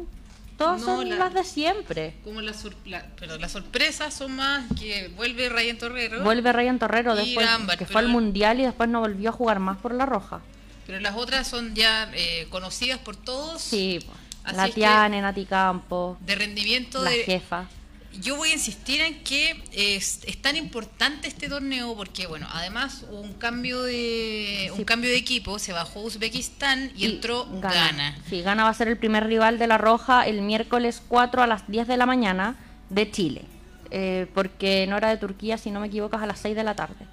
todas 0.56 0.80
No, 0.80 0.86
son 0.86 1.08
la- 1.10 1.16
las 1.16 1.34
de 1.34 1.44
siempre. 1.44 2.14
Como 2.24 2.40
la, 2.40 2.52
la- 2.86 3.04
las 3.38 3.52
sorpresas 3.52 4.14
son 4.14 4.36
más 4.36 4.64
que 4.78 5.08
vuelve 5.16 5.48
Ryan 5.48 5.76
Torrero. 5.78 6.22
Vuelve 6.22 6.52
Ryan 6.52 6.78
Torrero 6.78 7.14
después 7.14 7.46
Ámbar, 7.46 7.76
que 7.78 7.86
fue 7.86 8.00
al 8.00 8.08
mundial 8.08 8.60
y 8.60 8.64
después 8.64 8.88
no 8.88 9.00
volvió 9.00 9.30
a 9.30 9.32
jugar 9.32 9.58
más 9.60 9.76
por 9.78 9.92
la 9.94 10.06
roja. 10.06 10.40
Pero 10.86 10.98
las 11.00 11.14
otras 11.16 11.46
son 11.46 11.74
ya 11.74 12.10
eh, 12.14 12.46
conocidas 12.50 12.98
por 12.98 13.16
todos. 13.16 13.60
Sí, 13.60 13.98
Así 14.42 14.56
la 14.56 14.68
Tiane, 14.70 15.20
Nati 15.20 15.44
Campo, 15.44 16.16
De 16.20 16.34
rendimiento 16.34 17.02
la 17.04 17.10
de. 17.10 17.24
jefa. 17.24 17.66
Yo 18.20 18.36
voy 18.36 18.50
a 18.50 18.54
insistir 18.54 19.00
en 19.00 19.22
que 19.22 19.62
es, 19.72 20.20
es 20.26 20.42
tan 20.42 20.56
importante 20.56 21.28
este 21.28 21.48
torneo 21.48 21.94
porque, 21.96 22.26
bueno, 22.26 22.48
además 22.52 23.04
hubo 23.08 23.20
un 23.20 23.34
cambio 23.34 23.82
de 23.82 24.70
Sí. 24.74 24.78
un 24.78 24.84
cambio 24.84 25.10
de 25.10 25.16
equipo, 25.16 25.58
se 25.58 25.72
bajó 25.72 26.00
Uzbekistán 26.00 26.90
y, 26.96 27.04
entró 27.06 27.46
Ghana. 27.60 28.16
Sí, 28.28 28.42
Ghana 28.42 28.64
va 28.64 28.70
a 28.70 28.74
ser 28.74 28.88
el 28.88 28.96
primer 28.98 29.26
rival 29.26 29.58
de 29.58 29.66
la 29.68 29.78
roja 29.78 30.26
el 30.26 30.42
miércoles 30.42 31.02
4 31.06 31.42
a 31.42 31.46
las 31.46 31.68
10 31.70 31.86
de 31.86 31.96
la 31.96 32.06
mañana 32.06 32.56
de 32.88 33.10
Chile. 33.10 33.44
Eh, 33.92 34.26
porque 34.34 34.86
no 34.88 34.96
era 34.96 35.08
de 35.08 35.16
Turquía, 35.16 35.56
si 35.58 35.70
no 35.70 35.80
me 35.80 35.86
equivoco, 35.86 36.16
es 36.16 36.22
a 36.22 36.26
las 36.26 36.38
6 36.40 36.54
de 36.56 36.64
la 36.64 36.74
tarde. 36.74 37.06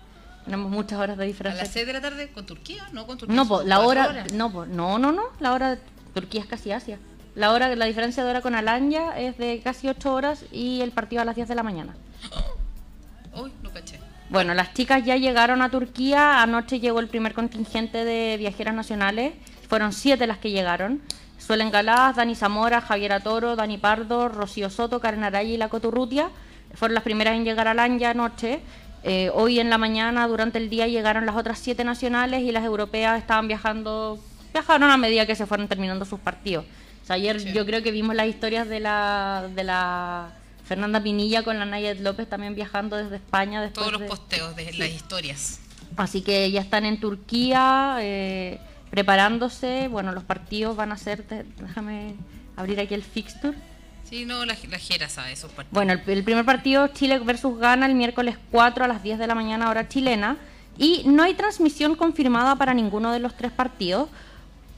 Tenemos 0.46 0.70
muchas 0.72 1.00
horas 1.00 1.18
de 1.18 1.24
A 1.24 1.28
diferencia. 1.28 1.64
las 1.64 1.74
6 1.74 1.86
de 1.86 1.94
la 1.94 2.02
tarde 2.02 2.32
con 2.32 2.46
Turquía, 2.46 2.88
no 2.92 3.06
con 3.06 3.18
Turquía. 3.18 3.36
No, 3.36 3.48
po, 3.48 3.62
la 3.64 3.80
hora, 3.82 4.08
horas. 4.10 4.34
no, 4.34 4.52
po, 4.52 4.66
no, 4.66 4.98
no, 4.98 5.12
no, 5.12 5.24
la 5.40 5.54
hora 5.54 5.76
de 5.76 5.82
Turquía 6.14 6.42
es 6.42 6.48
casi 6.48 6.72
Asia. 6.72 6.98
La 7.38 7.54
hora, 7.54 7.76
la 7.76 7.86
diferencia 7.86 8.24
de 8.24 8.32
hora 8.32 8.42
con 8.42 8.56
Alanya 8.56 9.16
es 9.16 9.38
de 9.38 9.62
casi 9.64 9.88
8 9.88 10.12
horas 10.12 10.46
y 10.52 10.82
el 10.82 10.90
partido 10.90 11.22
a 11.22 11.26
las 11.26 11.36
10 11.36 11.48
de 11.48 11.54
la 11.54 11.62
mañana. 11.62 11.96
Uy, 13.36 13.54
no 13.62 13.70
caché. 13.70 14.00
Bueno, 14.32 14.56
las 14.56 14.74
chicas 14.74 15.06
ya 15.06 15.18
llegaron 15.18 15.62
a 15.62 15.70
Turquía. 15.70 16.42
Anoche 16.42 16.80
llegó 16.80 17.00
el 17.00 17.08
primer 17.08 17.36
contingente 17.36 18.06
de 18.06 18.38
viajeras 18.38 18.74
nacionales. 18.74 19.36
Fueron 19.70 19.94
siete 19.94 20.26
las 20.26 20.40
que 20.40 20.50
llegaron. 20.50 21.00
Suelen 21.38 21.70
Galás, 21.70 22.16
Dani 22.16 22.34
Zamora, 22.34 22.82
Javiera 22.82 23.20
Toro, 23.20 23.56
Dani 23.56 23.78
Pardo, 23.78 24.30
Rocío 24.30 24.72
Soto, 24.72 25.00
Karen 25.00 25.24
Araya 25.24 25.48
y 25.48 25.58
la 25.58 25.70
Coturrutia. 25.70 26.32
Fueron 26.74 26.96
las 26.96 27.04
primeras 27.04 27.36
en 27.36 27.46
llegar 27.46 27.68
a 27.68 27.76
Lanya 27.76 28.10
anoche. 28.10 28.62
Eh, 29.04 29.30
hoy 29.32 29.60
en 29.60 29.70
la 29.70 29.78
mañana, 29.78 30.28
durante 30.28 30.58
el 30.58 30.72
día, 30.72 30.88
llegaron 30.88 31.28
las 31.28 31.36
otras 31.36 31.60
siete 31.60 31.84
nacionales 31.84 32.42
y 32.42 32.52
las 32.52 32.66
europeas 32.66 33.20
estaban 33.20 33.48
viajando, 33.48 34.18
viajaron 34.54 34.90
a 34.90 34.98
medida 34.98 35.28
que 35.28 35.36
se 35.36 35.46
fueron 35.46 35.68
terminando 35.68 36.04
sus 36.04 36.20
partidos. 36.20 36.66
Sea, 37.08 37.16
ayer 37.16 37.40
Sí. 37.40 37.54
yo 37.54 37.66
creo 37.66 37.82
que 37.82 37.92
vimos 37.92 38.16
las 38.16 38.28
historias 38.28 38.68
de 38.68 38.80
la, 38.82 39.48
de 39.56 39.64
la 39.64 40.30
Fernanda 40.66 41.02
Pinilla 41.02 41.44
con 41.44 41.58
la 41.58 41.66
Nayet 41.66 42.02
López 42.02 42.28
también 42.28 42.54
viajando 42.54 42.98
desde 42.98 43.16
España 43.16 43.62
después 43.62 43.80
Todos 43.88 43.94
los 43.94 44.02
de- 44.02 44.08
posteos 44.08 44.56
de 44.58 44.66
las 44.74 44.90
historias. 44.90 45.60
Así 45.96 46.22
que 46.22 46.52
ya 46.52 46.60
están 46.62 46.84
en 46.86 47.00
Turquía 47.00 47.98
eh, 48.02 48.60
preparándose. 48.90 49.88
Bueno, 49.88 50.12
los 50.12 50.24
partidos 50.26 50.76
van 50.76 50.92
a 50.92 50.98
ser. 50.98 51.24
déjame 51.60 52.16
abrir 52.56 52.80
aquí 52.80 52.94
el 52.94 53.04
fixture. 53.04 53.58
Sí, 54.04 54.26
no, 54.26 54.46
la, 54.46 54.56
la 54.70 54.78
Jera 54.80 55.10
sabe 55.10 55.32
esos 55.32 55.52
partidos. 55.52 55.74
Bueno, 55.74 55.94
el, 55.94 56.02
el 56.10 56.24
primer 56.24 56.46
partido 56.46 56.88
Chile 56.90 57.20
versus 57.20 57.58
Ghana 57.58 57.86
el 57.86 57.96
miércoles 57.96 58.36
4 58.52 58.86
a 58.86 58.88
las 58.88 59.02
10 59.04 59.18
de 59.20 59.28
la 59.28 59.36
mañana 59.36 59.70
hora 59.70 59.88
chilena. 59.88 60.38
Y 60.78 61.04
no 61.06 61.24
hay 61.24 61.34
transmisión 61.34 61.96
confirmada 61.96 62.56
para 62.58 62.74
ninguno 62.74 63.12
de 63.12 63.20
los 63.20 63.36
tres 63.36 63.52
partidos. 63.52 64.10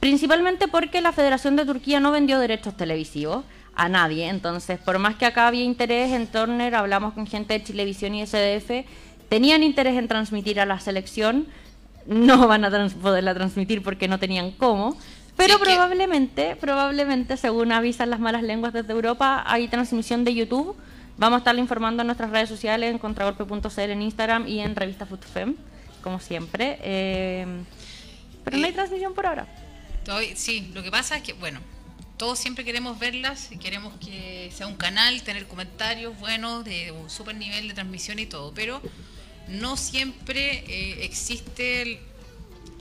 Principalmente 0.00 0.66
porque 0.66 1.00
la 1.00 1.12
Federación 1.12 1.56
de 1.56 1.66
Turquía 1.66 2.00
no 2.00 2.10
vendió 2.10 2.38
derechos 2.38 2.76
televisivos 2.76 3.44
a 3.74 3.88
nadie. 3.88 4.28
Entonces, 4.28 4.78
por 4.78 4.98
más 4.98 5.16
que 5.16 5.26
acá 5.26 5.46
había 5.46 5.62
interés 5.64 6.10
en 6.12 6.26
Turner, 6.26 6.74
hablamos 6.74 7.12
con 7.14 7.26
gente 7.26 7.54
de 7.54 7.62
Chilevisión 7.62 8.14
y 8.14 8.26
SDF, 8.26 8.86
tenían 9.28 9.62
interés 9.62 9.96
en 9.98 10.08
transmitir 10.08 10.58
a 10.58 10.66
la 10.66 10.80
selección. 10.80 11.46
No 12.06 12.48
van 12.48 12.64
a 12.64 12.70
trans- 12.70 12.94
poderla 12.94 13.34
transmitir 13.34 13.82
porque 13.82 14.08
no 14.08 14.18
tenían 14.18 14.52
cómo. 14.52 14.96
Pero 15.36 15.54
Sí, 15.54 15.58
que- 15.60 15.70
probablemente, 15.70 16.56
probablemente, 16.56 17.36
según 17.36 17.70
avisan 17.72 18.10
las 18.10 18.20
malas 18.20 18.42
lenguas 18.42 18.72
desde 18.72 18.92
Europa, 18.92 19.44
hay 19.46 19.68
transmisión 19.68 20.24
de 20.24 20.34
YouTube. 20.34 20.74
Vamos 21.18 21.36
a 21.36 21.38
estarle 21.38 21.60
informando 21.60 22.02
en 22.02 22.06
nuestras 22.06 22.30
redes 22.30 22.48
sociales, 22.48 22.90
en 22.90 22.98
contragolpe.cl 22.98 23.80
en 23.90 24.00
Instagram 24.02 24.48
y 24.48 24.60
en 24.60 24.74
revista 24.74 25.04
Futfem, 25.04 25.54
como 26.02 26.18
siempre. 26.20 26.78
Eh, 26.82 27.46
pero 28.44 28.56
no 28.56 28.66
hay 28.66 28.72
transmisión 28.72 29.12
por 29.14 29.26
ahora. 29.26 29.46
Sí, 30.34 30.70
lo 30.74 30.82
que 30.82 30.90
pasa 30.90 31.16
es 31.16 31.22
que, 31.22 31.34
bueno, 31.34 31.60
todos 32.16 32.38
siempre 32.38 32.64
queremos 32.64 32.98
verlas 32.98 33.48
queremos 33.60 33.94
que 33.98 34.50
sea 34.54 34.66
un 34.66 34.76
canal, 34.76 35.22
tener 35.22 35.46
comentarios 35.46 36.18
buenos, 36.18 36.64
de 36.64 36.90
un 36.90 37.08
super 37.08 37.34
nivel 37.34 37.68
de 37.68 37.74
transmisión 37.74 38.18
y 38.18 38.26
todo, 38.26 38.52
pero 38.52 38.82
no 39.48 39.76
siempre 39.76 40.64
eh, 40.66 41.04
existe 41.04 42.00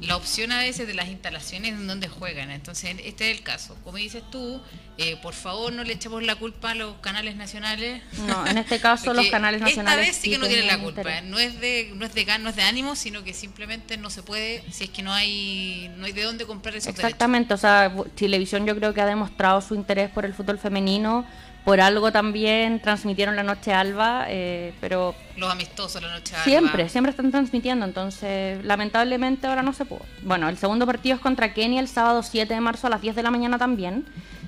la 0.02 0.16
opción 0.16 0.52
a 0.52 0.60
veces 0.60 0.88
de 0.88 0.94
las 0.94 1.08
instalaciones 1.08 1.72
en 1.74 1.86
donde 1.88 2.08
juegan. 2.08 2.52
Entonces, 2.52 2.96
este 3.04 3.30
es 3.32 3.38
el 3.38 3.44
caso. 3.44 3.76
Como 3.84 3.98
dices 3.98 4.24
tú, 4.32 4.62
eh, 4.98 5.18
por 5.22 5.34
favor 5.34 5.74
no 5.74 5.84
le 5.84 5.94
echemos 5.94 6.24
la 6.24 6.36
culpa 6.36 6.72
a 6.72 6.76
los 6.76 6.96
canales 6.98 7.36
nacionales. 7.36 8.02
No, 8.28 8.48
en 8.48 8.58
este 8.58 8.80
caso 8.80 9.14
los 9.14 9.28
canales 9.28 9.62
nacionales. 9.62 10.08
Esta 10.10 10.12
vez 10.12 10.22
sí 10.24 10.30
que 10.32 10.38
no 10.38 10.48
tienen 10.48 10.68
la 10.68 10.80
culpa. 10.80 11.02
interés. 11.02 11.24
No 11.26 11.38
es 11.40 11.60
de 11.60 11.92
no 11.96 12.06
es 12.06 12.14
de 12.14 12.26
gan- 12.26 12.40
no 12.42 12.50
es 12.50 12.56
de 12.56 12.64
ánimo, 12.64 12.96
sino 12.96 13.24
que 13.24 13.34
simplemente 13.34 13.98
no 13.98 14.10
se 14.10 14.24
puede 14.24 14.64
si 14.72 14.86
es 14.86 14.90
que 14.90 15.02
no 15.02 15.12
hay 15.14 15.92
no 15.98 16.06
hay 16.06 16.12
de 16.14 16.24
dónde 16.24 16.46
comprar 16.46 16.76
esos 16.76 16.88
derechos. 16.88 17.04
Exactamente, 17.06 17.54
o 17.54 17.58
sea, 17.58 17.94
Chilevisión 18.16 18.66
yo 18.66 18.76
creo 18.76 18.94
que 18.94 19.02
ha 19.02 19.06
demostrado 19.06 19.60
su 19.62 19.76
interés 19.76 20.10
por 20.10 20.26
el 20.26 20.34
fútbol 20.34 20.58
femenino. 20.60 21.26
Por 21.66 21.82
algo 21.82 22.12
también 22.12 22.82
transmitieron 22.82 23.36
la 23.36 23.44
noche 23.44 23.74
alba, 23.74 24.26
eh, 24.28 24.74
pero 24.80 25.14
Los 25.38 25.52
amistosos 25.52 26.02
la 26.02 26.12
noche 26.12 26.34
alba. 26.34 26.44
Siempre, 26.44 26.90
siempre 26.90 27.12
están 27.12 27.32
transmitiendo, 27.32 27.86
entonces 27.86 28.64
lamentablemente 28.66 29.46
ahora 29.46 29.62
no 29.62 29.74
se 29.74 29.86
pudo. 29.86 30.02
Bueno, 30.24 30.50
el 30.50 30.58
segundo 30.58 30.86
partido 30.86 31.16
es 31.16 31.22
contra 31.22 31.54
Kenia 31.54 31.80
el 31.80 31.88
sábado 31.88 32.24
7 32.24 32.54
de 32.54 32.62
marzo 32.62 32.88
a 32.88 32.90
las 32.90 33.02
10 33.02 33.16
de 33.16 33.24
la 33.24 33.32
mañana 33.32 33.58
también. 33.58 34.06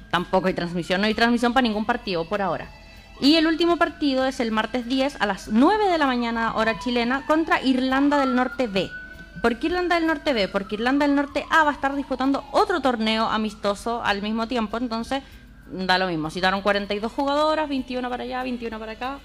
Tampoco 0.09 0.47
hay 0.47 0.53
transmisión, 0.53 1.01
no 1.01 1.07
hay 1.07 1.13
transmisión 1.13 1.53
para 1.53 1.63
ningún 1.63 1.85
partido 1.85 2.27
por 2.27 2.41
ahora. 2.41 2.69
Y 3.21 3.35
el 3.35 3.45
último 3.45 3.77
partido 3.77 4.25
es 4.25 4.39
el 4.39 4.51
martes 4.51 4.87
10 4.87 5.21
a 5.21 5.27
las 5.27 5.47
9 5.47 5.89
de 5.89 5.97
la 5.99 6.07
mañana 6.07 6.55
hora 6.55 6.79
chilena 6.79 7.23
contra 7.27 7.61
Irlanda 7.61 8.17
del 8.17 8.35
Norte 8.35 8.65
B. 8.65 8.89
¿Por 9.41 9.59
qué 9.59 9.67
Irlanda 9.67 9.95
del 9.95 10.07
Norte 10.07 10.33
B? 10.33 10.47
Porque 10.47 10.75
Irlanda 10.75 11.05
del 11.05 11.15
Norte 11.15 11.45
A 11.49 11.63
va 11.63 11.69
a 11.69 11.73
estar 11.73 11.95
disputando 11.95 12.43
otro 12.51 12.81
torneo 12.81 13.27
amistoso 13.27 14.03
al 14.03 14.21
mismo 14.21 14.47
tiempo, 14.47 14.77
entonces 14.77 15.23
da 15.71 15.97
lo 15.97 16.07
mismo. 16.07 16.29
Citaron 16.29 16.61
42 16.61 17.11
jugadoras, 17.11 17.67
21 17.69 18.09
para 18.09 18.23
allá, 18.23 18.43
21 18.43 18.79
para 18.79 18.91
acá. 18.93 19.19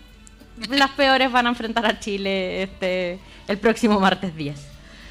Las 0.70 0.90
peores 0.92 1.30
van 1.30 1.46
a 1.46 1.50
enfrentar 1.50 1.84
a 1.86 2.00
Chile 2.00 2.62
este 2.62 3.18
el 3.46 3.58
próximo 3.58 4.00
martes 4.00 4.34
10. 4.34 4.56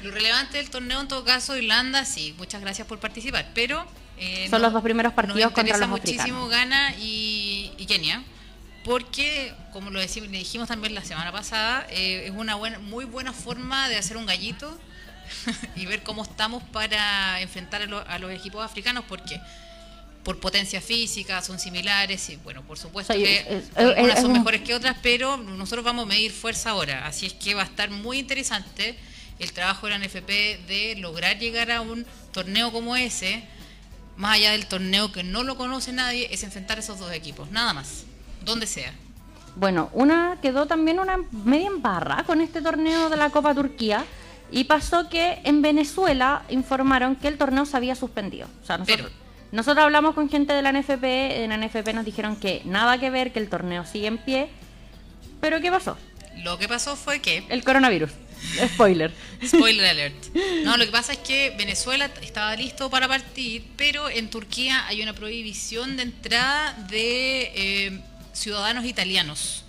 Lo 0.02 0.10
relevante 0.10 0.58
del 0.58 0.70
torneo, 0.70 1.00
en 1.00 1.08
todo 1.08 1.24
caso, 1.24 1.56
Irlanda, 1.56 2.04
sí, 2.04 2.34
muchas 2.38 2.60
gracias 2.60 2.86
por 2.86 2.98
participar, 3.00 3.46
pero... 3.54 3.84
eh, 4.18 4.46
Son 4.50 4.60
los 4.62 4.72
dos 4.72 4.82
primeros 4.82 5.12
partidos 5.14 5.40
nos 5.40 5.52
contra 5.52 5.78
los 5.78 5.88
muchísimo 5.88 6.44
africanos. 6.44 6.50
Ghana 6.50 6.94
y, 7.00 7.72
y 7.78 7.86
Kenia, 7.86 8.22
porque, 8.84 9.52
como 9.72 9.90
lo 9.90 9.98
decimos, 9.98 10.28
le 10.30 10.38
dijimos 10.38 10.68
también 10.68 10.94
la 10.94 11.02
semana 11.04 11.32
pasada, 11.32 11.86
eh, 11.90 12.24
es 12.26 12.32
una 12.32 12.54
buena, 12.56 12.78
muy 12.78 13.04
buena 13.04 13.32
forma 13.32 13.88
de 13.88 13.96
hacer 13.96 14.16
un 14.16 14.26
gallito 14.26 14.78
y 15.76 15.86
ver 15.86 16.02
cómo 16.02 16.22
estamos 16.22 16.62
para 16.64 17.40
enfrentar 17.40 17.82
a, 17.82 17.86
lo- 17.86 18.06
a 18.06 18.18
los 18.18 18.30
equipos 18.32 18.64
africanos, 18.64 19.04
porque 19.08 19.40
por 20.26 20.40
potencia 20.40 20.80
física 20.80 21.40
son 21.40 21.60
similares 21.60 22.28
y 22.30 22.36
bueno, 22.36 22.60
por 22.62 22.76
supuesto 22.78 23.14
que 23.14 23.36
es- 23.38 23.46
es- 23.76 24.14
es 24.16 24.20
son 24.20 24.32
mejores 24.32 24.60
que 24.62 24.74
otras, 24.74 24.96
pero 25.00 25.36
nosotros 25.36 25.84
vamos 25.84 26.02
a 26.02 26.08
medir 26.08 26.32
fuerza 26.32 26.70
ahora, 26.70 27.06
así 27.06 27.26
es 27.26 27.32
que 27.34 27.54
va 27.54 27.62
a 27.62 27.66
estar 27.66 27.90
muy 27.90 28.18
interesante 28.18 28.98
el 29.38 29.52
trabajo 29.52 29.86
de 29.86 29.90
la 29.90 29.96
NFP 30.04 30.58
de 30.66 30.96
lograr 30.98 31.38
llegar 31.38 31.70
a 31.70 31.80
un 31.80 32.04
torneo 32.32 32.72
como 32.72 32.96
ese, 32.96 33.44
más 34.16 34.34
allá 34.34 34.50
del 34.50 34.66
torneo 34.66 35.12
que 35.12 35.22
no 35.22 35.44
lo 35.44 35.56
conoce 35.56 35.92
nadie, 35.92 36.26
es 36.32 36.42
enfrentar 36.42 36.78
a 36.78 36.80
esos 36.80 36.98
dos 36.98 37.12
equipos, 37.12 37.48
nada 37.52 37.72
más, 37.72 38.02
donde 38.44 38.66
sea. 38.66 38.92
Bueno, 39.54 39.90
una 39.92 40.38
quedó 40.42 40.66
también 40.66 40.98
una 40.98 41.18
media 41.44 41.68
en 41.68 41.82
barra 41.82 42.24
con 42.24 42.40
este 42.40 42.60
torneo 42.60 43.08
de 43.10 43.16
la 43.16 43.30
Copa 43.30 43.54
Turquía 43.54 44.04
y 44.50 44.64
pasó 44.64 45.08
que 45.08 45.38
en 45.44 45.62
Venezuela 45.62 46.42
informaron 46.48 47.14
que 47.14 47.28
el 47.28 47.38
torneo 47.38 47.64
se 47.64 47.76
había 47.76 47.94
suspendido. 47.94 48.48
O 48.62 48.66
sea, 48.66 48.78
nosotros, 48.78 49.12
Pero- 49.12 49.25
nosotros 49.56 49.84
hablamos 49.84 50.14
con 50.14 50.28
gente 50.28 50.52
de 50.52 50.60
la 50.60 50.70
NFP, 50.70 51.04
en 51.42 51.48
la 51.48 51.56
NFP 51.56 51.94
nos 51.94 52.04
dijeron 52.04 52.36
que 52.36 52.60
nada 52.66 52.98
que 52.98 53.08
ver, 53.08 53.32
que 53.32 53.38
el 53.38 53.48
torneo 53.48 53.86
sigue 53.86 54.06
en 54.06 54.18
pie. 54.18 54.48
Pero 55.40 55.62
¿qué 55.62 55.70
pasó? 55.70 55.96
Lo 56.44 56.58
que 56.58 56.68
pasó 56.68 56.94
fue 56.94 57.20
que 57.20 57.42
El 57.48 57.64
coronavirus. 57.64 58.10
Spoiler. 58.74 59.12
Spoiler 59.44 59.86
alert. 59.86 60.14
No, 60.64 60.76
lo 60.76 60.84
que 60.84 60.90
pasa 60.92 61.12
es 61.12 61.18
que 61.18 61.54
Venezuela 61.56 62.10
estaba 62.20 62.54
listo 62.54 62.90
para 62.90 63.08
partir, 63.08 63.64
pero 63.76 64.10
en 64.10 64.28
Turquía 64.28 64.86
hay 64.88 65.00
una 65.00 65.14
prohibición 65.14 65.96
de 65.96 66.02
entrada 66.02 66.74
de 66.90 67.52
eh, 67.54 68.00
ciudadanos 68.34 68.84
italianos. 68.84 69.64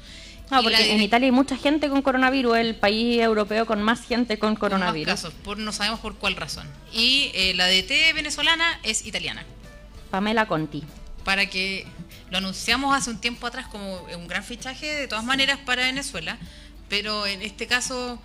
Ah, 0.49 0.59
Y 0.61 0.63
la 0.63 0.77
porque 0.77 0.91
en 0.93 1.01
Italia 1.01 1.27
hay 1.27 1.31
mucha 1.31 1.55
gente 1.55 1.87
con 1.89 2.01
coronavirus, 2.01 2.57
el 2.57 2.75
país 2.75 3.21
europeo 3.21 3.65
con 3.65 3.81
más 3.81 4.05
gente 4.05 4.37
con 4.37 4.49
con 4.49 4.53
más 4.53 4.59
coronavirus. 4.59 5.13
casos, 5.13 5.33
por, 5.33 5.57
no 5.57 5.71
sabemos 5.71 6.01
por 6.01 6.15
cuál 6.15 6.35
razón. 6.35 6.67
Y 6.91 7.31
eh, 7.33 7.53
la 7.55 7.67
DT 7.67 8.13
venezolana 8.13 8.79
es 8.83 9.05
italiana. 9.05 9.45
Pamela 10.09 10.47
Conti. 10.47 10.83
Para 11.23 11.45
que 11.47 11.85
lo 12.29 12.37
anunciamos 12.37 12.95
hace 12.95 13.09
un 13.09 13.19
tiempo 13.19 13.47
atrás 13.47 13.67
como 13.67 14.01
un 14.15 14.27
gran 14.27 14.43
fichaje 14.43 14.85
de 14.95 15.07
todas 15.07 15.23
maneras 15.25 15.59
para 15.65 15.83
Venezuela, 15.83 16.37
pero 16.89 17.25
en 17.25 17.41
este 17.41 17.67
caso, 17.67 18.17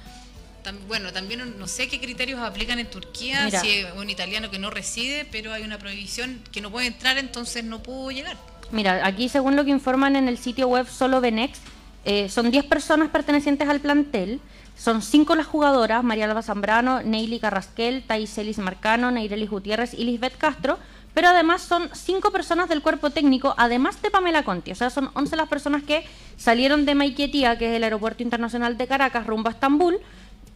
tam- 0.65 0.79
bueno, 0.87 1.13
también 1.13 1.59
no 1.59 1.67
sé 1.67 1.89
qué 1.89 2.01
criterios 2.01 2.41
aplican 2.41 2.79
en 2.79 2.89
Turquía, 2.89 3.45
Mira. 3.45 3.61
si 3.61 3.71
es 3.71 3.87
un 3.97 4.09
italiano 4.09 4.51
que 4.51 4.59
no 4.59 4.71
reside, 4.71 5.27
pero 5.31 5.53
hay 5.53 5.63
una 5.65 5.79
prohibición 5.79 6.41
que 6.53 6.61
no 6.61 6.71
puede 6.71 6.87
entrar, 6.87 7.19
entonces 7.19 7.65
no 7.65 7.83
pudo 7.83 8.11
llegar. 8.13 8.37
Mira, 8.71 9.05
aquí 9.07 9.29
según 9.29 9.57
lo 9.57 9.65
que 9.65 9.71
informan 9.71 10.15
en 10.17 10.29
el 10.29 10.39
sitio 10.39 10.69
web 10.69 10.87
Solo 10.89 11.21
Venex, 11.21 11.59
eh, 12.05 12.29
son 12.29 12.51
10 12.51 12.65
personas 12.67 13.11
pertenecientes 13.11 13.69
al 13.69 13.81
plantel. 13.81 14.41
Son 14.79 15.03
5 15.03 15.35
las 15.37 15.47
jugadoras, 15.47 16.03
María 16.03 16.25
Alba 16.25 16.43
Zambrano, 16.43 17.03
Neily 17.03 17.39
Carrasquel, 17.39 18.03
Thais 18.05 18.37
Elis 18.39 18.59
Marcano, 18.59 19.11
Neirelis 19.11 19.51
Gutiérrez 19.51 19.93
y 19.95 20.05
Lisbeth 20.05 20.37
Castro. 20.39 20.79
Pero 21.15 21.29
además 21.29 21.63
son 21.63 21.91
5 21.93 22.31
personas 22.31 22.69
del 22.69 22.81
cuerpo 22.81 23.11
técnico, 23.11 23.55
además 23.59 24.01
de 24.01 24.11
Pamela 24.11 24.45
Conti. 24.45 24.73
O 24.73 24.75
sea, 24.75 24.89
son 24.91 25.11
11 25.15 25.37
las 25.37 25.49
personas 25.49 25.83
que 25.83 26.05
salieron 26.37 26.87
de 26.87 26.95
Maiquetía, 26.95 27.59
que 27.59 27.71
es 27.71 27.77
el 27.77 27.85
aeropuerto 27.85 28.23
internacional 28.23 28.79
de 28.79 28.87
Caracas, 28.87 29.27
rumbo 29.27 29.49
a 29.49 29.53
Estambul, 29.53 29.99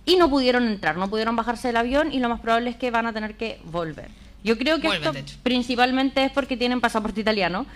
y 0.06 0.16
no 0.16 0.30
pudieron 0.30 0.66
entrar, 0.66 0.96
no 0.96 1.10
pudieron 1.10 1.36
bajarse 1.36 1.68
del 1.68 1.76
avión 1.76 2.12
y 2.12 2.20
lo 2.20 2.28
más 2.28 2.40
probable 2.40 2.70
es 2.70 2.76
que 2.76 2.90
van 2.90 3.06
a 3.06 3.12
tener 3.12 3.36
que 3.36 3.60
volver. 3.64 4.08
Yo 4.44 4.56
creo 4.56 4.80
que 4.80 4.86
Vuelven, 4.86 5.16
esto 5.16 5.38
principalmente 5.42 6.24
es 6.24 6.30
porque 6.30 6.56
tienen 6.56 6.80
pasaporte 6.80 7.20
italiano, 7.20 7.66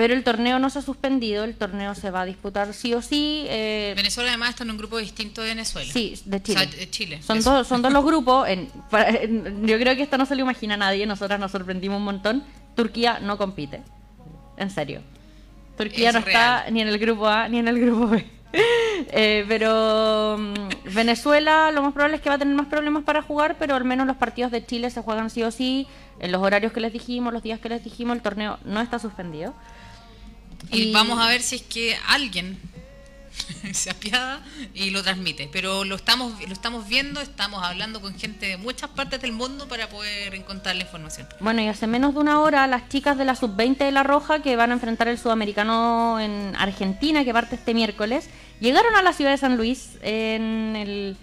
pero 0.00 0.14
el 0.14 0.24
torneo 0.24 0.58
no 0.58 0.70
se 0.70 0.78
ha 0.78 0.82
suspendido, 0.82 1.44
el 1.44 1.54
torneo 1.56 1.94
se 1.94 2.10
va 2.10 2.22
a 2.22 2.24
disputar 2.24 2.72
sí 2.72 2.94
o 2.94 3.02
sí. 3.02 3.44
eh, 3.48 3.92
Venezuela 3.94 4.30
además 4.30 4.50
está 4.50 4.64
en 4.64 4.70
un 4.70 4.78
grupo 4.78 4.96
distinto 4.96 5.42
de 5.42 5.48
Venezuela. 5.48 5.92
sí, 5.92 6.18
de 6.24 6.42
Chile. 6.42 6.56
O 6.66 6.68
sea, 6.70 6.78
de 6.78 6.90
Chile. 6.90 7.22
Son, 7.22 7.42
dos, 7.42 7.66
son 7.66 7.82
dos 7.82 7.92
los 7.92 8.02
grupos. 8.10 8.48
En, 8.48 8.68
para- 8.90 9.10
en- 9.10 9.66
yo 9.66 9.78
creo 9.78 9.94
que 9.96 10.02
esto 10.02 10.16
no 10.16 10.24
se 10.24 10.34
lo 10.36 10.40
imagina 10.40 10.76
nadie, 10.78 11.04
nosotras 11.06 11.38
nos 11.38 11.50
sorprendimos 11.52 11.98
un 11.98 12.04
montón. 12.04 12.44
Turquía 12.74 13.18
no 13.20 13.36
compite, 13.36 13.82
en 14.56 14.70
serio. 14.70 15.02
Turquía 15.76 16.08
Es 16.08 16.14
no 16.14 16.20
está 16.20 16.70
ni 16.70 16.80
en 16.80 16.88
el 16.88 16.98
grupo 16.98 17.26
A 17.28 17.48
ni 17.48 17.58
en 17.58 17.68
el 17.68 17.78
grupo 17.78 18.06
B. 18.08 18.26
Eh, 19.12 19.44
pero 19.48 20.36
mm, 20.38 20.92
Venezuela 20.94 21.70
lo 21.72 21.82
más 21.82 21.92
probable 21.94 22.16
es 22.16 22.22
que 22.22 22.28
va 22.28 22.34
a 22.34 22.38
tener 22.38 22.54
más 22.54 22.66
problemas 22.66 23.02
para 23.04 23.22
jugar, 23.22 23.56
pero 23.58 23.74
al 23.74 23.84
menos 23.84 24.06
los 24.06 24.16
partidos 24.16 24.50
de 24.52 24.64
Chile 24.66 24.90
se 24.90 25.00
juegan 25.02 25.30
sí 25.30 25.42
o 25.42 25.50
sí, 25.50 25.86
en 26.18 26.32
los 26.32 26.42
horarios 26.42 26.72
que 26.72 26.80
les 26.80 26.92
dijimos, 26.92 27.32
los 27.32 27.42
días 27.42 27.60
que 27.60 27.68
les 27.70 27.82
dijimos, 27.82 28.16
el 28.16 28.22
torneo 28.22 28.58
no 28.64 28.80
está 28.80 28.98
suspendido. 28.98 29.54
Y, 30.70 30.82
Y- 30.88 30.92
vamos 30.92 31.18
a 31.18 31.26
ver 31.28 31.42
si 31.42 31.56
es 31.56 31.62
que 31.62 31.96
alguien 32.08 32.58
se 33.72 33.90
apiada 33.90 34.42
y 34.74 34.90
lo 34.90 35.02
transmite. 35.02 35.48
Pero 35.52 35.84
lo 35.84 35.96
estamos, 35.96 36.32
lo 36.46 36.52
estamos 36.52 36.88
viendo, 36.88 37.20
estamos 37.20 37.62
hablando 37.64 38.00
con 38.00 38.18
gente 38.18 38.46
de 38.46 38.56
muchas 38.56 38.90
partes 38.90 39.20
del 39.20 39.32
mundo 39.32 39.68
para 39.68 39.88
poder 39.88 40.34
encontrar 40.34 40.76
la 40.76 40.82
información. 40.82 41.26
Bueno, 41.40 41.60
y 41.62 41.68
hace 41.68 41.86
menos 41.86 42.14
de 42.14 42.20
una 42.20 42.40
hora 42.40 42.66
las 42.66 42.88
chicas 42.88 43.16
de 43.18 43.24
la 43.24 43.34
sub-20 43.34 43.78
de 43.78 43.92
La 43.92 44.02
Roja 44.02 44.42
que 44.42 44.56
van 44.56 44.70
a 44.70 44.74
enfrentar 44.74 45.08
el 45.08 45.18
sudamericano 45.18 46.20
en 46.20 46.54
Argentina, 46.56 47.24
que 47.24 47.32
parte 47.32 47.56
este 47.56 47.74
miércoles, 47.74 48.28
llegaron 48.60 48.94
a 48.96 49.02
la 49.02 49.12
ciudad 49.12 49.30
de 49.30 49.38
San 49.38 49.56
Luis, 49.56 49.90
en 50.02 50.76
el... 50.76 51.16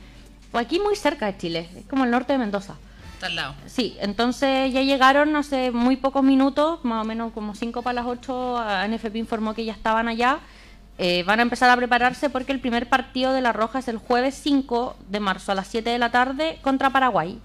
aquí 0.54 0.80
muy 0.80 0.96
cerca 0.96 1.28
de 1.28 1.38
Chile, 1.38 1.70
es 1.78 1.86
como 1.86 2.04
el 2.06 2.12
norte 2.12 2.34
de 2.34 2.40
Mendoza. 2.40 2.76
Está 3.18 3.26
al 3.26 3.36
lado. 3.36 3.56
Sí, 3.66 3.98
entonces 4.00 4.72
ya 4.72 4.84
llegaron 4.84 5.36
hace 5.36 5.72
muy 5.72 5.96
pocos 5.96 6.22
minutos, 6.22 6.86
más 6.86 7.02
o 7.02 7.04
menos 7.04 7.34
como 7.34 7.56
5 7.56 7.82
para 7.82 7.96
las 7.96 8.06
8, 8.06 8.60
a 8.60 8.88
NFP 8.88 9.16
informó 9.16 9.56
que 9.56 9.66
ya 9.66 9.74
estaban 9.74 10.08
allá. 10.08 10.38
Eh, 11.00 11.24
van 11.24 11.40
a 11.40 11.42
empezar 11.42 11.68
a 11.72 11.76
prepararse 11.76 12.30
porque 12.30 12.52
el 12.52 12.60
primer 12.60 12.88
partido 12.90 13.34
de 13.34 13.42
La 13.42 13.54
Roja 13.54 13.80
es 13.80 13.88
el 13.88 13.98
jueves 13.98 14.40
5 14.44 14.98
de 15.10 15.20
marzo 15.20 15.52
a 15.52 15.56
las 15.56 15.66
7 15.66 15.90
de 15.90 15.98
la 15.98 16.12
tarde 16.12 16.60
contra 16.62 16.92
Paraguay. 16.92 17.40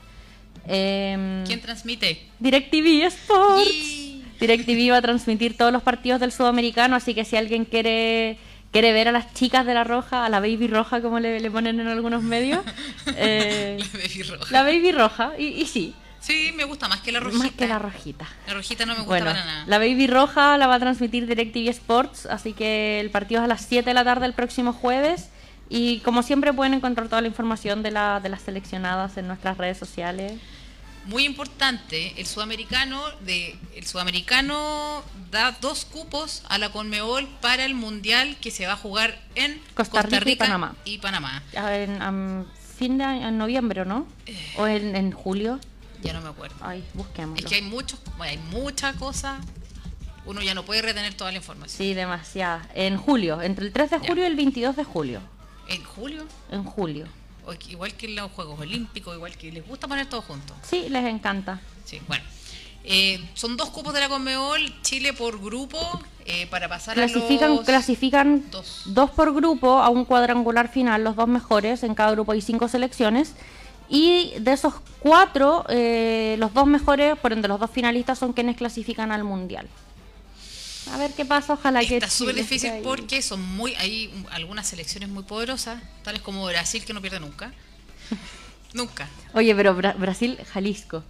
Em, 0.67 1.43
¿Quién 1.47 1.63
transmite? 1.63 2.21
DirecTV 2.39 3.07
Sports. 3.07 4.03
DirecTV 4.41 4.93
va 4.93 4.99
a 4.99 5.03
transmitir 5.03 5.57
todos 5.57 5.73
los 5.73 5.83
partidos 5.83 6.21
del 6.21 6.33
sudamericano, 6.33 6.97
así 6.97 7.15
que 7.15 7.25
si 7.25 7.37
alguien 7.37 7.65
quiere 7.65 8.37
quiere 8.73 8.93
ver 8.93 9.09
a 9.09 9.13
las 9.13 9.33
chicas 9.35 9.65
de 9.67 9.75
la 9.75 9.85
roja, 9.85 10.25
a 10.25 10.29
la 10.29 10.41
baby 10.41 10.67
roja 10.67 11.01
como 11.01 11.21
le, 11.21 11.39
le 11.41 11.51
ponen 11.51 11.79
en 11.79 11.89
algunos 11.89 12.23
medios, 12.23 12.65
eh, 13.17 13.79
La 13.79 13.93
baby 13.99 14.23
roja. 14.23 14.51
la 14.51 14.63
baby 14.63 14.93
roja, 14.93 15.33
y, 15.39 15.45
y 15.47 15.67
sí, 15.67 15.95
Sí, 16.21 16.53
me 16.55 16.63
gusta 16.65 16.87
más 16.87 17.01
que 17.01 17.11
la 17.11 17.19
rojita. 17.19 17.43
más 17.43 17.53
que 17.53 17.67
la 17.67 17.79
rojita. 17.81 18.27
La 18.47 18.55
rojita 18.55 18.87
no 18.87 18.93
me 18.93 18.99
gusta 19.01 19.09
Bueno, 19.09 19.27
para 19.27 19.45
nada. 19.45 19.65
la 19.67 19.79
baby 19.79 20.07
roja 20.07 20.57
la 20.57 20.69
va 20.69 20.77
a 20.77 20.79
transmitir 20.79 21.27
DirecTV 21.27 21.69
Sports, 21.71 22.27
así 22.27 22.53
que 22.53 23.01
el 23.01 23.11
partido 23.11 23.41
es 23.41 23.45
a 23.47 23.49
las 23.49 23.63
7 23.63 23.91
de 23.91 23.95
la 23.95 24.05
tarde 24.05 24.27
el 24.27 24.33
próximo 24.33 24.73
jueves. 24.73 25.31
Y 25.69 25.99
como 26.01 26.23
siempre 26.23 26.53
pueden 26.53 26.75
encontrar 26.75 27.09
toda 27.09 27.23
la 27.23 27.27
información 27.29 27.83
de, 27.83 27.91
la, 27.91 28.21
de 28.21 28.29
las 28.29 28.43
seleccionadas 28.43 29.17
en 29.17 29.27
nuestras 29.27 29.59
redes 29.59 29.79
sociales. 29.79 30.35
Muy 31.05 31.25
importante, 31.25 32.15
el 32.21 32.27
sudamericano 32.27 33.03
de 33.21 33.57
el 33.75 33.87
sudamericano 33.87 35.03
da 35.31 35.57
dos 35.61 35.85
cupos 35.85 36.43
a 36.49 36.59
la 36.59 36.71
Conmebol 36.71 37.27
para 37.41 37.65
el 37.65 37.75
mundial 37.75 38.37
que 38.41 38.51
se 38.51 38.67
va 38.67 38.75
a 38.75 38.77
jugar 38.77 39.21
en 39.35 39.61
Costa 39.75 40.03
Rica 40.03 40.31
y 40.31 40.37
Panamá. 40.37 40.77
y 40.85 40.99
Panamá. 40.99 41.43
En, 41.55 42.47
fin 42.79 42.99
de 42.99 43.05
en 43.05 43.37
noviembre, 43.39 43.85
¿no? 43.85 44.07
¿O 44.59 44.67
en, 44.67 44.95
en 44.97 45.13
julio? 45.13 45.59
Ya 46.03 46.13
no 46.13 46.21
me 46.21 46.29
acuerdo. 46.29 46.57
Ay, 46.61 46.85
busquémoslo. 46.95 47.45
Es 47.45 47.49
que 47.49 47.57
hay 47.57 47.63
muchos, 47.63 48.01
bueno, 48.17 48.33
hay 48.33 48.39
mucha 48.51 48.93
cosa. 48.95 49.41
Uno 50.25 50.41
ya 50.41 50.55
no 50.55 50.65
puede 50.65 50.83
retener 50.83 51.15
toda 51.15 51.33
la 51.33 51.39
información. 51.39 51.77
Sí, 51.79 51.95
demasiada. 51.95 52.69
En 52.75 52.97
julio, 52.97 53.43
entre 53.43 53.67
el 53.67 53.73
3 53.73 53.91
de 53.91 53.99
Ya. 54.01 54.07
julio 54.09 54.23
y 54.25 54.27
el 54.29 54.37
22 54.37 54.77
de 54.77 54.85
julio. 54.85 55.21
En 55.69 55.83
julio, 55.85 56.27
En 56.51 56.65
julio. 56.65 57.07
Igual 57.69 57.95
que 57.95 58.07
en 58.07 58.17
los 58.17 58.31
Juegos 58.33 58.61
Olímpicos, 58.61 59.15
igual 59.15 59.37
que 59.37 59.51
les 59.53 59.67
gusta 59.67 59.89
poner 59.89 60.07
todo 60.07 60.23
junto. 60.23 60.55
Sí, 60.63 60.89
les 60.89 61.05
encanta. 61.07 61.61
Sí, 61.85 62.01
bueno. 62.07 62.25
Eh, 62.85 63.21
son 63.35 63.57
dos 63.57 63.71
cupos 63.71 63.95
de 63.95 64.01
la 64.01 64.09
Conmebol, 64.09 64.61
Chile 64.83 65.13
por 65.13 65.41
grupo, 65.41 65.79
eh, 66.25 66.47
para 66.49 66.69
pasar 66.69 66.95
Clasifican, 66.95 67.53
a 67.53 67.55
los... 67.55 67.65
clasifican 67.65 68.51
dos. 68.51 68.83
dos 68.87 69.11
por 69.11 69.33
grupo 69.33 69.79
a 69.79 69.89
un 69.89 70.05
cuadrangular 70.05 70.69
final, 70.69 71.05
los 71.05 71.15
dos 71.15 71.29
mejores. 71.29 71.83
En 71.83 71.95
cada 71.95 72.13
grupo 72.13 72.33
hay 72.33 72.41
cinco 72.41 72.69
selecciones. 72.69 73.35
Y 73.89 74.33
de 74.41 74.53
esos 74.53 74.75
cuatro, 75.01 75.65
eh, 75.69 76.37
los 76.39 76.55
dos 76.55 76.67
mejores, 76.67 77.17
por 77.19 77.33
ende 77.33 77.47
los 77.47 77.61
dos 77.61 77.71
finalistas, 77.71 78.19
son 78.19 78.33
quienes 78.33 78.57
clasifican 78.57 79.13
al 79.13 79.23
mundial. 79.23 79.69
A 80.93 80.99
ver 80.99 81.13
qué 81.13 81.25
pasa, 81.25 81.55
ojalá 81.55 81.81
que. 81.85 81.97
Está 81.97 82.09
súper 82.11 82.35
difícil 82.35 82.71
ahí. 82.71 82.83
porque 82.83 83.23
son 83.23 83.41
muy 83.43 83.75
hay 83.77 84.09
un- 84.15 84.27
algunas 84.31 84.67
selecciones 84.67 85.09
muy 85.09 85.23
poderosas, 85.25 85.83
tales 86.03 86.21
como 86.23 86.45
Brasil 86.47 86.85
que 86.85 86.93
no 86.93 87.01
pierde 87.01 87.21
nunca. 87.21 87.53
nunca. 88.75 89.09
Oye, 89.35 89.55
pero 89.55 89.77
Bra- 89.77 89.97
Brasil, 89.97 90.39
Jalisco. 90.53 91.03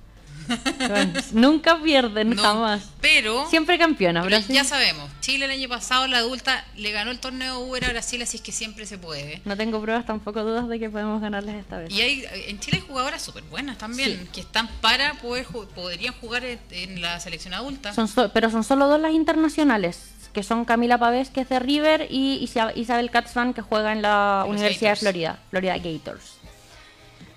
Bueno, 0.89 1.13
nunca 1.33 1.81
pierden, 1.83 2.31
No, 2.31 2.43
jamás. 2.43 2.83
Pero, 3.01 3.49
Siempre 3.49 3.79
campeona, 3.79 4.21
pero 4.23 4.37
Brasil. 4.37 4.55
ya 4.55 4.65
sabemos, 4.65 5.11
Chile 5.21 5.45
el 5.47 5.51
año 5.51 5.69
pasado, 5.69 6.07
la 6.07 6.19
adulta, 6.19 6.65
le 6.77 6.91
ganó 6.93 7.11
el 7.11 7.19
torneo 7.19 7.61
Uber 7.61 7.85
a 7.85 7.89
Brasil, 7.91 8.21
así 8.23 8.37
es 8.39 8.43
que 8.43 8.53
siempre 8.53 8.87
se 8.87 8.99
puede. 8.99 9.41
No 9.45 9.57
tengo 9.57 9.81
pruebas, 9.81 10.07
tampoco 10.07 10.43
dudas 10.43 10.69
de 10.69 10.79
que 10.79 10.91
podemos 10.91 11.21
ganarles 11.21 11.55
esta 11.57 11.79
vez. 11.79 11.93
Y 11.93 12.01
hay, 12.01 12.25
en 12.49 12.59
Chile 12.61 12.79
hay 12.81 12.87
jugadoras 12.89 13.23
súper 13.23 13.43
buenas 13.45 13.79
también, 13.79 14.11
Sí. 14.23 14.29
que 14.33 14.41
están 14.41 14.69
para 14.81 15.15
poder 15.15 15.47
podrían 15.75 16.15
jugar 16.21 16.45
en, 16.45 17.01
la 17.01 17.19
selección 17.21 17.55
adulta. 17.55 17.93
Son 17.95 18.09
so- 18.09 18.31
pero 18.33 18.51
son 18.51 18.65
solo 18.65 18.89
dos 18.89 19.01
las 19.01 19.13
internacionales, 19.13 19.99
que 20.33 20.43
son 20.43 20.65
Camila 20.65 20.99
Pavés, 20.99 21.31
que 21.31 21.43
es 21.43 21.49
de 21.49 21.59
River, 21.59 22.07
y 22.11 22.39
Isa- 22.43 22.73
Isabel 22.75 23.11
Katzman, 23.11 23.53
que 23.55 23.63
juega 23.63 23.93
en 23.93 24.03
la 24.03 24.45
Los 24.47 24.51
Universidad 24.55 24.91
Gators. 24.93 25.01
de 25.01 25.05
Florida, 25.11 25.39
Florida 25.51 25.77
Gators. 25.79 26.35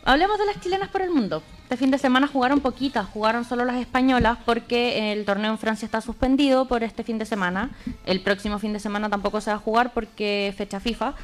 Hablemos 0.04 0.38
de 0.38 0.46
las 0.46 0.62
chilenas 0.62 0.90
por 0.90 1.02
el 1.02 1.10
mundo. 1.10 1.42
Este 1.66 1.78
fin 1.78 1.90
de 1.90 1.98
semana 1.98 2.28
jugaron 2.28 2.60
poquitas, 2.60 3.08
jugaron 3.08 3.44
solo 3.44 3.66
las 3.66 3.78
españolas 3.78 4.38
porque 4.46 5.12
el 5.12 5.26
torneo 5.26 5.50
en 5.50 5.58
Francia 5.58 5.88
está 5.88 6.00
suspendido 6.00 6.68
por 6.68 6.84
este 6.84 7.04
fin 7.04 7.18
de 7.18 7.26
semana. 7.26 7.72
El 8.06 8.22
próximo 8.22 8.60
fin 8.60 8.72
de 8.72 8.80
semana 8.80 9.10
tampoco 9.10 9.42
se 9.42 9.50
va 9.50 9.56
a 9.56 9.60
jugar 9.60 9.92
porque 9.92 10.54
fecha 10.56 10.80
FIFA. 10.80 11.16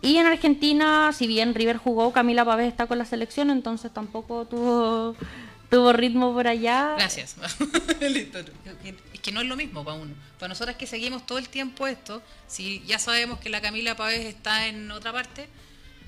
Y 0.00 0.18
en 0.18 0.26
Argentina, 0.28 1.12
si 1.12 1.26
bien 1.26 1.52
River 1.52 1.78
jugó, 1.78 2.12
Camila 2.12 2.44
Pavés 2.44 2.68
está 2.68 2.86
con 2.86 2.98
la 2.98 3.04
selección, 3.04 3.50
entonces 3.50 3.92
tampoco 3.92 4.44
tuvo, 4.44 5.16
tuvo 5.68 5.92
ritmo 5.92 6.32
por 6.32 6.46
allá. 6.46 6.94
Gracias. 6.96 7.34
Es 8.00 9.20
que 9.20 9.32
no 9.32 9.40
es 9.40 9.48
lo 9.48 9.56
mismo 9.56 9.84
para 9.84 9.96
uno. 9.96 10.14
Para 10.38 10.50
nosotras 10.50 10.76
que 10.76 10.86
seguimos 10.86 11.26
todo 11.26 11.38
el 11.38 11.48
tiempo 11.48 11.88
esto, 11.88 12.22
si 12.46 12.84
ya 12.86 13.00
sabemos 13.00 13.40
que 13.40 13.48
la 13.48 13.60
Camila 13.60 13.96
Pavés 13.96 14.26
está 14.26 14.68
en 14.68 14.92
otra 14.92 15.12
parte, 15.12 15.48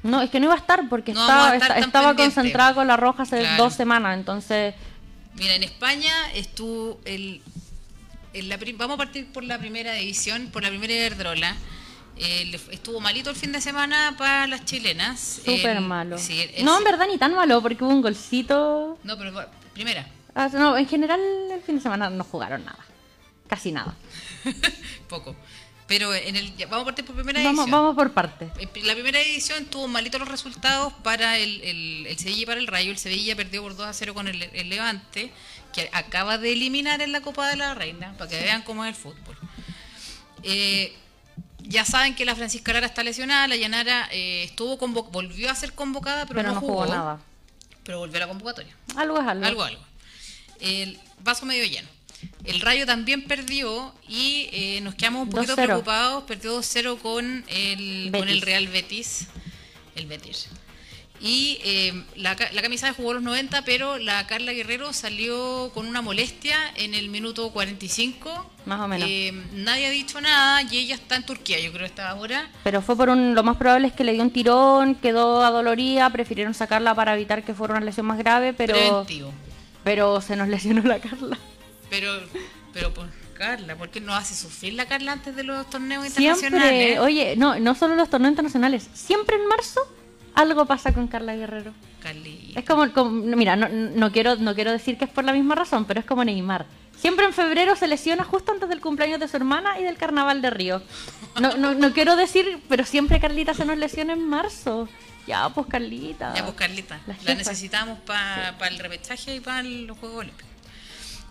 No, 0.02 0.22
es 0.22 0.30
que 0.30 0.40
no 0.40 0.46
iba 0.46 0.54
a 0.54 0.58
estar 0.58 0.88
porque 0.88 1.12
No 1.12 1.20
estaba, 1.20 1.50
a 1.50 1.56
estar 1.56 2.16
concentrada 2.16 2.74
con 2.74 2.86
la 2.86 2.96
roja 2.96 3.24
hace 3.24 3.40
Claro. 3.40 3.64
dos 3.64 3.74
semanas, 3.74 4.16
entonces 4.16 4.74
Mira, 5.34 5.54
en 5.54 5.62
España 5.62 6.12
estuvo 6.34 7.00
el, 7.04 7.40
la 8.34 8.58
vamos 8.76 8.94
a 8.94 8.98
partir 8.98 9.26
por 9.32 9.44
la 9.44 9.58
primera 9.58 9.92
división, 9.94 10.48
por 10.52 10.62
la 10.62 10.68
primera 10.70 10.92
Iberdrola. 10.94 11.56
Eh, 12.16 12.54
estuvo 12.70 13.00
malito 13.00 13.30
el 13.30 13.36
fin 13.36 13.50
de 13.52 13.60
semana 13.60 14.14
para 14.18 14.46
las 14.46 14.64
chilenas. 14.66 15.40
súper 15.44 15.76
El- 15.76 15.80
malo. 15.84 16.18
sí, 16.18 16.46
el- 16.54 16.64
no, 16.64 16.76
en 16.78 16.84
verdad 16.84 17.06
ni 17.08 17.16
tan 17.16 17.34
malo 17.34 17.62
porque 17.62 17.82
hubo 17.84 17.92
un 17.92 18.02
golcito. 18.02 18.98
No, 19.04 19.16
pero 19.16 19.32
primera. 19.72 20.06
Ah, 20.34 20.48
no, 20.52 20.76
en 20.76 20.86
general 20.86 21.20
el 21.52 21.62
fin 21.62 21.76
de 21.76 21.80
semana 21.82 22.10
no 22.10 22.24
jugaron 22.24 22.64
nada. 22.64 22.78
Casi 23.48 23.72
nada. 23.72 23.94
Poco. 25.08 25.34
Pero 25.90 26.14
en 26.14 26.36
el 26.36 26.52
vamos 26.68 26.82
a 26.82 26.84
partir 26.84 27.04
por 27.04 27.16
primera 27.16 27.40
Vamos, 27.42 27.64
edición. 27.64 27.70
vamos 27.72 27.96
por 27.96 28.12
pri- 28.68 28.82
La 28.82 28.92
primera 28.94 29.18
edición 29.20 29.64
tuvo 29.64 29.88
malitos 29.88 30.20
los 30.20 30.28
resultados 30.28 30.92
para 31.02 31.36
el, 31.36 31.60
el, 31.62 32.06
el 32.06 32.16
Sevilla 32.16 32.42
y 32.42 32.46
para 32.46 32.60
el 32.60 32.68
Rayo. 32.68 32.92
El 32.92 32.98
Sevilla 32.98 33.34
perdió 33.34 33.60
por 33.60 33.74
2 33.74 33.86
a 33.88 33.92
0 33.92 34.14
con 34.14 34.28
el, 34.28 34.40
el 34.40 34.68
Levante, 34.68 35.32
que 35.72 35.90
acaba 35.92 36.38
de 36.38 36.52
eliminar 36.52 37.02
en 37.02 37.10
la 37.10 37.22
Copa 37.22 37.48
de 37.48 37.56
la 37.56 37.74
Reina, 37.74 38.14
para 38.16 38.30
que 38.30 38.40
vean 38.40 38.62
cómo 38.62 38.84
es 38.84 38.90
el 38.90 38.94
fútbol. 38.94 39.36
Eh, 40.44 40.94
ya 41.58 41.84
saben 41.84 42.14
que 42.14 42.24
la 42.24 42.36
Francisca 42.36 42.72
Lara 42.72 42.86
está 42.86 43.02
lesionada, 43.02 43.48
la 43.48 43.56
Llanara 43.56 44.08
eh, 44.12 44.44
estuvo 44.44 44.76
volvió 44.78 45.50
a 45.50 45.56
ser 45.56 45.72
convocada, 45.72 46.24
pero, 46.26 46.40
Pero, 46.40 46.54
no 46.54 46.60
jugó, 46.60 46.82
jugó, 46.84 46.86
nada. 46.86 47.20
Pero 47.82 47.98
volvió 47.98 48.16
a 48.18 48.20
la 48.20 48.28
convocatoria. 48.28 48.76
Algo 48.94 49.20
es 49.20 49.26
algo. 49.26 49.44
Algo, 49.44 49.62
algo. 49.64 49.82
El 50.60 51.00
vaso 51.18 51.46
medio 51.46 51.64
lleno. 51.64 51.88
El 52.44 52.60
Rayo 52.60 52.86
también 52.86 53.24
perdió 53.24 53.94
y 54.08 54.48
eh, 54.52 54.80
nos 54.82 54.94
quedamos 54.94 55.24
un 55.24 55.30
poquito 55.30 55.54
2-0. 55.54 55.64
preocupados. 55.64 56.24
Perdió 56.24 56.58
2-0 56.58 56.98
con 56.98 57.44
el, 57.48 58.10
con 58.12 58.28
el. 58.28 58.40
Real 58.42 58.66
Betis. 58.68 59.28
El 59.94 60.06
Betis. 60.06 60.48
Y 61.22 61.58
eh, 61.62 62.02
la, 62.16 62.34
la 62.52 62.62
camisa 62.62 62.94
jugó 62.94 63.12
los 63.12 63.22
90, 63.22 63.62
pero 63.66 63.98
la 63.98 64.26
Carla 64.26 64.52
Guerrero 64.52 64.94
salió 64.94 65.70
con 65.74 65.86
una 65.86 66.00
molestia 66.00 66.56
en 66.76 66.94
el 66.94 67.10
minuto 67.10 67.50
45. 67.50 68.50
Más 68.64 68.80
o 68.80 68.88
menos. 68.88 69.06
Eh, 69.06 69.32
nadie 69.52 69.86
ha 69.86 69.90
dicho 69.90 70.18
nada 70.22 70.62
y 70.62 70.78
ella 70.78 70.94
está 70.94 71.16
en 71.16 71.26
Turquía, 71.26 71.60
yo 71.60 71.72
creo 71.72 71.80
que 71.80 71.90
está 71.90 72.08
ahora. 72.08 72.48
Pero 72.64 72.80
fue 72.80 72.96
por 72.96 73.10
un. 73.10 73.34
Lo 73.34 73.42
más 73.42 73.58
probable 73.58 73.88
es 73.88 73.92
que 73.92 74.02
le 74.02 74.14
dio 74.14 74.22
un 74.22 74.30
tirón, 74.30 74.94
quedó 74.94 75.44
adolorida, 75.44 76.08
prefirieron 76.08 76.54
sacarla 76.54 76.94
para 76.94 77.14
evitar 77.14 77.44
que 77.44 77.52
fuera 77.52 77.74
una 77.74 77.84
lesión 77.84 78.06
más 78.06 78.16
grave, 78.16 78.54
pero. 78.54 78.72
Preventivo. 78.72 79.32
Pero 79.84 80.22
se 80.22 80.36
nos 80.36 80.48
lesionó 80.48 80.82
la 80.82 81.00
Carla. 81.00 81.38
Pero, 81.90 82.12
pero 82.72 82.94
por 82.94 83.08
Carla, 83.34 83.74
¿por 83.76 83.90
qué 83.90 84.00
no 84.00 84.14
hace 84.14 84.34
sufrir 84.34 84.74
la 84.74 84.86
Carla 84.86 85.12
antes 85.12 85.34
de 85.36 85.42
los 85.42 85.68
torneos 85.68 86.06
internacionales? 86.06 86.70
Siempre, 86.70 86.98
oye, 87.00 87.36
no, 87.36 87.58
no 87.58 87.74
solo 87.74 87.94
los 87.96 88.08
torneos 88.08 88.30
internacionales, 88.32 88.88
siempre 88.94 89.36
en 89.36 89.46
marzo 89.46 89.80
algo 90.34 90.64
pasa 90.66 90.92
con 90.92 91.08
Carla 91.08 91.34
Guerrero. 91.34 91.72
Carlita. 92.00 92.60
Es 92.60 92.64
como, 92.66 92.90
como- 92.92 93.10
mira, 93.10 93.56
no, 93.56 93.68
no 93.68 94.12
quiero 94.12 94.36
no 94.36 94.54
quiero 94.54 94.70
decir 94.72 94.96
que 94.96 95.04
es 95.04 95.10
por 95.10 95.24
la 95.24 95.32
misma 95.32 95.54
razón, 95.54 95.84
pero 95.84 96.00
es 96.00 96.06
como 96.06 96.24
Neymar. 96.24 96.64
Siempre 96.96 97.24
en 97.26 97.32
febrero 97.32 97.74
se 97.76 97.88
lesiona 97.88 98.24
justo 98.24 98.52
antes 98.52 98.68
del 98.68 98.80
cumpleaños 98.80 99.18
de 99.20 99.26
su 99.28 99.36
hermana 99.36 99.80
y 99.80 99.84
del 99.84 99.96
carnaval 99.96 100.40
de 100.42 100.50
Río. 100.50 100.82
No, 101.40 101.56
no, 101.56 101.74
no 101.74 101.92
quiero 101.92 102.14
decir, 102.14 102.62
pero 102.68 102.84
siempre 102.84 103.18
Carlita 103.20 103.54
se 103.54 103.64
nos 103.64 103.78
lesiona 103.78 104.12
en 104.12 104.26
marzo. 104.28 104.88
Ya, 105.26 105.48
pues 105.48 105.66
Carlita. 105.66 106.34
Ya, 106.34 106.44
pues 106.44 106.56
Carlita, 106.56 107.00
La 107.24 107.34
necesitamos 107.34 107.98
para 108.00 108.54
el 108.68 108.78
repechaje 108.78 109.36
y 109.36 109.40
para 109.40 109.62
los 109.62 109.96
Juegos 109.98 110.18
Olímpicos. 110.20 110.49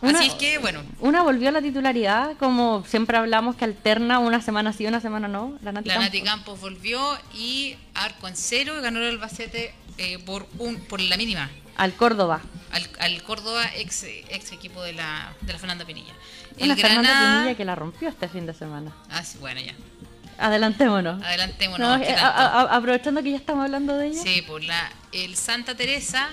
Una- 0.02 0.20
Así 0.20 0.28
es 0.30 0.34
que, 0.36 0.58
bueno, 0.60 0.82
Una 1.02 1.24
volvió 1.24 1.50
a 1.50 1.52
la 1.52 1.62
titularidad, 1.62 2.38
como 2.38 2.86
siempre 2.86 3.18
hablamos 3.18 3.56
que 3.56 3.66
alterna 3.66 4.20
una 4.20 4.42
semana 4.42 4.72
sí, 4.74 4.86
una 4.86 5.02
semana 5.02 5.28
no. 5.28 5.58
La 5.62 5.72
Nati 5.74 5.90
la 5.90 5.96
Campos. 5.96 6.06
Nati 6.14 6.22
Campos 6.24 6.60
volvió 6.62 7.18
y 7.34 7.76
arco 7.96 8.28
en 8.28 8.36
cero 8.38 8.76
ganó 8.82 9.00
el 9.00 9.10
Albacete 9.10 9.74
eh, 9.98 10.18
por 10.20 10.48
un 10.58 10.78
por 10.80 11.02
la 11.02 11.18
mínima 11.18 11.50
Al 11.76 11.94
Córdoba. 11.94 12.40
al, 12.72 12.88
al 13.00 13.22
Córdoba, 13.24 13.66
ex, 13.76 14.04
ex 14.04 14.52
equipo 14.54 14.82
de 14.84 14.94
la, 14.94 15.34
de 15.42 15.52
la 15.54 15.60
Fernanda 15.60 15.84
Pinilla. 15.86 16.14
El 16.58 16.76
Fernanda 16.78 17.02
Granada... 17.10 17.38
Pinilla 17.42 17.58
que 17.58 17.66
la 17.66 17.76
rompió 17.76 18.08
este 18.10 18.28
fin 18.30 18.46
de 18.46 18.54
semana. 18.54 18.94
Ah, 19.10 19.24
sí, 19.24 19.38
bueno, 19.40 19.60
ya. 19.60 19.74
Adelantémonos. 20.38 21.22
Adelantémonos. 21.22 21.80
No, 21.88 22.00
¿qué 22.00 22.14
tanto? 22.14 22.24
a- 22.26 22.62
a- 22.62 22.76
aprovechando 22.78 23.22
que 23.22 23.32
ya 23.32 23.38
estamos 23.38 23.66
hablando 23.66 23.98
de 23.98 24.08
ella. 24.08 24.22
Sí, 24.24 24.42
por 24.44 24.64
la, 24.64 24.92
el 25.12 25.36
Santa 25.36 25.76
Teresa 25.76 26.30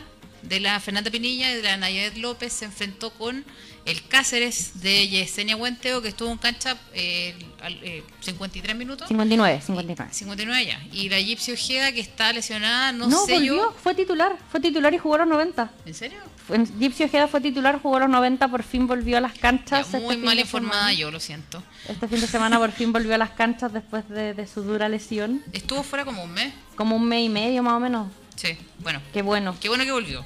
de 0.48 0.60
la 0.60 0.78
Fernanda 0.80 1.10
Pinilla 1.10 1.50
y 1.52 1.56
de 1.56 1.62
la 1.62 1.76
Nayadet 1.76 2.16
López 2.18 2.52
se 2.52 2.64
enfrentó 2.66 3.10
con 3.10 3.44
el 3.84 4.06
Cáceres 4.08 4.80
de 4.82 5.06
Yesenia 5.08 5.54
Huenteo, 5.56 6.02
que 6.02 6.08
estuvo 6.08 6.30
en 6.32 6.38
cancha 6.38 6.76
eh, 6.92 7.36
al- 7.60 7.78
eh, 7.84 8.02
53 8.20 8.74
minutos. 8.76 9.06
59, 9.06 9.60
59. 9.64 10.12
59 10.12 10.66
ya. 10.66 10.82
Y 10.92 11.08
la 11.08 11.20
Gypsy 11.20 11.52
Ojeda, 11.52 11.92
que 11.92 12.00
está 12.00 12.32
lesionada, 12.32 12.90
no, 12.92 13.06
No, 13.06 13.24
sé 13.26 13.34
volvió, 13.34 13.54
yo. 13.56 13.76
fue 13.80 13.94
titular, 13.94 14.36
fue 14.50 14.58
titular 14.60 14.92
y 14.92 14.98
jugó 14.98 15.18
los 15.18 15.28
90. 15.28 15.70
¿En 15.84 15.94
serio? 15.94 16.18
Gypsy 16.78 17.04
Ojeda 17.04 17.28
fue 17.28 17.40
titular, 17.40 17.80
jugó 17.80 17.98
los 18.00 18.08
90, 18.08 18.48
por 18.48 18.62
fin 18.64 18.86
volvió 18.88 19.18
a 19.18 19.20
las 19.20 19.34
Ya, 19.34 19.40
canchas. 19.40 19.88
muy 19.90 20.00
este 20.02 20.14
fin 20.14 20.24
mal 20.24 20.38
informada 20.38 20.92
yo, 20.92 21.10
lo 21.12 21.20
siento. 21.20 21.62
Este 21.88 22.08
fin 22.08 22.20
de 22.20 22.26
semana 22.26 22.58
por 22.58 22.72
fin 22.72 22.92
volvió 22.92 23.14
a 23.14 23.18
las 23.18 23.30
canchas 23.30 23.72
después 23.72 24.08
de, 24.08 24.34
de 24.34 24.46
su 24.48 24.62
dura 24.62 24.88
lesión. 24.88 25.42
Estuvo 25.52 25.82
fuera 25.84 26.04
como 26.04 26.24
un 26.24 26.32
mes. 26.32 26.52
Como 26.76 26.96
un 26.96 27.04
mes 27.04 27.24
y 27.24 27.28
medio 27.28 27.62
más 27.62 27.74
o 27.74 27.80
menos. 27.80 28.08
Sí, 28.36 28.56
bueno. 28.78 29.00
Qué 29.12 29.22
bueno. 29.22 29.56
Qué 29.60 29.68
bueno 29.68 29.84
que 29.84 29.92
volvió. 29.92 30.24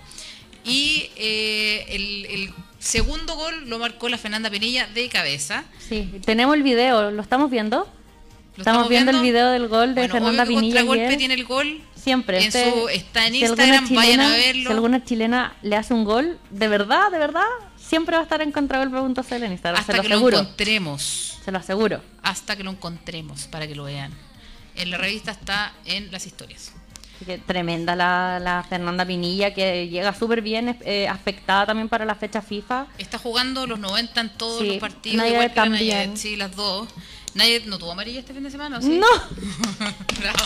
Y 0.64 1.08
eh, 1.16 1.86
el, 1.88 2.26
el 2.26 2.54
segundo 2.78 3.34
gol 3.34 3.68
lo 3.68 3.78
marcó 3.78 4.08
la 4.08 4.18
Fernanda 4.18 4.50
Pinilla 4.50 4.86
de 4.88 5.08
cabeza. 5.08 5.64
Sí, 5.88 6.10
tenemos 6.24 6.54
el 6.56 6.62
video, 6.62 7.10
¿lo 7.10 7.22
estamos 7.22 7.50
viendo? 7.50 7.88
¿Lo 8.56 8.62
Estamos 8.62 8.88
viendo 8.88 9.10
el 9.12 9.20
video 9.22 9.48
del 9.50 9.68
gol 9.68 9.94
de 9.94 10.02
Bueno, 10.02 10.12
Fernanda 10.14 10.44
Pinilla 10.44 10.80
ayer. 10.80 11.16
tiene 11.16 11.34
el 11.34 11.44
gol. 11.44 11.80
Siempre. 11.94 12.38
En 12.38 12.44
este- 12.44 12.70
su- 12.70 12.88
está 12.88 13.26
en 13.26 13.34
si 13.34 13.40
Instagram, 13.44 13.88
vayan 13.94 14.20
a 14.20 14.24
chilena- 14.24 14.36
verlo. 14.36 14.70
Si 14.70 14.74
alguna 14.74 15.04
chilena 15.04 15.56
le 15.62 15.76
hace 15.76 15.94
un 15.94 16.04
gol, 16.04 16.38
de 16.50 16.68
verdad, 16.68 17.10
de 17.10 17.18
verdad, 17.18 17.44
siempre 17.76 18.16
va 18.16 18.20
a 18.20 18.24
estar 18.24 18.42
en 18.42 18.52
contragolpe.cl 18.52 19.42
en 19.44 19.52
Instagram. 19.52 19.80
hasta 19.80 19.92
se 19.92 19.96
lo 19.98 20.02
que 20.02 20.08
lo 20.08 20.14
aseguro. 20.16 20.38
encontremos. 20.40 21.38
Se 21.44 21.52
lo 21.52 21.58
aseguro. 21.58 22.02
Hasta 22.22 22.56
que 22.56 22.64
lo 22.64 22.70
encontremos 22.70 23.44
para 23.46 23.66
que 23.66 23.74
lo 23.74 23.84
vean. 23.84 24.12
En 24.76 24.90
la 24.90 24.98
revista 24.98 25.30
está 25.30 25.72
en 25.86 26.10
las 26.10 26.26
historias. 26.26 26.72
Que 27.26 27.36
tremenda 27.38 27.94
la, 27.94 28.38
la 28.40 28.64
Fernanda 28.68 29.04
Pinilla, 29.04 29.52
que 29.52 29.88
llega 29.88 30.14
súper 30.14 30.40
bien, 30.40 30.78
eh, 30.84 31.06
afectada 31.06 31.66
también 31.66 31.88
para 31.88 32.04
la 32.06 32.14
fecha 32.14 32.40
FIFA. 32.40 32.86
Está 32.98 33.18
jugando 33.18 33.66
los 33.66 33.78
90 33.78 34.20
en 34.20 34.28
todos 34.30 34.60
Sí, 34.60 34.66
los 34.68 34.76
partidos. 34.78 35.26
Igual 35.26 35.48
la 35.48 35.54
también. 35.54 36.16
Sí, 36.16 36.36
las 36.36 36.56
dos. 36.56 36.88
Nadie 37.34 37.62
no 37.66 37.78
tuvo 37.78 37.92
amarilla 37.92 38.20
este 38.20 38.32
fin 38.34 38.42
de 38.42 38.50
semana, 38.50 38.78
¿o 38.78 38.82
¿sí? 38.82 38.98
¡No! 38.98 39.06
Bravo. 40.20 40.38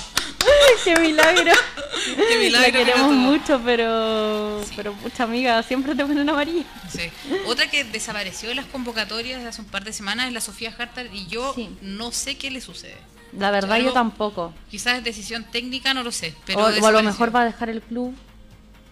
¡Qué 0.84 0.96
milagro! 0.96 1.52
Qué 2.28 2.36
milagro 2.38 2.60
La 2.60 2.72
que 2.72 2.78
no 2.80 2.84
queremos 2.84 3.12
mucho, 3.14 3.60
pero, 3.64 4.60
pero 4.76 4.92
mucha 4.94 5.22
amiga, 5.22 5.62
siempre 5.62 5.94
te 5.94 6.04
ponen 6.04 6.28
amarilla. 6.28 6.64
Sí. 6.92 7.02
Otra 7.46 7.70
que 7.70 7.84
desapareció 7.84 8.50
de 8.50 8.56
las 8.56 8.66
convocatorias 8.66 9.42
de 9.42 9.48
hace 9.48 9.62
un 9.62 9.68
par 9.68 9.84
de 9.84 9.92
semanas 9.94 10.26
es 10.26 10.32
la 10.34 10.40
Sofía 10.42 10.74
Hartar 10.76 11.06
y 11.12 11.26
yo 11.26 11.52
Sí. 11.54 11.70
no 11.80 12.12
sé 12.12 12.36
qué 12.36 12.50
le 12.50 12.60
sucede. 12.60 12.98
La 13.38 13.50
verdad, 13.50 13.78
yo 13.78 13.92
tampoco. 13.92 14.52
Quizás 14.70 14.98
es 14.98 15.04
decisión 15.04 15.44
técnica, 15.44 15.92
no 15.94 16.02
lo 16.02 16.12
sé. 16.12 16.34
Pero 16.46 16.60
o, 16.60 16.62
o 16.68 16.86
a 16.86 16.92
lo 16.92 17.02
mejor 17.02 17.34
va 17.34 17.42
a 17.42 17.44
dejar 17.44 17.68
el 17.70 17.82
club. 17.82 18.14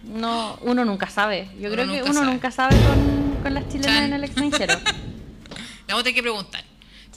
No, 0.03 0.57
uno 0.63 0.83
nunca 0.83 1.07
sabe. 1.09 1.47
Yo 1.59 1.67
Uno 1.71 1.71
creo 1.83 1.87
que 1.93 2.01
uno 2.03 2.13
sabe. 2.13 2.25
nunca 2.25 2.51
sabe 2.51 2.75
con, 2.75 3.41
con 3.43 3.53
las 3.53 3.67
chilenas 3.69 3.95
Chan. 3.95 4.03
en 4.05 4.13
el 4.13 4.23
extranjero. 4.25 4.73
Le 4.83 5.87
vamos 5.87 6.01
a 6.01 6.03
tener 6.03 6.15
que 6.15 6.21
preguntar. 6.21 6.63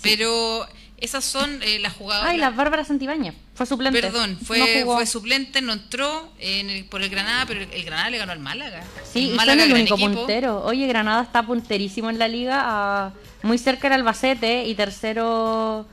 Pero 0.03 0.67
esas 0.99 1.25
son 1.25 1.61
eh, 1.63 1.79
las 1.81 1.95
jugadoras. 1.95 2.31
Ay, 2.33 2.39
la 2.39 2.51
Bárbara 2.51 2.85
Santibáñez. 2.85 3.35
Fue 3.55 3.67
suplente. 3.67 4.01
Perdón, 4.01 4.35
No 4.41 4.47
fue, 4.47 4.83
jugó. 4.83 4.95
fue 4.97 5.07
suplente, 5.07 5.61
no 5.63 5.73
entró 5.73 6.31
en 6.39 6.71
el- 6.71 6.85
por 6.85 7.03
el 7.03 7.09
Granada, 7.09 7.45
pero 7.47 7.61
el, 7.61 7.69
el 7.73 7.85
Granada 7.85 8.11
le 8.11 8.19
ganó 8.19 8.33
al 8.33 8.39
Málaga. 8.39 8.83
Sí, 9.13 9.31
y 9.33 9.35
Málaga, 9.35 9.63
son 9.63 9.71
el 9.71 9.77
único 9.83 9.97
puntero. 9.99 10.63
Oye, 10.65 10.87
Granada 10.87 11.23
está 11.23 11.43
punterísimo 11.45 12.09
en 12.11 12.19
la 12.21 12.29
liga, 12.29 12.63
a- 12.67 13.13
muy 13.43 13.59
cerca 13.59 13.89
el 13.89 13.95
Albacete 13.95 14.65
y 14.67 14.75
tercero 14.77 15.87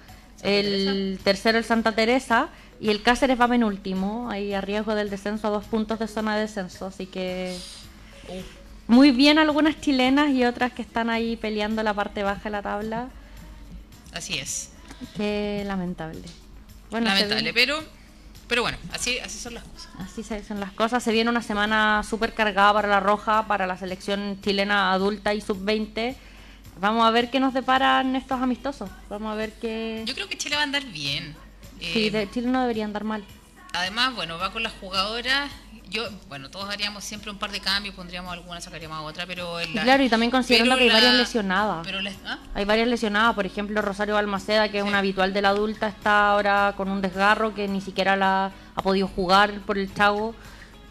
el 0.44 1.20
tercero 1.24 1.58
el 1.58 1.64
Santa 1.64 1.94
Teresa 1.94 2.50
y 2.80 2.90
el 2.90 3.02
Cáceres 3.02 3.40
va 3.40 3.48
penúltimo, 3.48 4.30
ahí 4.30 4.54
a 4.54 4.62
riesgo 4.62 4.94
del 4.94 5.10
descenso 5.10 5.48
a 5.48 5.52
dos 5.52 5.66
puntos 5.66 6.00
de 6.00 6.08
zona 6.08 6.36
de 6.36 6.42
descenso, 6.42 6.86
así 6.86 7.06
que 7.06 7.58
muy 8.88 9.12
bien 9.12 9.40
algunas 9.40 9.80
chilenas 9.80 10.32
y 10.32 10.44
otras 10.46 10.74
que 10.74 10.82
están 10.82 11.10
ahí 11.10 11.38
peleando 11.38 11.82
la 11.84 11.94
parte 11.94 12.24
baja 12.24 12.44
de 12.44 12.50
la 12.50 12.62
tabla. 12.62 13.10
Así 14.14 14.38
es. 14.38 14.72
Qué 15.16 15.64
lamentable. 15.66 16.24
Bueno, 16.92 17.08
Lamentable, 17.08 17.54
pero, 17.54 17.84
pero 18.48 18.62
bueno, 18.62 18.78
así, 18.92 19.18
así 19.20 19.40
son 19.40 19.56
las 19.56 19.64
cosas. 19.64 19.90
Así 20.00 20.22
hacen 20.34 20.60
las 20.60 20.72
cosas. 20.74 21.02
Se 21.02 21.12
viene 21.12 21.30
una 21.30 21.42
semana 21.42 22.04
súper 22.08 22.34
cargada 22.34 22.74
para 22.74 22.88
la 22.88 23.00
Roja, 23.00 23.48
para 23.48 23.66
la 23.66 23.78
selección 23.78 24.40
chilena 24.42 24.92
adulta 24.92 25.34
y 25.34 25.42
sub-20. 25.42 26.16
Vamos 26.80 27.06
a 27.06 27.12
ver 27.12 27.30
qué 27.30 27.40
nos 27.40 27.54
deparan 27.54 28.16
estos 28.16 28.42
amistosos. 28.42 28.90
Vamos 29.10 29.32
a 29.32 29.36
ver 29.36 29.54
qué... 29.54 30.04
Yo 30.06 30.14
creo 30.14 30.28
que 30.28 30.38
Chile 30.38 30.56
va 30.56 30.62
a 30.62 30.66
andar 30.66 30.84
bien. 30.86 31.36
Sí, 31.80 32.10
Eh, 32.14 32.28
Chile 32.34 32.48
no 32.48 32.62
debería 32.62 32.86
andar 32.86 33.04
mal. 33.04 33.24
Además, 33.74 34.16
bueno, 34.16 34.38
va 34.38 34.52
con 34.52 34.64
las 34.64 34.74
jugadoras. 34.74 35.50
Yo, 35.90 36.04
bueno, 36.28 36.50
todos 36.50 36.70
haríamos 36.70 37.04
siempre 37.04 37.30
un 37.30 37.38
par 37.38 37.52
de 37.52 37.60
cambios, 37.60 37.94
pondríamos 37.94 38.34
alguna, 38.34 38.60
sacaríamos 38.62 39.08
otra, 39.08 39.26
pero 39.28 39.60
la- 39.60 39.84
claro, 39.84 40.04
y 40.04 40.10
también 40.10 40.32
considerando 40.32 40.76
que 40.76 40.84
hay 40.84 40.90
varias 40.90 41.14
la- 41.14 41.20
lesionadas. 41.20 41.86
Pero 41.86 42.02
la- 42.02 42.12
¿ah? 42.26 42.40
Hay 42.56 42.66
varias 42.66 42.88
lesionadas, 42.88 43.36
por 43.36 43.46
ejemplo, 43.46 43.80
Rosario 43.82 44.16
Balmaceda, 44.16 44.70
que 44.70 44.80
es 44.80 44.84
una 44.84 45.00
habitual 45.00 45.34
de 45.34 45.42
la 45.44 45.50
adulta, 45.50 45.88
está 45.88 46.30
ahora 46.32 46.74
con 46.78 46.90
un 46.90 47.02
desgarro 47.02 47.54
que 47.54 47.68
ni 47.68 47.80
siquiera 47.82 48.16
la 48.16 48.52
ha 48.76 48.82
podido 48.82 49.08
jugar 49.08 49.60
por 49.68 49.78
el 49.78 49.94
chavo. 49.94 50.34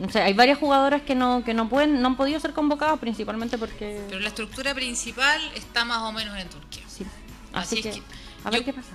O 0.04 0.10
sea, 0.10 0.24
hay 0.24 0.32
varias 0.32 0.58
jugadoras 0.58 1.02
que 1.02 1.14
no 1.14 1.44
que 1.44 1.54
no 1.54 1.68
pueden 1.68 2.00
no 2.02 2.08
han 2.08 2.16
podido 2.16 2.40
ser 2.40 2.52
convocadas 2.52 2.98
principalmente 2.98 3.56
porque 3.58 4.00
Pero 4.08 4.20
la 4.20 4.28
estructura 4.28 4.74
principal 4.74 5.40
está 5.54 5.84
más 5.84 5.98
o 5.98 6.12
menos 6.12 6.36
en 6.38 6.48
Turquía. 6.48 6.82
sí. 6.88 7.04
Así 7.52 7.78
Así, 7.78 7.88
es 7.88 7.94
que, 7.94 8.00
que 8.00 8.06
a 8.44 8.50
ver 8.50 8.60
yo- 8.60 8.64
qué 8.66 8.72
pasa. 8.72 8.88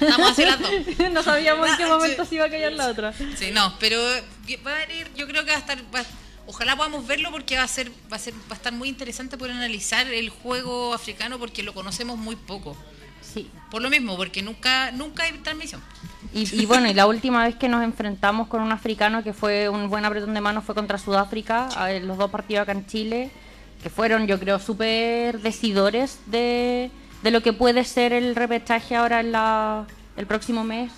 Estamos 0.00 0.30
hacia 0.32 0.46
las 0.46 0.60
dos. 0.60 0.70
no 1.12 1.22
sabíamos 1.22 1.68
en 1.70 1.76
qué 1.76 1.84
Sí. 1.84 1.88
momento 1.90 2.24
se 2.24 2.34
iba 2.34 2.44
a 2.46 2.50
callar 2.50 2.72
la 2.72 2.88
otra. 2.88 3.12
Sí, 3.12 3.50
no, 3.52 3.72
pero 3.78 3.98
va 4.66 4.72
a 4.74 4.86
venir, 4.86 5.10
yo 5.16 5.26
creo 5.28 5.44
que 5.44 5.50
va 5.52 5.56
a 5.56 5.60
estar, 5.60 5.78
va- 5.94 6.04
ojalá 6.46 6.76
podamos 6.76 7.06
verlo 7.06 7.30
porque 7.30 7.56
va 7.56 7.62
a 7.62 7.68
ser, 7.68 7.90
va 8.12 8.16
a 8.16 8.18
ser, 8.18 8.34
va 8.34 8.38
a 8.50 8.54
estar 8.54 8.72
muy 8.72 8.88
interesante 8.88 9.38
poder 9.38 9.52
analizar 9.54 10.06
el 10.08 10.28
juego 10.30 10.92
africano 10.92 11.38
porque 11.38 11.62
lo 11.62 11.72
conocemos 11.74 12.18
muy 12.18 12.34
poco. 12.36 12.76
Sí. 13.32 13.50
Por 13.70 13.82
lo 13.82 13.90
mismo, 13.90 14.16
porque 14.16 14.42
nunca, 14.42 14.90
nunca 14.92 15.24
hay 15.24 15.32
transmisión. 15.38 15.82
Y, 16.32 16.62
y 16.62 16.66
bueno, 16.66 16.88
y 16.88 16.94
la 16.94 17.06
última 17.06 17.44
vez 17.44 17.56
que 17.56 17.68
nos 17.68 17.82
enfrentamos 17.84 18.48
con 18.48 18.62
un 18.62 18.72
africano 18.72 19.22
que 19.22 19.32
fue 19.32 19.68
un 19.68 19.88
buen 19.88 20.04
apretón 20.04 20.34
de 20.34 20.40
manos 20.40 20.64
fue 20.64 20.74
contra 20.74 20.98
Sudáfrica, 20.98 21.66
a 21.68 21.86
ver, 21.86 22.04
los 22.04 22.16
dos 22.18 22.30
partidos 22.30 22.62
acá 22.62 22.72
en 22.72 22.86
Chile, 22.86 23.30
que 23.82 23.90
fueron 23.90 24.26
yo 24.26 24.38
creo 24.40 24.58
súper 24.58 25.40
decidores 25.40 26.18
de, 26.26 26.90
de 27.22 27.30
lo 27.30 27.42
que 27.42 27.52
puede 27.52 27.84
ser 27.84 28.12
el 28.12 28.34
repechaje 28.34 28.96
ahora 28.96 29.20
en 29.20 29.32
la, 29.32 29.86
el 30.16 30.26
próximo 30.26 30.64
mes. 30.64 30.90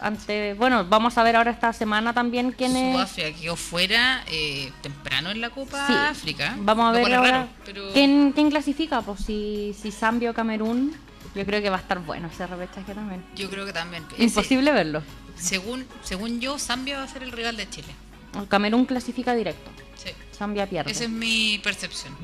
Ante, 0.00 0.54
bueno, 0.54 0.84
vamos 0.84 1.18
a 1.18 1.24
ver 1.24 1.34
ahora 1.34 1.50
esta 1.50 1.72
semana 1.72 2.12
también 2.12 2.52
quién 2.52 2.76
es... 2.76 2.94
Sudáfrica 2.94 3.32
quedó 3.36 3.56
fuera 3.56 4.22
eh, 4.28 4.70
temprano 4.80 5.30
en 5.30 5.40
la 5.40 5.50
Copa 5.50 5.86
Sí. 5.88 5.92
África. 5.92 6.54
Vamos 6.60 6.90
a 6.90 6.92
ver 6.92 7.14
ahora 7.14 7.30
raro, 7.30 7.48
pero 7.64 7.92
¿quién, 7.92 8.30
quién 8.32 8.48
clasifica, 8.50 9.02
pues 9.02 9.20
si, 9.24 9.74
si 9.80 9.90
Zambia 9.90 10.30
o 10.30 10.34
Camerún. 10.34 10.94
Yo 11.34 11.44
creo 11.46 11.62
que 11.62 11.70
va 11.70 11.76
a 11.76 11.80
estar 11.80 11.98
bueno 12.00 12.28
ese 12.32 12.46
repechaje 12.46 12.94
también. 12.94 13.24
yo 13.36 13.48
creo 13.50 13.64
que 13.66 13.72
también. 13.72 14.04
Ese- 14.14 14.24
Imposible 14.24 14.72
verlo. 14.72 15.02
según, 15.36 15.86
según 16.02 16.40
yo, 16.40 16.58
Zambia 16.58 16.98
va 16.98 17.04
a 17.04 17.08
ser 17.08 17.22
el 17.22 17.32
rival 17.32 17.56
de 17.56 17.68
Chile. 17.68 17.88
El 18.34 18.48
Camerún 18.48 18.84
clasifica 18.86 19.34
directo. 19.34 19.70
Sí. 19.96 20.10
Zambia 20.36 20.66
pierde. 20.66 20.90
Esa 20.90 21.04
es 21.04 21.10
mi 21.10 21.58
percepción. 21.62 22.14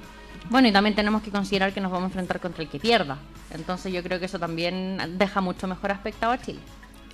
Bueno, 0.51 0.69
y 0.69 0.73
también 0.73 0.95
tenemos 0.95 1.23
que 1.23 1.31
considerar 1.31 1.73
que 1.73 1.81
nos 1.81 1.91
vamos 1.91 2.05
a 2.05 2.09
enfrentar 2.11 2.39
contra 2.41 2.63
el 2.63 2.69
que 2.69 2.79
pierda. 2.79 3.19
Entonces 3.51 3.93
yo 3.93 4.03
creo 4.03 4.19
que 4.21 4.27
eso 4.27 4.39
también 4.39 4.99
deja 5.19 5.41
mucho 5.41 5.67
mejor 5.67 5.93
aspectado 5.93 6.33
a 6.33 6.41
Chile. 6.41 6.59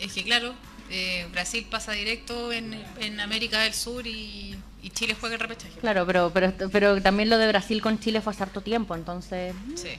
Es 0.01 0.13
que 0.15 0.25
claro, 0.25 0.55
eh, 0.91 1.29
Brasil 1.31 1.65
pasa 1.71 1.93
directo 1.93 2.53
en, 2.53 2.75
en 2.99 3.21
América 3.21 3.61
del 3.61 3.73
Sur 3.75 4.07
y, 4.07 4.57
y 4.83 4.91
Chile 4.91 5.15
juega 5.19 5.37
el 5.37 5.41
repechaje. 5.41 5.79
Claro, 5.81 6.05
pero, 6.07 6.31
pero, 6.35 6.53
pero 6.73 7.01
también 7.01 7.31
lo 7.31 7.39
de 7.39 7.47
Brasil 7.47 7.81
con 7.81 8.01
Chile 8.01 8.21
fue 8.21 8.33
hace 8.33 8.43
harto 8.43 8.61
tiempo, 8.63 8.95
entonces... 8.97 9.55
Sí. 9.77 9.91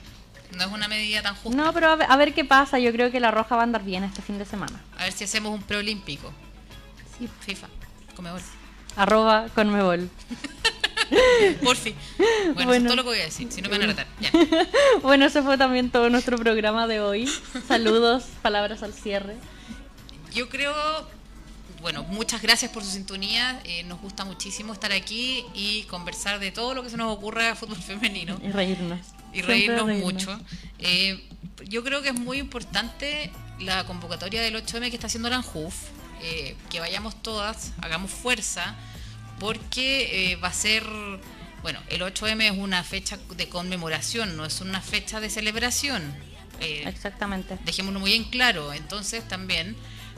No 0.56 0.64
es 0.64 0.70
una 0.72 0.88
medida 0.88 1.22
tan 1.22 1.34
justa. 1.36 1.56
No, 1.62 1.72
pero 1.72 1.88
a 1.90 1.96
ver, 1.96 2.06
a 2.10 2.16
ver 2.16 2.34
qué 2.34 2.44
pasa. 2.44 2.78
Yo 2.78 2.92
creo 2.92 3.10
que 3.10 3.20
la 3.20 3.30
Roja 3.30 3.56
va 3.56 3.62
a 3.62 3.64
andar 3.64 3.82
bien 3.84 4.04
este 4.04 4.22
fin 4.22 4.38
de 4.38 4.44
semana. 4.44 4.80
A 4.98 5.04
ver 5.04 5.12
si 5.12 5.24
hacemos 5.24 5.52
un 5.54 5.62
preolímpico. 5.62 6.32
Sí. 7.18 7.28
FIFA. 7.40 7.68
Comebol. 8.16 8.40
Arroba 8.96 9.46
Conmebol. 9.54 10.10
Por 11.62 11.76
fin. 11.76 11.94
Bueno, 12.18 12.52
eso 12.54 12.64
Bueno. 12.66 12.74
es 12.74 12.84
todo 12.84 12.96
lo 12.96 13.02
que 13.02 13.08
voy 13.10 13.18
a 13.20 13.24
decir. 13.24 13.50
Si 13.50 13.60
no 13.62 13.68
me 13.68 13.78
van 13.78 13.82
a 13.90 13.92
retar. 13.92 14.06
Ya. 14.20 14.30
Bueno, 15.02 15.26
ese 15.26 15.42
fue 15.42 15.56
también 15.58 15.90
todo 15.90 16.08
nuestro 16.10 16.36
programa 16.38 16.86
de 16.86 17.00
hoy. 17.00 17.30
Saludos, 17.66 18.24
palabras 18.42 18.82
al 18.82 18.92
cierre. 18.94 19.36
Yo 20.34 20.48
creo, 20.48 20.74
bueno, 21.82 22.04
muchas 22.04 22.40
gracias 22.42 22.70
por 22.70 22.82
su 22.84 22.90
sintonía. 22.90 23.60
eh, 23.64 23.82
nos 23.84 24.00
gusta 24.00 24.24
muchísimo 24.24 24.72
estar 24.72 24.92
aquí 24.92 25.44
y 25.54 25.82
conversar 25.84 26.38
de 26.38 26.50
todo 26.52 26.74
lo 26.74 26.82
que 26.82 26.90
se 26.90 26.96
nos 26.96 27.12
ocurra 27.12 27.44
de 27.46 27.54
fútbol 27.54 27.76
femenino 27.78 28.38
Y 28.42 28.50
reírnos. 28.50 29.00
Y 29.32 29.42
reírnos 29.42 29.86
reírnos. 29.86 30.12
mucho. 30.12 30.40
Eh, 30.78 31.22
yo 31.68 31.82
creo 31.84 32.02
que 32.02 32.08
es 32.08 32.14
muy 32.14 32.38
importante 32.38 33.30
la 33.60 33.84
convocatoria 33.84 34.42
del 34.42 34.56
8M 34.56 34.90
que 34.90 34.96
está 34.96 35.06
haciendo 35.06 35.28
la 35.28 35.36
ANJUF, 35.36 35.74
eh, 36.22 36.56
que 36.70 36.80
vayamos 36.80 37.22
todas, 37.22 37.72
hagamos 37.80 38.10
fuerza, 38.10 38.74
porque 39.38 40.32
eh, 40.32 40.36
va 40.36 40.48
a 40.48 40.52
ser, 40.52 40.84
bueno, 41.62 41.80
el 41.88 42.02
8M 42.02 42.52
es 42.52 42.58
una 42.58 42.82
fecha 42.84 43.18
de 43.36 43.48
conmemoración, 43.48 44.36
no 44.36 44.44
es 44.44 44.60
una 44.60 44.80
fecha 44.80 45.20
de 45.20 45.30
celebración. 45.30 46.32
Exactamente. 46.60 47.58
dejémoslo 47.64 47.98
muy 47.98 48.14
en 48.14 48.22
claro. 48.22 48.72
Entonces 48.72 49.26
también 49.26 49.76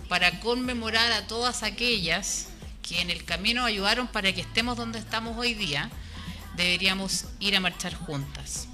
para 0.09 0.41
conmemorar 0.41 1.11
a 1.13 1.27
todas 1.27 1.63
aquellas 1.63 2.49
que 2.83 3.01
en 3.01 3.11
el 3.11 3.25
camino 3.25 3.65
ayudaron 3.65 4.09
para 4.09 4.33
que 4.33 4.43
estemos 4.43 4.77
donde 4.77 4.99
estamos 4.99 5.39
hoy 5.39 5.55
día, 5.55 5.91
deberíamos 6.57 7.27
ir 7.41 7.57
a 7.57 7.61
marchar 7.61 7.95
juntas. 7.95 8.69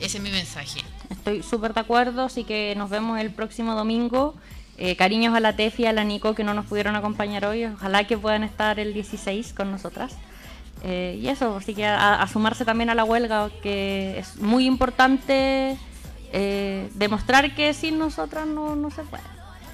Ese 0.00 0.18
es 0.18 0.22
mi 0.22 0.30
mensaje. 0.30 0.80
Estoy 1.10 1.42
súper 1.42 1.74
de 1.74 1.80
acuerdo, 1.80 2.24
así 2.24 2.44
que 2.44 2.74
nos 2.76 2.90
vemos 2.90 3.18
el 3.18 3.30
próximo 3.30 3.74
domingo. 3.74 4.34
Eh, 4.78 4.94
cariños 4.96 5.34
a 5.34 5.40
la 5.40 5.56
Tefi 5.56 5.84
y 5.84 5.86
a 5.86 5.92
la 5.92 6.04
Nico 6.04 6.34
que 6.34 6.44
no 6.44 6.52
nos 6.52 6.66
pudieron 6.66 6.96
acompañar 6.96 7.46
hoy. 7.46 7.64
Ojalá 7.64 8.04
que 8.04 8.18
puedan 8.18 8.44
estar 8.44 8.78
el 8.78 8.92
16 8.92 9.54
con 9.54 9.70
nosotras. 9.70 10.14
Eh, 10.82 11.18
y 11.20 11.28
eso, 11.28 11.56
así 11.56 11.74
que 11.74 11.86
a, 11.86 12.26
sumarse 12.30 12.64
también 12.64 12.90
a 12.90 12.94
la 12.94 13.04
huelga, 13.04 13.50
que 13.62 14.18
es 14.18 14.36
muy 14.36 14.66
importante 14.66 15.78
eh, 16.32 16.90
demostrar 16.94 17.54
que 17.54 17.72
sin 17.72 17.98
nosotras 17.98 18.46
no, 18.46 18.76
no 18.76 18.90
se 18.90 19.02
puede. 19.02 19.24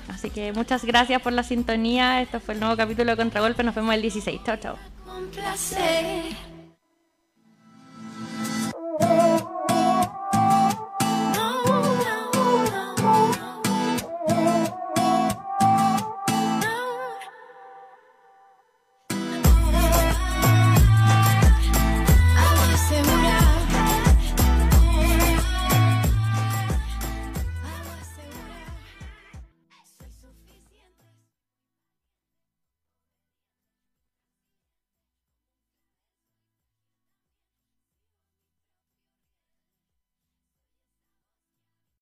Así 0.08 0.30
que 0.30 0.52
muchas 0.52 0.84
gracias 0.84 1.20
por 1.20 1.32
la 1.32 1.42
sintonía. 1.42 2.22
Esto 2.22 2.38
fue 2.38 2.54
el 2.54 2.60
nuevo 2.60 2.76
capítulo 2.76 3.10
de 3.10 3.16
Contragolpe. 3.16 3.64
Nos 3.64 3.74
vemos 3.74 3.94
el 3.94 4.02
16. 4.02 4.40
Chao, 4.44 4.56
chao. 4.56 4.76
Un 5.16 5.28
placer. 5.28 6.24